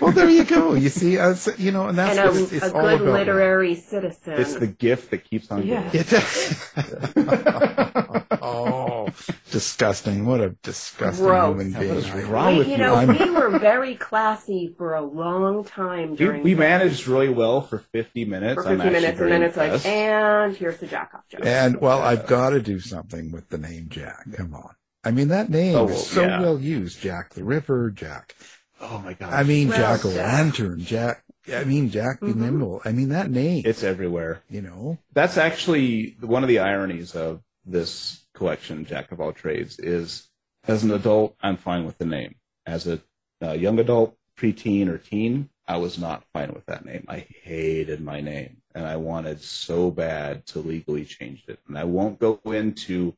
Well, 0.00 0.10
there 0.10 0.28
you 0.28 0.42
go. 0.44 0.74
You 0.74 0.88
see, 0.88 1.18
uh, 1.18 1.34
so- 1.34 1.54
you 1.56 1.70
know, 1.70 1.86
and 1.86 1.96
that's 1.96 2.18
and 2.18 2.28
a, 2.36 2.42
it's, 2.42 2.52
it's 2.52 2.66
a 2.66 2.74
all 2.74 2.82
good 2.82 3.00
about. 3.02 3.12
literary 3.12 3.76
citizen. 3.76 4.34
It's 4.40 4.56
the 4.56 4.66
gift 4.66 5.12
that 5.12 5.22
keeps 5.24 5.52
on 5.52 5.64
Yeah. 5.64 5.88
giving. 5.90 6.18
It- 6.18 7.14
oh, 8.42 8.79
disgusting! 9.50 10.26
What 10.26 10.40
a 10.40 10.50
disgusting 10.62 11.24
Gross. 11.26 11.50
human 11.60 11.72
being! 11.80 11.94
is 11.94 12.10
wrong 12.28 12.52
we, 12.52 12.58
with 12.58 12.66
you 12.68 12.72
you? 12.74 12.78
know, 12.78 12.94
I'm- 12.94 13.18
we 13.18 13.30
were 13.30 13.58
very 13.58 13.94
classy 13.96 14.74
for 14.76 14.94
a 14.94 15.02
long 15.02 15.64
time 15.64 16.10
We, 16.12 16.16
during 16.16 16.42
we 16.42 16.54
managed 16.54 17.06
really 17.06 17.28
well 17.28 17.60
for 17.60 17.78
50 17.78 18.24
minutes. 18.24 18.62
for 18.62 18.68
I'm 18.68 18.78
50 18.78 18.92
minutes, 18.92 19.20
and 19.20 19.30
then 19.32 19.42
it's 19.42 19.56
like, 19.56 19.84
and 19.86 20.56
here's 20.56 20.78
the 20.78 20.86
jack 20.86 21.10
off 21.14 21.28
joke. 21.28 21.40
And 21.44 21.80
well, 21.80 22.00
I've 22.00 22.26
got 22.26 22.50
to 22.50 22.60
do 22.62 22.80
something 22.80 23.30
with 23.32 23.48
the 23.48 23.58
name 23.58 23.88
Jack. 23.88 24.24
Come 24.34 24.54
on. 24.54 24.74
I 25.04 25.10
mean, 25.10 25.28
that 25.28 25.48
name 25.50 25.76
Oh, 25.76 25.88
is 25.88 26.06
so 26.06 26.22
yeah. 26.22 26.40
well 26.40 26.58
used. 26.60 27.00
Jack 27.00 27.34
the 27.34 27.42
Ripper, 27.44 27.90
Jack. 27.90 28.34
oh 28.80 28.98
my 28.98 29.14
god, 29.14 29.32
I 29.32 29.42
mean, 29.44 29.68
Well, 29.68 29.78
Jack 29.78 30.04
o' 30.04 30.08
Lantern, 30.08 30.80
Jack. 30.80 31.22
I 31.52 31.64
mean, 31.64 31.90
Jack 31.90 32.20
the 32.20 32.26
Mhm. 32.26 32.36
Nimble. 32.36 32.82
I 32.84 32.92
mean, 32.92 33.08
that 33.08 33.30
name. 33.30 33.62
it's 33.64 33.82
everywhere. 33.82 34.42
you 34.50 34.60
know. 34.62 34.98
That's 35.14 35.36
actually 35.38 36.16
one 36.20 36.42
of 36.44 36.48
the 36.48 36.58
ironies 36.60 37.16
of 37.16 37.40
this 37.64 38.19
collection, 38.44 38.86
Jack 38.86 39.12
of 39.12 39.20
All 39.20 39.32
Trades, 39.32 39.78
is 39.78 40.30
as 40.66 40.82
an 40.82 40.90
adult, 40.92 41.36
I'm 41.42 41.58
fine 41.58 41.84
with 41.84 41.98
the 41.98 42.06
name. 42.06 42.36
As 42.64 42.86
a 42.86 42.98
uh, 43.44 43.52
young 43.52 43.78
adult, 43.78 44.16
preteen, 44.38 44.88
or 44.88 44.96
teen, 44.96 45.50
I 45.68 45.76
was 45.76 45.98
not 45.98 46.24
fine 46.32 46.54
with 46.54 46.64
that 46.64 46.86
name. 46.86 47.04
I 47.06 47.26
hated 47.42 48.00
my 48.00 48.22
name, 48.22 48.62
and 48.74 48.86
I 48.86 48.96
wanted 48.96 49.42
so 49.42 49.90
bad 49.90 50.46
to 50.46 50.60
legally 50.60 51.04
change 51.04 51.44
it. 51.48 51.58
And 51.68 51.76
I 51.76 51.84
won't 51.84 52.18
go 52.18 52.40
into 52.46 53.14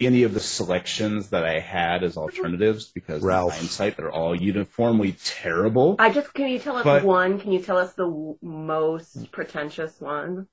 any 0.00 0.22
of 0.22 0.32
the 0.32 0.40
selections 0.40 1.28
that 1.30 1.44
I 1.44 1.60
had 1.60 2.02
as 2.02 2.16
alternatives 2.16 2.90
because 2.92 3.22
Ralph. 3.22 3.52
in 3.52 3.58
hindsight, 3.58 3.98
they're 3.98 4.10
all 4.10 4.34
uniformly 4.34 5.16
terrible. 5.22 5.96
I 5.98 6.10
just 6.10 6.32
can 6.32 6.48
you 6.48 6.58
tell 6.58 6.76
us 6.78 6.84
But- 6.84 7.04
one? 7.04 7.38
Can 7.38 7.52
you 7.52 7.60
tell 7.60 7.76
us 7.76 7.92
the 7.92 8.06
w- 8.06 8.38
most 8.40 9.30
pretentious 9.32 10.00
one? 10.00 10.48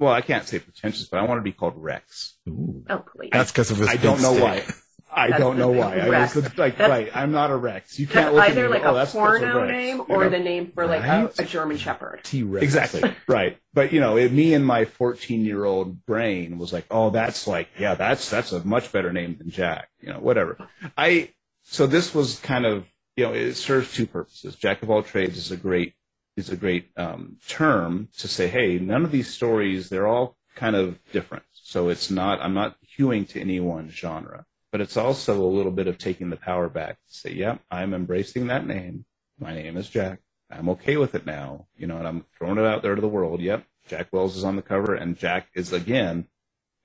Well, 0.00 0.12
I 0.12 0.22
can't 0.22 0.46
say 0.46 0.58
pretentious, 0.58 1.06
but 1.06 1.20
I 1.20 1.24
want 1.26 1.38
to 1.38 1.42
be 1.42 1.52
called 1.52 1.74
Rex. 1.76 2.38
Ooh. 2.48 2.84
Oh 2.88 2.98
please. 2.98 3.30
That's 3.32 3.52
because 3.52 3.70
of 3.70 3.76
his. 3.76 3.88
I 3.88 3.96
don't 3.96 4.20
know 4.22 4.32
stick. 4.32 4.42
why. 4.42 4.74
I 5.12 5.28
That's 5.28 5.40
don't 5.40 5.58
know 5.58 5.70
big 5.70 5.78
why. 5.80 5.98
I 5.98 6.20
was 6.22 6.36
like, 6.56 6.76
That's, 6.76 6.90
right, 6.90 7.10
I'm 7.14 7.32
not 7.32 7.50
a 7.50 7.56
Rex. 7.56 7.98
You 7.98 8.06
That's 8.06 8.14
can't 8.14 8.34
look 8.34 8.44
at 8.44 8.50
either 8.52 8.68
me 8.68 8.74
like 8.74 8.84
oh, 8.84 8.90
a 8.90 8.94
that's, 8.94 9.12
that's 9.12 9.12
porno 9.12 9.60
Rex," 9.62 9.72
name 9.72 9.96
you 9.96 10.04
or 10.08 10.24
know? 10.24 10.30
the 10.30 10.38
name 10.38 10.66
for 10.68 10.86
like 10.86 11.02
Right? 11.02 11.38
a, 11.38 11.42
a 11.42 11.44
German 11.44 11.76
Shepherd. 11.78 12.20
T-Rex. 12.22 12.62
Exactly. 12.62 13.14
right. 13.28 13.58
But 13.74 13.92
you 13.92 14.00
know, 14.00 14.16
it, 14.16 14.32
me 14.32 14.54
and 14.54 14.64
my 14.64 14.84
14 14.84 15.44
year 15.44 15.64
old 15.64 16.06
brain 16.06 16.58
was 16.58 16.72
like, 16.72 16.86
oh, 16.90 17.10
that's 17.10 17.46
like, 17.46 17.68
yeah, 17.78 17.94
that's 17.94 18.30
that's 18.30 18.52
a 18.52 18.64
much 18.64 18.92
better 18.92 19.12
name 19.12 19.36
than 19.36 19.50
Jack. 19.50 19.88
You 20.00 20.12
know, 20.12 20.20
whatever. 20.20 20.56
I 20.96 21.30
so 21.62 21.86
this 21.86 22.14
was 22.14 22.38
kind 22.38 22.64
of 22.64 22.86
you 23.16 23.24
know 23.24 23.32
it 23.34 23.54
serves 23.54 23.92
two 23.92 24.06
purposes. 24.06 24.54
Jack 24.54 24.82
of 24.82 24.90
all 24.90 25.02
trades 25.02 25.36
is 25.36 25.50
a 25.50 25.56
great 25.56 25.94
is 26.36 26.50
a 26.50 26.56
great 26.56 26.90
um, 26.96 27.36
term 27.46 28.08
to 28.18 28.28
say, 28.28 28.48
hey, 28.48 28.78
none 28.78 29.04
of 29.04 29.10
these 29.10 29.32
stories 29.32 29.88
they're 29.88 30.06
all 30.06 30.36
kind 30.54 30.76
of 30.76 30.98
different. 31.12 31.44
So 31.52 31.88
it's 31.88 32.10
not 32.10 32.40
I'm 32.40 32.54
not 32.54 32.76
hewing 32.80 33.24
to 33.26 33.40
any 33.40 33.60
one 33.60 33.88
genre, 33.88 34.46
but 34.72 34.80
it's 34.80 34.96
also 34.96 35.42
a 35.42 35.46
little 35.46 35.72
bit 35.72 35.86
of 35.86 35.98
taking 35.98 36.30
the 36.30 36.36
power 36.36 36.68
back 36.68 36.96
to 37.06 37.14
say, 37.14 37.32
yep, 37.32 37.60
I'm 37.70 37.94
embracing 37.94 38.46
that 38.48 38.66
name. 38.66 39.04
My 39.38 39.54
name 39.54 39.76
is 39.76 39.88
Jack. 39.88 40.20
I'm 40.50 40.68
okay 40.70 40.96
with 40.96 41.14
it 41.14 41.26
now, 41.26 41.66
you 41.76 41.86
know, 41.86 41.98
and 41.98 42.08
I'm 42.08 42.24
throwing 42.36 42.58
it 42.58 42.64
out 42.64 42.82
there 42.82 42.94
to 42.94 43.00
the 43.00 43.08
world. 43.08 43.40
Yep, 43.40 43.64
Jack 43.88 44.08
Wells 44.12 44.36
is 44.36 44.44
on 44.44 44.56
the 44.56 44.62
cover, 44.62 44.94
and 44.94 45.16
Jack 45.16 45.48
is 45.54 45.72
again 45.72 46.26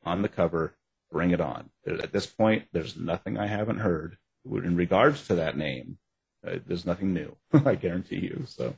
on 0.04 0.22
the 0.22 0.30
cover 0.30 0.76
bring 1.12 1.32
it 1.32 1.40
on. 1.40 1.70
At 1.88 2.12
this 2.12 2.26
point, 2.26 2.66
there's 2.74 2.98
nothing 2.98 3.38
I 3.38 3.48
haven't 3.48 3.80
heard 3.80 4.18
in 4.46 4.76
regards 4.76 5.26
to 5.28 5.36
that 5.36 5.58
name. 5.58 5.98
Uh, 6.46 6.58
there's 6.68 6.86
nothing 6.86 7.14
new. 7.14 7.36
I 7.66 7.76
guarantee 7.76 8.18
you. 8.18 8.44
So 8.48 8.76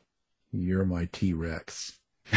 You're 0.52 0.86
my 0.86 1.06
T 1.12 1.34
Rex. 1.34 1.94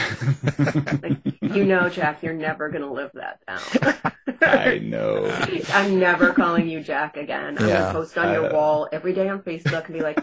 You 1.43 1.65
know, 1.65 1.89
Jack, 1.89 2.23
you're 2.23 2.33
never 2.33 2.69
going 2.69 2.83
to 2.85 2.93
live 2.93 3.11
that 3.15 3.41
down. 3.45 4.13
I 4.41 4.79
know. 4.79 5.27
I'm 5.73 5.99
never 5.99 6.33
calling 6.33 6.69
you 6.69 6.81
Jack 6.81 7.17
again. 7.17 7.59
I'm 7.59 7.67
Yeah. 7.69 7.75
going 7.79 7.87
to 7.87 7.93
post 7.93 8.17
on 8.17 8.33
your 8.33 8.45
I 8.47 8.49
know. 8.51 8.55
wall 8.55 8.89
every 8.93 9.13
day 9.15 9.29
on 9.29 9.43
Facebook 9.43 9.87
and 9.87 9.95
be 9.95 10.01
like, 10.01 10.23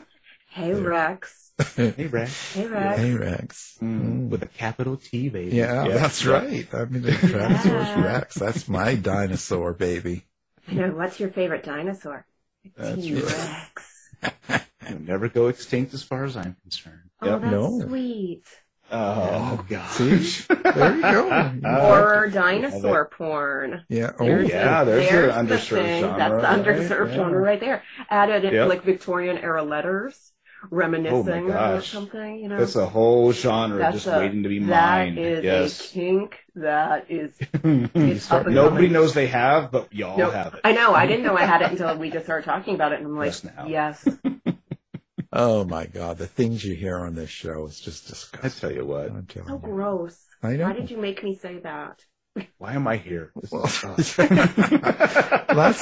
hey, 0.51 0.73
Rex. 0.73 1.43
Hey 1.75 2.05
Rex. 2.05 2.53
Hey, 2.53 2.67
Rex. 2.67 2.99
Hey 2.99 3.13
Rex. 3.15 3.77
Mm, 3.81 4.29
with 4.29 4.43
a 4.43 4.47
capital 4.47 4.95
T, 4.95 5.27
baby. 5.29 5.55
Yeah, 5.55 5.87
that's 5.87 6.23
right. 6.23 6.67
I 6.71 6.85
mean, 6.85 7.01
the 7.01 7.11
Tyrannosaurus 7.11 7.65
Yeah. 7.65 8.03
Rex. 8.05 8.35
That's 8.35 8.69
my 8.69 8.93
dinosaur 8.93 9.73
baby. 9.73 10.25
I 10.67 10.73
know, 10.75 10.91
what's 10.91 11.19
your 11.19 11.29
favorite 11.29 11.63
dinosaur? 11.63 12.25
That's 12.75 13.01
T-Rex. 13.01 14.09
You'll 14.87 15.01
never 15.01 15.29
go 15.29 15.47
extinct 15.47 15.93
as 15.95 16.03
far 16.03 16.25
as 16.25 16.37
I'm 16.37 16.55
concerned. 16.61 17.06
Oh, 17.21 17.25
Yep. 17.27 17.41
that's 17.41 17.51
No. 17.51 17.79
sweet. 17.81 18.43
Oh, 18.89 19.65
gosh. 19.67 19.91
See? 19.91 20.45
There 20.63 20.95
you 20.95 21.01
go. 21.01 21.51
Horror 21.65 22.29
dinosaur 22.29 23.05
porn. 23.09 23.83
Yeah. 23.89 24.11
Oh, 24.17 24.25
There's 24.25 24.47
yeah, 24.49 24.83
the- 24.85 24.91
there's 24.91 25.09
the 25.09 25.27
the 25.27 25.33
underserved 25.55 25.83
thing. 25.83 26.03
genre, 26.03 26.17
That's 26.17 26.31
the 26.31 26.37
right? 26.71 26.79
underserved 26.79 27.09
Yeah. 27.09 27.15
genre 27.15 27.39
right 27.41 27.59
there. 27.59 27.83
Added 28.09 28.45
in 28.45 28.53
Yep. 28.53 28.69
like 28.69 28.83
Victorian 28.83 29.37
era 29.39 29.61
letters, 29.61 30.31
oh, 30.63 30.67
reminiscing 30.71 31.51
or 31.51 31.81
something. 31.81 32.39
You 32.39 32.47
know, 32.47 32.57
That's 32.59 32.77
a 32.77 32.85
whole 32.85 33.33
genre 33.33 33.77
That's 33.77 33.95
just 33.95 34.07
a- 34.07 34.19
waiting 34.19 34.43
to 34.43 34.49
be 34.49 34.59
that 34.59 34.67
mined. 34.97 35.17
is 35.19 35.43
yes. 35.43 35.79
a 35.89 35.93
kink. 35.93 36.37
That 36.55 37.07
is. 37.09 37.35
Start- 38.23 38.47
Nobody 38.47 38.75
coming. 38.85 38.91
knows 38.93 39.13
they 39.13 39.27
have, 39.27 39.69
but 39.69 39.93
y'all 39.93 40.17
No, 40.17 40.29
have 40.31 40.53
it. 40.53 40.61
I 40.63 40.71
know. 40.71 40.93
I 40.93 41.05
didn't 41.07 41.25
know 41.25 41.35
I 41.35 41.43
had 41.43 41.61
it 41.61 41.71
until 41.71 41.97
we 41.97 42.09
just 42.09 42.23
started 42.25 42.45
talking 42.45 42.75
about 42.75 42.93
it, 42.93 42.99
and 42.99 43.07
I'm 43.07 43.17
like, 43.17 43.31
Just 43.31 43.45
yes. 43.67 44.07
Oh 45.39 45.63
my 45.65 45.85
God, 45.85 46.17
the 46.17 46.25
things 46.25 46.65
you 46.65 46.73
hear 46.73 46.97
on 46.97 47.13
this 47.13 47.29
show 47.29 47.67
is 47.67 47.79
just 47.79 48.07
disgusting. 48.07 48.39
I 48.43 48.49
tell 48.49 48.71
you 48.71 48.87
what. 48.87 49.11
I'm 49.11 49.27
telling 49.27 49.47
So 49.49 49.53
you. 49.53 49.59
gross. 49.59 50.17
I 50.41 50.53
know. 50.55 50.63
Why 50.65 50.73
did 50.73 50.89
you 50.89 50.97
make 50.97 51.23
me 51.23 51.35
say 51.35 51.59
that? 51.59 52.03
Why 52.57 52.73
am 52.73 52.87
I 52.87 52.97
here? 52.97 53.31
Well, 53.51 53.61
that's 53.63 54.15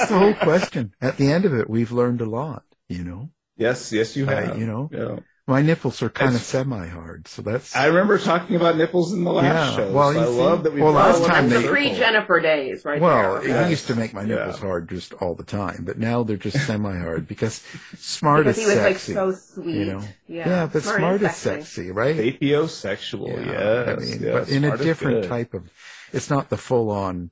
the 0.08 0.16
whole 0.18 0.34
question. 0.34 0.92
At 1.00 1.16
the 1.16 1.32
end 1.32 1.46
of 1.46 1.54
it, 1.54 1.70
we've 1.70 1.90
learned 1.90 2.20
a 2.20 2.26
lot. 2.26 2.64
You 2.90 3.02
know, 3.04 3.30
yes, 3.56 3.92
yes, 3.92 4.14
you 4.14 4.28
I- 4.28 4.34
have. 4.34 4.58
you 4.58 4.66
know, 4.66 4.90
Yeah. 4.92 5.20
My 5.48 5.62
nipples 5.62 6.02
are 6.02 6.08
kind 6.08 6.34
of 6.34 6.40
semi-hard, 6.40 7.28
so 7.28 7.40
that's. 7.40 7.76
I 7.76 7.86
remember 7.86 8.18
talking 8.18 8.56
about 8.56 8.76
nipples 8.76 9.12
in 9.12 9.22
the 9.22 9.32
last 9.32 9.72
Yeah, 9.72 9.76
show. 9.76 9.92
well, 9.92 10.12
so 10.12 10.18
you 10.18 10.24
I 10.24 10.28
see- 10.28 10.40
love 10.40 10.62
that 10.64 10.72
we 10.72 10.82
well, 10.82 10.92
last 10.92 11.22
it 11.22 11.26
time 11.26 11.48
That's 11.48 11.62
they- 11.62 11.68
the 11.68 11.72
pre 11.72 11.94
Jennifer 11.94 12.40
days, 12.40 12.84
right 12.84 13.00
well, 13.00 13.34
there. 13.34 13.42
it 13.44 13.48
Yes. 13.50 13.70
used 13.70 13.86
to 13.86 13.94
make 13.94 14.12
my 14.12 14.24
nipples 14.24 14.56
Yeah. 14.60 14.66
hard 14.66 14.88
just 14.88 15.12
all 15.14 15.36
the 15.36 15.44
time, 15.44 15.84
but 15.86 15.98
now 15.98 16.24
they're 16.24 16.36
just 16.36 16.58
semi-hard 16.66 17.28
because 17.28 17.62
smart 17.96 18.44
because 18.46 18.58
is 18.58 18.64
he 18.64 18.68
was 18.74 18.82
like 18.82 18.98
so 18.98 19.30
sweet. 19.32 19.74
you 19.76 19.84
know, 19.84 20.00
Yeah, 20.26 20.48
yeah 20.48 20.68
but 20.72 20.82
Smart 20.82 20.98
smart, 20.98 21.22
is 21.22 21.30
is 21.30 21.36
sexy, 21.36 21.90
right? 21.92 22.16
Sapiosexual, 22.16 23.46
yes. 23.46 23.88
I 23.88 23.94
mean, 24.00 24.22
yes, 24.22 24.32
but 24.32 24.48
in 24.48 24.64
a 24.64 24.76
different 24.76 25.24
type 25.26 25.54
of. 25.54 25.70
It's 26.12 26.28
not 26.30 26.50
the 26.50 26.56
full-on 26.56 27.30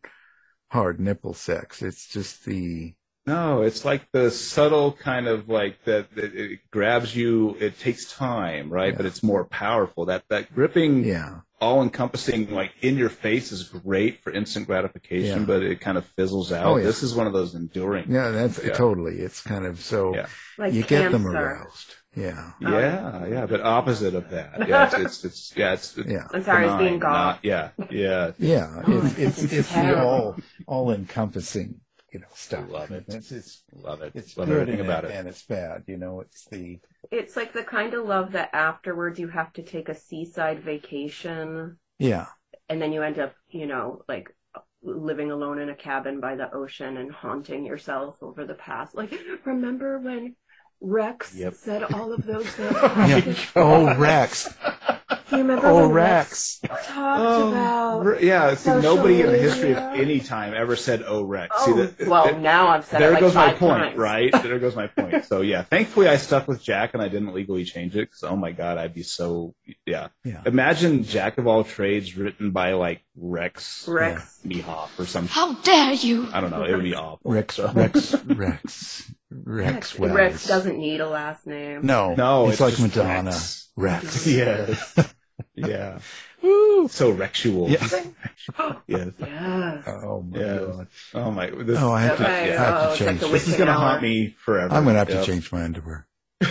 hard 0.69 1.01
nipple 1.01 1.35
sex. 1.35 1.83
It's 1.83 2.07
just 2.09 2.45
the 2.45 2.95
No, 3.27 3.62
it's 3.62 3.85
like 3.87 4.11
the 4.12 4.31
subtle 4.31 4.93
kind 4.93 5.27
of 5.29 5.49
like 5.49 5.83
that, 5.85 6.14
that 6.14 6.35
it 6.35 6.61
grabs 6.70 7.16
you. 7.16 7.57
It 7.59 7.79
takes 7.79 8.12
time, 8.12 8.68
right? 8.70 8.93
Yeah. 8.93 8.97
But 8.99 9.07
it's 9.07 9.22
more 9.22 9.45
powerful. 9.47 10.05
That 10.07 10.25
that 10.29 10.55
gripping, 10.55 11.05
yeah. 11.05 11.37
all 11.59 11.81
encompassing, 11.83 12.51
like 12.51 12.72
in 12.83 12.99
your 12.99 13.09
face 13.09 13.51
is 13.51 13.62
great 13.64 14.22
for 14.22 14.31
instant 14.31 14.66
gratification, 14.66 15.41
Yeah. 15.41 15.47
but 15.47 15.62
it 15.62 15.81
kind 15.81 15.97
of 15.97 16.05
fizzles 16.05 16.53
out. 16.53 16.66
Oh, 16.66 16.77
yeah. 16.77 16.85
This 16.85 17.03
is 17.03 17.14
one 17.14 17.27
of 17.27 17.33
those 17.33 17.55
enduring. 17.55 18.11
Yeah, 18.11 18.29
that's 18.31 18.62
Yeah. 18.62 18.75
totally. 18.75 19.20
It's 19.20 19.41
kind 19.41 19.64
of 19.64 19.81
so 19.81 20.14
Yeah. 20.14 20.27
Like 20.59 20.75
you 20.75 20.83
get 20.83 21.11
them 21.11 21.27
aroused. 21.27 21.95
Oh, 22.16 22.20
yeah. 22.20 22.53
Yeah, 22.61 23.27
yeah, 23.27 23.47
but 23.47 23.61
opposite 23.62 24.14
of 24.14 24.29
that. 24.31 24.68
Yeah, 24.68 24.85
it's 24.85 24.95
it's, 24.95 25.25
it's 25.25 25.53
yeah, 25.57 25.72
it's, 25.72 25.97
it's 25.97 26.09
Yeah. 26.11 26.27
I'm 26.33 26.45
sorry, 26.45 26.68
I 26.68 26.77
being 26.79 26.99
benign, 26.99 27.12
not- 27.12 27.43
goth. 27.43 27.45
Yeah, 27.45 27.70
yeah. 27.91 28.33
Yeah, 28.39 28.83
Oh, 28.87 29.07
it's 29.07 29.18
it's 29.18 29.43
it's 29.45 29.53
it's 29.55 29.77
all 29.97 30.37
all 30.66 30.93
encompassing, 30.93 31.81
you 32.15 32.21
know, 32.21 32.27
stuff. 32.35 32.71
Love 32.71 32.91
it. 32.93 33.05
It's 33.09 33.33
it's 33.33 33.65
Love 33.75 34.01
it. 34.03 34.12
it's 34.15 34.37
Love 34.39 34.49
good 34.49 34.62
everything 34.62 34.81
and, 34.81 34.89
about 34.89 35.05
it. 35.05 35.11
and 35.11 35.29
it's 35.29 35.45
bad. 35.45 35.83
You 35.87 35.99
know, 35.99 36.21
it's 36.21 36.47
the 36.51 36.79
It's 37.11 37.37
like 37.37 37.53
the 37.53 37.65
kind 37.65 37.93
of 37.95 38.07
love 38.07 38.33
that 38.33 38.51
afterwards 38.55 39.19
you 39.19 39.29
have 39.29 39.53
to 39.55 39.62
take 39.62 39.89
a 39.89 39.95
seaside 39.95 40.62
vacation 40.62 41.79
yeah 41.99 42.27
and 42.69 42.81
then 42.81 42.93
you 42.93 43.03
end 43.03 43.19
up, 43.19 43.35
you 43.49 43.67
know, 43.67 44.03
like 44.09 44.35
living 44.83 45.31
alone 45.31 45.59
in 45.59 45.69
a 45.71 45.75
cabin 45.75 46.21
by 46.21 46.35
the 46.37 46.53
ocean 46.55 46.97
and 46.97 47.12
haunting 47.12 47.65
yourself 47.67 48.17
over 48.23 48.45
the 48.47 48.55
past. 48.55 48.95
Like, 48.95 49.12
remember 49.45 49.99
when 49.99 50.37
Rex 50.85 51.35
Yep. 51.35 51.55
said 51.55 51.82
all 51.85 52.12
of 52.12 52.24
those 52.26 52.47
yeah. 52.59 53.35
Oh 53.57 53.97
Rex, 53.97 54.53
Do 55.30 55.37
you 55.37 55.43
remember 55.43 55.66
oh 55.66 55.82
when 55.87 55.91
Rex. 55.93 56.61
Rex 56.62 56.72
talked 56.87 57.20
oh, 57.20 57.49
about 57.51 58.05
Re- 58.05 58.26
yeah, 58.26 58.51
see, 58.51 58.57
social 58.64 58.82
nobody 58.97 59.22
in 59.22 59.32
the 59.32 59.39
history 59.39 59.72
of 59.74 59.82
media? 59.93 60.03
any 60.05 60.20
time 60.20 60.53
ever 60.55 60.76
said 60.76 61.03
"Oh 61.07 61.22
Rex." 61.22 61.55
Oh, 61.59 61.66
see, 61.66 61.82
that, 61.82 62.09
well, 62.09 62.24
that- 62.26 62.41
now 62.41 62.68
I've 62.68 62.85
said 62.85 63.01
there 63.01 63.11
it 63.11 63.14
like 63.14 63.20
goes 63.20 63.35
my 63.35 63.49
five 63.51 63.59
point, 63.59 63.82
times. 63.82 63.97
right? 63.97 64.32
There 64.43 64.59
goes 64.59 64.76
my 64.76 64.87
point. 64.89 65.24
So 65.24 65.41
yeah, 65.41 65.62
thankfully 65.62 66.09
I 66.09 66.16
stuck 66.18 66.47
with 66.47 66.62
Jack 66.62 66.93
and 66.95 67.03
I 67.03 67.09
didn't 67.09 67.32
legally 67.35 67.64
change 67.64 67.97
it 67.97 68.11
because 68.11 68.22
oh 68.24 68.37
my 68.37 68.53
god, 68.53 68.76
I'd 68.78 68.95
be 68.95 69.03
so 69.03 69.55
yeah. 69.87 70.09
Yeah. 70.24 70.43
Imagine 70.47 71.03
Jack 71.05 71.39
of 71.39 71.47
all 71.47 71.64
trades 71.64 72.16
written 72.16 72.51
by 72.51 72.74
like 72.74 73.03
Rex 73.16 73.89
Rex. 73.89 74.41
Mehoff 74.47 74.91
or 74.99 75.07
something. 75.07 75.30
How 75.32 75.55
dare 75.55 75.95
you! 75.95 76.28
I 76.32 76.41
don't 76.41 76.51
know. 76.51 76.64
It 76.64 76.74
would 76.74 76.85
be 76.85 76.95
awful. 76.95 77.30
Rex 77.32 77.55
So- 77.57 77.72
Rex 77.72 78.14
Rex 78.26 79.14
Rex 79.45 79.99
Wells. 79.99 80.14
Rex 80.14 80.47
doesn't 80.47 80.78
need 80.78 81.01
a 81.01 81.09
last 81.09 81.47
name. 81.47 81.85
No, 81.85 82.14
No, 82.14 82.45
it's, 82.49 82.61
it's 82.61 82.78
like 82.80 82.80
Madonna. 82.80 83.30
Rex. 83.30 83.70
Rex. 83.76 84.26
yes. 84.26 85.14
yeah. 85.55 85.99
So 86.89 87.11
Rexual. 87.11 87.70
Yeah. 87.70 87.78
yes. 88.87 89.12
Yes. 89.18 89.85
Oh 89.87 90.22
my 90.22 90.39
Yes. 90.39 90.61
god. 90.61 90.87
Oh 91.14 91.30
my. 91.30 91.51
This, 91.51 91.78
Oh, 91.80 91.91
I 91.93 92.03
have 92.03 92.18
to. 92.18 92.24
Okay, 92.24 92.55
I 92.57 92.62
have 92.64 92.74
oh, 92.76 92.80
to 92.87 92.91
it's 92.93 93.01
like 93.01 93.09
change. 93.09 93.20
the 93.20 93.26
this. 93.28 93.45
this 93.45 93.49
is 93.55 93.59
gonna 93.59 93.72
haunt 93.72 94.03
me 94.03 94.37
forever. 94.45 94.74
I'm 94.74 94.85
gonna 94.85 94.99
have 94.99 95.09
to 95.09 95.24
change 95.24 95.51
my 95.53 95.64
underwear. 95.64 96.07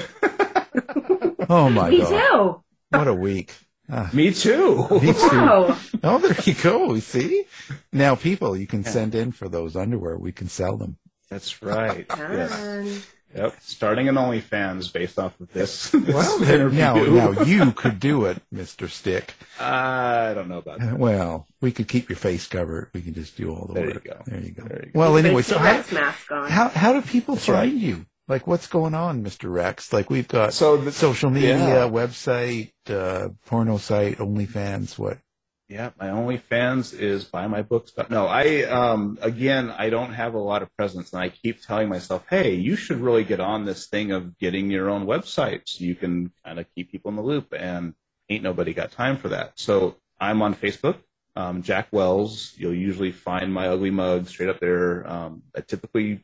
oh 1.50 1.70
my 1.70 1.90
Me 1.90 2.00
god! 2.00 2.12
Me 2.12 2.18
too. 2.18 2.64
What 2.90 3.08
a 3.08 3.14
week. 3.14 3.54
Ah, 3.90 4.10
Me 4.14 4.32
too. 4.34 4.88
me 4.90 5.14
too. 5.14 5.20
Wow. 5.32 5.78
Oh, 6.04 6.18
there 6.18 6.36
you 6.46 6.54
go. 6.56 6.98
See, 7.00 7.44
now 7.92 8.16
people, 8.16 8.56
you 8.58 8.66
can 8.66 8.84
send 8.84 9.14
in 9.14 9.32
for 9.32 9.50
those 9.50 9.76
underwear. 9.76 10.18
We 10.18 10.32
can 10.32 10.48
sell 10.48 10.78
them. 10.78 10.98
That's 11.34 11.62
right. 11.64 12.06
yes. 12.10 13.08
Yep. 13.36 13.56
Starting 13.62 14.08
an 14.08 14.14
OnlyFans 14.16 14.94
based 14.94 15.18
off 15.18 15.40
of 15.42 15.52
this. 15.52 15.90
this 15.92 16.14
Well, 16.14 16.38
there, 16.42 16.70
now, 16.70 16.94
now 16.96 17.42
you 17.42 17.72
could 17.72 18.00
do 18.00 18.26
it, 18.26 18.40
Mister 18.52 18.88
Stick. 18.88 19.34
I 19.60 20.34
don't 20.36 20.48
know 20.50 20.60
about 20.60 20.80
that. 20.80 21.00
Well, 21.00 21.48
we 21.60 21.72
could 21.72 21.88
keep 21.88 22.10
your 22.10 22.16
face 22.18 22.46
covered. 22.46 22.92
We 22.94 23.02
can 23.02 23.16
just 23.16 23.36
do 23.36 23.50
all 23.52 23.66
the 23.66 23.74
There 23.74 23.88
you 23.88 23.94
work. 23.96 24.04
go. 24.04 24.22
There 24.28 24.40
you 24.40 24.52
go. 24.52 24.64
There 24.66 24.84
you 24.86 24.92
go. 24.92 25.00
Well, 25.00 25.18
anyway, 25.18 25.42
so 25.42 25.58
how, 25.58 25.84
mask 25.92 26.32
on. 26.32 26.48
how 26.52 26.70
how 26.70 26.94
do 26.94 27.02
people 27.02 27.34
That's 27.34 27.50
right. 27.50 27.70
find 27.72 27.82
you? 27.82 28.06
Like, 28.28 28.46
what's 28.46 28.68
going 28.68 28.94
on, 28.94 29.24
Mister 29.24 29.50
Rex? 29.50 29.92
Like, 29.92 30.12
we've 30.12 30.28
got 30.28 30.54
So 30.54 30.78
the, 30.78 30.92
social 30.92 31.32
media, 31.32 31.58
yeah. 31.58 31.90
website, 31.90 32.72
uh, 32.88 33.30
porno 33.48 33.78
site, 33.78 34.20
OnlyFans. 34.20 34.98
What? 35.00 35.18
Yeah, 35.74 35.90
my 36.00 36.10
OnlyFans 36.10 36.94
is 36.94 37.24
buy 37.24 37.48
my 37.48 37.64
books. 37.64 37.92
No, 38.12 38.28
I 38.28 38.62
um 38.66 39.18
again 39.24 39.74
I 39.76 39.90
don't 39.90 40.14
have 40.14 40.36
a 40.36 40.40
lot 40.40 40.62
of 40.62 40.70
presence, 40.78 41.12
and 41.12 41.20
I 41.20 41.30
keep 41.30 41.66
telling 41.66 41.90
myself, 41.90 42.26
hey, 42.30 42.54
you 42.54 42.76
should 42.76 43.00
really 43.00 43.24
get 43.24 43.40
on 43.40 43.66
this 43.66 43.88
thing 43.88 44.12
of 44.12 44.38
getting 44.38 44.70
your 44.70 44.88
own 44.88 45.08
website 45.08 45.62
so 45.66 45.84
you 45.84 45.96
can 45.96 46.32
kind 46.46 46.60
of 46.60 46.68
keep 46.76 46.92
people 46.92 47.10
in 47.10 47.16
the 47.16 47.24
loop. 47.24 47.56
And 47.58 47.96
ain't 48.30 48.44
nobody 48.44 48.72
got 48.76 48.92
time 48.92 49.18
for 49.18 49.30
that. 49.30 49.54
So 49.56 49.98
I'm 50.20 50.44
on 50.44 50.54
Facebook, 50.54 50.98
um, 51.36 51.64
Jack 51.64 51.88
Wells. 51.92 52.54
You'll 52.56 52.76
usually 52.76 53.12
find 53.12 53.52
my 53.52 53.68
ugly 53.68 53.90
mug 53.90 54.28
straight 54.28 54.50
up 54.50 54.60
there. 54.60 55.10
Um, 55.10 55.42
I 55.58 55.62
typically 55.62 56.24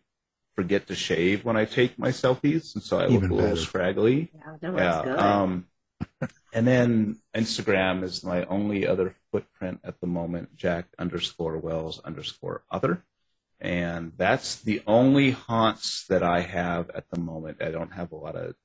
forget 0.55 0.85
to 0.89 0.95
shave 0.95 1.43
when 1.43 1.57
I 1.57 1.65
take 1.65 1.97
my 1.97 2.09
selfies, 2.09 2.75
and 2.75 2.83
so 2.83 2.99
I 2.99 3.07
look 3.07 3.11
Even 3.13 3.31
a 3.31 3.33
little 3.33 3.49
better. 3.49 3.61
scraggly. 3.61 4.31
Yeah, 4.31 4.57
no, 4.61 4.75
that's 4.75 5.05
good. 5.05 5.17
Um, 5.17 5.65
and 6.53 6.67
then 6.67 7.17
Instagram 7.35 8.03
is 8.03 8.23
my 8.23 8.43
only 8.45 8.87
other 8.87 9.15
footprint 9.31 9.79
at 9.83 9.99
the 10.01 10.07
moment, 10.07 10.55
Jack 10.55 10.87
underscore 10.97 11.57
Wells 11.57 11.99
underscore 12.03 12.63
other. 12.71 13.03
And 13.61 14.13
that's 14.17 14.55
the 14.55 14.81
only 14.87 15.31
haunts 15.31 16.05
that 16.07 16.23
I 16.23 16.41
have 16.41 16.89
at 16.91 17.05
the 17.11 17.19
moment. 17.19 17.57
I 17.61 17.71
don't 17.71 17.91
have 17.93 18.11
a 18.11 18.15
lot 18.15 18.35
of 18.35 18.55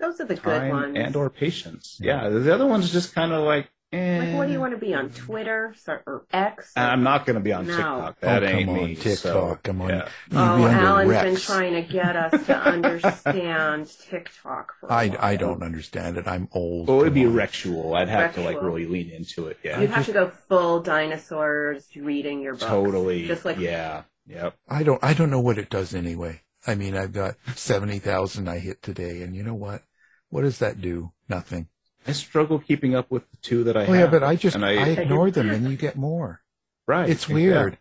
Those 0.00 0.20
are 0.20 0.24
the 0.24 0.34
good 0.34 0.70
ones. 0.72 0.96
and 0.96 1.14
or 1.14 1.30
patience. 1.30 1.96
Yeah, 2.00 2.28
the 2.28 2.52
other 2.52 2.66
one's 2.66 2.92
just 2.92 3.14
kind 3.14 3.32
of 3.32 3.44
like. 3.44 3.68
Like, 3.92 4.34
what 4.36 4.46
do 4.46 4.52
you 4.52 4.60
want 4.60 4.72
to 4.72 4.78
be 4.78 4.94
on 4.94 5.10
Twitter 5.10 5.74
so- 5.78 5.98
or 6.06 6.26
X? 6.32 6.72
And 6.76 6.86
I'm 6.90 7.02
not 7.02 7.24
going 7.24 7.34
to 7.34 7.40
be 7.40 7.52
on 7.52 7.66
No. 7.66 7.76
TikTok. 7.76 8.16
Oh, 8.22 8.26
that 8.26 8.42
oh, 8.42 8.46
ain't 8.46 8.68
on, 8.68 8.74
me. 8.74 8.94
TikTok. 8.94 9.16
so, 9.18 9.58
come 9.62 9.82
on. 9.82 9.88
yeah. 9.90 10.08
Oh, 10.32 10.38
under 10.38 10.68
Alan's 10.68 11.10
Rex. 11.10 11.24
been 11.24 11.36
trying 11.36 11.72
to 11.74 11.82
get 11.82 12.16
us 12.16 12.46
to 12.46 12.56
understand 12.68 13.90
TikTok 14.10 14.72
for 14.78 14.88
a 14.88 14.92
I, 14.92 15.08
while. 15.08 15.18
I 15.20 15.36
don't 15.36 15.62
understand 15.62 16.16
it. 16.16 16.26
I'm 16.26 16.48
old. 16.52 16.88
Well, 16.88 17.00
it 17.00 17.04
would 17.04 17.14
be 17.14 17.26
on. 17.26 17.34
Rexual. 17.34 17.94
I'd 17.94 18.08
have 18.08 18.34
to 18.34 18.42
like 18.42 18.60
really 18.60 18.86
lean 18.86 19.10
into 19.10 19.46
it. 19.46 19.58
Yeah. 19.62 19.80
You'd 19.80 19.90
have 19.90 20.06
to 20.06 20.12
go 20.12 20.28
full 20.48 20.80
dinosaurs 20.82 21.88
reading 21.96 22.40
your 22.40 22.54
books. 22.54 22.66
Totally. 22.66 23.26
Just 23.26 23.44
like 23.44 23.58
yeah. 23.58 24.02
Yep. 24.26 24.56
I 24.68 24.82
don't 24.82 25.02
I 25.04 25.14
don't 25.14 25.30
know 25.30 25.40
what 25.40 25.58
it 25.58 25.70
does 25.70 25.94
anyway. 25.94 26.42
I 26.66 26.74
mean, 26.74 26.96
I've 26.96 27.12
got 27.12 27.36
70,000 27.54 28.48
I 28.48 28.58
hit 28.58 28.82
today 28.82 29.22
and 29.22 29.36
you 29.36 29.44
know 29.44 29.54
what? 29.54 29.82
What 30.30 30.42
does 30.42 30.58
that 30.58 30.80
do? 30.80 31.12
Nothing. 31.28 31.68
I 32.06 32.12
struggle 32.12 32.58
keeping 32.58 32.94
up 32.94 33.10
with 33.10 33.28
the 33.30 33.36
two 33.42 33.64
that 33.64 33.76
I 33.76 33.82
Oh 33.82 33.92
have. 33.92 33.96
yeah, 33.96 34.06
but 34.06 34.22
I 34.22 34.36
just 34.36 34.56
and 34.56 34.64
I, 34.64 34.72
ignore 34.72 35.30
them 35.30 35.50
and 35.50 35.68
you 35.70 35.76
get 35.76 35.96
more. 35.96 36.42
right. 36.86 37.08
It's 37.08 37.28
weird. 37.28 37.78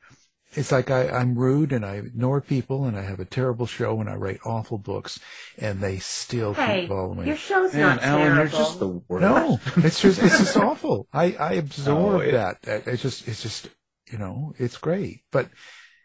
It's 0.58 0.72
like 0.72 0.90
I, 0.90 1.10
I'm 1.10 1.38
rude 1.38 1.74
and 1.74 1.86
I 1.86 1.96
ignore 1.96 2.40
people 2.40 2.86
and 2.86 2.98
I 2.98 3.02
have 3.02 3.20
a 3.20 3.26
terrible 3.26 3.66
show 3.66 4.00
and 4.00 4.10
I 4.10 4.16
write 4.16 4.40
awful 4.46 4.78
books 4.78 5.20
and 5.58 5.82
they 5.82 5.98
still 5.98 6.54
Hey, 6.54 6.82
keep 6.82 6.90
following. 6.90 7.28
your 7.28 7.36
show's 7.36 7.74
Man, 7.74 7.98
not 7.98 8.04
Alan, 8.04 8.22
terrible. 8.22 8.38
you're 8.38 8.48
just 8.66 8.80
the 8.80 8.88
worst. 8.88 9.22
No, 9.22 9.60
it's 9.84 10.02
just 10.02 10.24
it's 10.24 10.38
just 10.38 10.56
awful. 10.56 11.08
I 11.14 11.34
I 11.34 11.54
absorb 11.54 12.14
No, 12.14 12.20
it- 12.22 12.32
that. 12.32 12.62
That- 12.62 12.88
It's 12.88 13.02
just 13.02 13.28
it's 13.28 13.42
just 13.44 13.68
you 14.10 14.18
know 14.18 14.54
it's 14.58 14.78
great. 14.78 15.22
But 15.32 15.50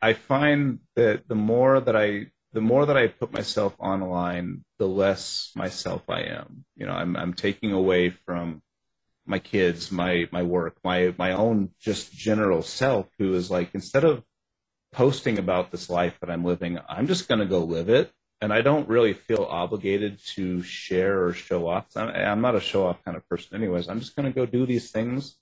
I 0.03 0.15
find 0.15 0.81
that 0.97 1.29
the 1.29 1.37
more 1.37 1.79
that 1.79 1.95
I 1.95 2.27
the 2.53 2.61
more 2.61 2.87
that 2.87 2.97
I 2.97 3.07
put 3.07 3.33
myself 3.33 3.77
online, 3.79 4.65
the 4.81 4.89
less 4.89 5.53
myself 5.55 6.09
I 6.09 6.23
am. 6.23 6.65
You 6.75 6.87
know, 6.87 6.93
I'm 6.93 7.15
I'm 7.15 7.35
taking 7.35 7.71
away 7.71 8.09
from 8.09 8.63
my 9.27 9.39
kids, 9.39 9.93
my 9.93 10.27
my 10.33 10.43
work, 10.43 10.79
my 10.83 11.15
my 11.19 11.33
own 11.33 11.71
just 11.79 12.13
general 12.13 12.63
self 12.63 13.07
who 13.19 13.35
is 13.35 13.51
like 13.51 13.75
instead 13.75 14.05
of 14.05 14.25
posting 14.91 15.39
about 15.39 15.71
this 15.71 15.91
life 15.91 16.19
that 16.21 16.31
I'm 16.31 16.47
living, 16.47 16.79
I'm 16.89 17.07
just 17.07 17.29
going 17.29 17.41
to 17.41 17.47
go 17.47 17.61
live 17.61 17.91
it 17.91 18.11
and 18.41 18.55
I 18.55 18.63
don't 18.63 18.89
really 18.89 19.13
feel 19.13 19.47
obligated 19.49 20.19
to 20.35 20.63
share 20.63 21.27
or 21.27 21.35
show 21.35 21.69
off. 21.69 21.87
I'm, 21.95 22.09
I'm 22.09 22.41
not 22.41 22.57
a 22.57 22.61
show 22.61 22.87
off 22.87 23.05
kind 23.05 23.19
of 23.19 23.29
person 23.29 23.55
anyways. 23.57 23.87
I'm 23.87 24.01
just 24.01 24.17
going 24.17 24.33
to 24.33 24.35
go 24.35 24.47
do 24.47 24.65
these 24.65 24.91
things 24.91 25.37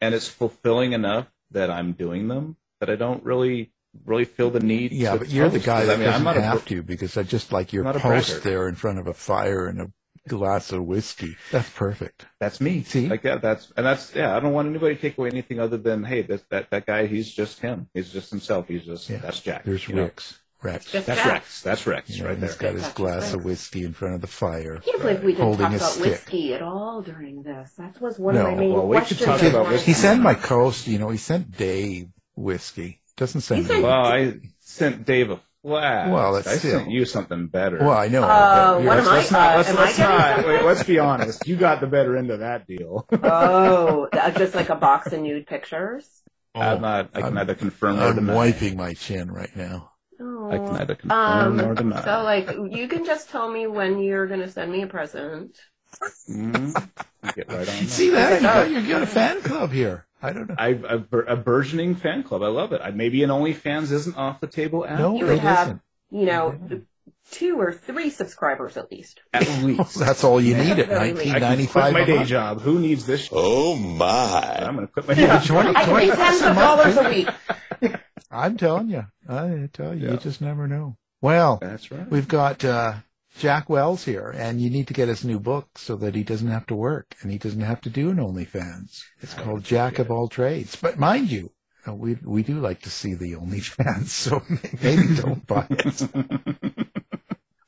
and 0.00 0.14
it's 0.14 0.28
fulfilling 0.28 0.92
enough 0.92 1.26
that 1.50 1.68
I'm 1.68 1.92
doing 1.92 2.28
them 2.28 2.56
that 2.78 2.88
I 2.88 2.94
don't 2.94 3.24
really 3.24 3.72
really 4.04 4.24
feel 4.24 4.50
the 4.50 4.60
need. 4.60 4.92
yeah, 4.92 5.12
to 5.12 5.18
but 5.18 5.28
you're 5.28 5.48
the 5.48 5.58
post, 5.58 5.66
guy 5.66 5.78
'cause, 5.80 5.86
that 5.88 5.94
I 5.94 5.96
mean, 5.96 6.04
doesn't 6.06 6.20
I'm 6.20 6.24
not 6.24 6.36
a 6.36 6.42
have 6.42 6.62
br- 6.64 6.68
to 6.70 6.82
because 6.82 7.16
I 7.16 7.22
just 7.22 7.52
like 7.52 7.72
your 7.72 7.84
post 7.92 8.42
there 8.42 8.68
in 8.68 8.74
front 8.74 8.98
of 8.98 9.06
a 9.06 9.14
fire 9.14 9.66
and 9.66 9.80
a 9.80 9.90
glass 10.28 10.72
of 10.72 10.84
whiskey. 10.84 11.36
That's 11.50 11.70
perfect. 11.70 12.26
That's 12.38 12.60
me. 12.60 12.82
See? 12.82 13.08
like 13.08 13.22
that. 13.22 13.40
That's 13.40 13.72
and 13.76 13.86
that's 13.86 14.14
yeah. 14.14 14.36
I 14.36 14.40
don't 14.40 14.52
want 14.52 14.68
anybody 14.68 14.94
to 14.94 15.00
take 15.00 15.16
away 15.16 15.30
anything 15.30 15.58
other 15.58 15.78
than 15.78 16.04
hey, 16.04 16.22
that 16.22 16.48
that 16.50 16.70
that 16.70 16.86
guy. 16.86 17.06
He's 17.06 17.32
just 17.32 17.60
him. 17.60 17.88
He's 17.94 18.10
just 18.12 18.30
himself. 18.30 18.68
He's 18.68 18.84
just 18.84 19.08
Yeah. 19.08 19.18
that's 19.18 19.40
Jack. 19.40 19.64
There's 19.64 19.88
you 19.88 19.94
know? 19.94 20.02
Rex. 20.02 20.38
Rex. 20.60 20.90
That's 20.92 21.06
Jack. 21.06 21.24
Rex. 21.24 21.62
That's 21.62 21.86
Rex 21.86 22.10
You 22.10 22.18
know, 22.24 22.24
right 22.26 22.32
and 22.34 22.42
there. 22.42 22.48
he's 22.50 22.58
got 22.58 22.74
his 22.74 22.88
glass 22.88 23.22
Rex. 23.22 23.34
of 23.34 23.44
whiskey 23.44 23.84
in 23.84 23.92
front 23.94 24.16
of 24.16 24.20
the 24.20 24.26
fire. 24.26 24.78
I 24.82 24.84
can't 24.84 25.00
believe 25.00 25.22
we 25.22 25.32
didn't 25.34 25.56
talk 25.56 25.72
about 25.72 25.80
stick. 25.92 26.04
whiskey 26.04 26.52
at 26.52 26.62
all 26.62 27.00
during 27.00 27.42
this. 27.44 27.72
That 27.78 27.98
was 28.00 28.18
one 28.18 28.34
No, 28.34 28.46
of 28.48 28.52
my 28.54 28.58
main 28.58 28.72
well, 28.72 28.86
we 28.88 28.96
could 28.98 29.06
questions. 29.18 29.24
talk 29.24 29.42
about 29.44 29.68
whiskey. 29.68 29.86
He 29.86 29.92
sent 29.94 30.18
know. 30.18 30.24
my 30.24 30.34
coast, 30.34 30.88
you 30.88 30.98
know, 30.98 31.08
he 31.10 31.16
sent 31.16 31.56
Dave 31.56 32.08
whiskey. 32.34 33.00
Doesn't 33.18 33.40
send 33.42 33.66
He 33.66 33.74
me. 33.74 33.82
Well, 33.82 34.06
I 34.06 34.34
sent 34.60 35.04
Dave 35.04 35.30
a 35.30 35.40
flash. 35.62 36.08
Well, 36.10 36.36
I 36.36 36.40
still- 36.42 36.58
sent 36.78 36.90
you 36.90 37.04
something 37.04 37.48
better. 37.48 37.78
Well, 37.78 37.90
I 37.98 38.08
know. 38.08 38.22
Uh, 38.22 38.80
what 38.80 38.98
am 38.98 39.08
I- 39.08 39.12
Let's 39.16 39.30
not. 39.30 39.56
Let's, 39.58 39.68
am 39.68 39.76
let's 39.76 39.96
getting 39.98 40.16
not. 40.16 40.46
Wait, 40.46 40.64
let's 40.64 40.82
be 40.84 40.98
honest. 40.98 41.46
You 41.46 41.56
got 41.56 41.80
the 41.80 41.86
better 41.88 42.16
end 42.16 42.30
of 42.30 42.38
that 42.40 42.66
deal. 42.66 43.06
Oh, 43.22 44.08
uh, 44.12 44.30
just 44.30 44.54
like 44.54 44.68
a 44.70 44.76
box 44.76 45.12
of 45.12 45.20
nude 45.20 45.46
pictures. 45.46 46.08
I'm 46.54 46.80
not. 46.80 47.10
I 47.12 47.18
can 47.18 47.24
I'm- 47.24 47.34
neither 47.34 47.54
confirm 47.54 47.96
nor 47.96 48.08
I'm 48.08 48.14
deny. 48.14 48.34
wiping 48.34 48.76
my 48.76 48.94
chin 48.94 49.30
right 49.30 49.54
now. 49.54 49.90
Oh. 50.20 50.50
I 50.50 50.56
can 50.58 50.72
neither 50.74 50.94
confirm 50.96 51.18
Um, 51.20 51.56
nor 51.56 51.74
deny. 51.74 52.02
so 52.04 52.22
like 52.24 52.50
you 52.72 52.88
can 52.88 53.04
just 53.04 53.30
tell 53.30 53.50
me 53.50 53.66
when 53.68 54.00
you're 54.00 54.26
gonna 54.26 54.48
send 54.48 54.72
me 54.72 54.82
a 54.82 54.86
present. 54.88 55.56
Mhm. 56.28 56.74
Get 57.36 57.48
right 57.48 57.58
on. 57.60 57.64
that. 57.66 57.68
See 57.88 58.10
that? 58.10 58.40
You 58.40 58.46
got, 58.46 58.70
you 58.82 58.88
got 58.88 59.02
a 59.02 59.06
fan 59.06 59.40
club 59.42 59.70
here. 59.72 60.06
I 60.22 60.32
don't 60.32 60.48
know. 60.48 60.54
I, 60.58 60.68
a, 60.68 60.98
bur- 60.98 61.24
a 61.28 61.36
burgeoning 61.36 61.94
fan 61.94 62.22
club. 62.22 62.42
I 62.42 62.48
love 62.48 62.72
it. 62.72 62.80
I, 62.82 62.90
maybe 62.90 63.22
an 63.22 63.30
OnlyFans 63.30 63.92
isn't 63.92 64.16
off 64.16 64.40
the 64.40 64.46
table 64.48 64.84
at, 64.84 64.98
No, 64.98 65.16
You 65.16 65.26
it 65.26 65.28
would 65.30 65.38
have, 65.40 65.66
isn't. 65.68 65.80
you 66.10 66.26
know, 66.26 66.58
two 67.30 67.60
or 67.60 67.72
three 67.72 68.10
subscribers 68.10 68.76
at 68.76 68.90
least. 68.90 69.20
at 69.32 69.46
least. 69.62 69.98
That's 69.98 70.24
all 70.24 70.40
you 70.40 70.56
need 70.56 70.78
at 70.78 70.88
Very 70.88 71.12
least. 71.14 71.34
I 71.34 71.38
1995 71.40 71.82
quit 71.82 71.92
my 71.92 72.00
a 72.00 72.06
day 72.06 72.16
month. 72.16 72.28
job. 72.28 72.60
Who 72.62 72.78
needs 72.80 73.06
this? 73.06 73.20
Shit? 73.22 73.32
Oh 73.32 73.76
my. 73.76 74.56
I'm 74.60 74.74
going 74.74 74.86
to 74.86 74.92
quit 74.92 75.06
my 75.08 75.14
day 75.14 75.22
Yeah, 75.22 75.38
job. 75.40 75.62
20, 75.74 75.76
I 75.76 75.84
pay 75.84 76.10
tens 76.10 76.42
of 76.42 76.54
dollars 76.56 76.96
a 76.96 77.08
week. 77.08 77.28
I'm 78.30 78.56
telling 78.56 78.88
you. 78.88 79.04
I 79.28 79.68
tell 79.72 79.94
you, 79.94 80.06
Yeah. 80.06 80.12
you 80.12 80.16
just 80.18 80.40
never 80.40 80.66
know. 80.66 80.96
Well, 81.20 81.58
That's 81.60 81.90
right. 81.90 82.08
we've 82.10 82.28
got 82.28 82.64
uh, 82.64 82.94
Jack 83.38 83.68
Wells 83.70 84.04
here, 84.04 84.30
and 84.36 84.60
you 84.60 84.68
need 84.70 84.86
to 84.88 84.94
get 84.94 85.08
his 85.08 85.24
new 85.24 85.38
book 85.38 85.78
so 85.78 85.96
that 85.96 86.14
he 86.14 86.22
doesn't 86.24 86.48
have 86.50 86.66
to 86.66 86.74
work 86.74 87.14
and 87.22 87.30
he 87.30 87.38
doesn't 87.38 87.60
have 87.60 87.80
to 87.82 87.90
do 87.90 88.10
an 88.10 88.16
OnlyFans. 88.16 89.02
It's 89.20 89.34
called 89.34 89.64
Jack 89.64 89.98
of 89.98 90.10
All 90.10 90.28
Trades. 90.28 90.76
But 90.76 90.98
mind 90.98 91.30
you, 91.30 91.52
uh, 91.86 91.94
we 91.94 92.18
we 92.24 92.42
do 92.42 92.58
like 92.60 92.82
to 92.82 92.90
see 92.90 93.14
the 93.14 93.32
OnlyFans, 93.34 94.08
so 94.24 94.42
maybe 94.82 95.14
don't 95.14 95.46
buy 95.46 95.66
it. 95.70 96.88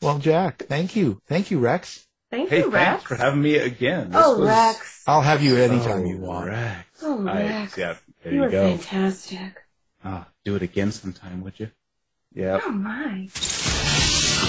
Well, 0.02 0.18
Jack, 0.18 0.62
thank 0.66 0.96
you, 0.96 1.20
thank 1.26 1.50
you, 1.50 1.58
Rex. 1.58 2.06
Thank 2.30 2.48
Hey, 2.48 2.60
you, 2.60 2.70
Rex. 2.70 3.02
for 3.02 3.16
having 3.16 3.42
me 3.42 3.56
again. 3.56 4.10
This 4.12 4.22
oh, 4.24 4.38
was- 4.38 4.48
Rex. 4.48 5.02
I'll 5.06 5.20
have 5.20 5.42
you 5.42 5.56
anytime 5.56 6.00
Oh, 6.00 6.04
you 6.06 6.16
want. 6.16 6.48
Rex. 6.48 6.88
Oh, 7.02 7.28
I- 7.28 7.42
Rex. 7.42 7.76
yeah, 7.76 7.96
there 8.22 8.32
you 8.32 8.38
you 8.38 8.44
were 8.46 8.50
go. 8.50 8.76
fantastic. 8.78 9.56
Ah, 10.02 10.26
do 10.42 10.56
it 10.56 10.62
again 10.62 10.90
sometime, 10.90 11.42
would 11.42 11.60
you? 11.60 11.70
Yeah. 12.32 12.60
Oh 12.64 12.70
my. 12.70 13.28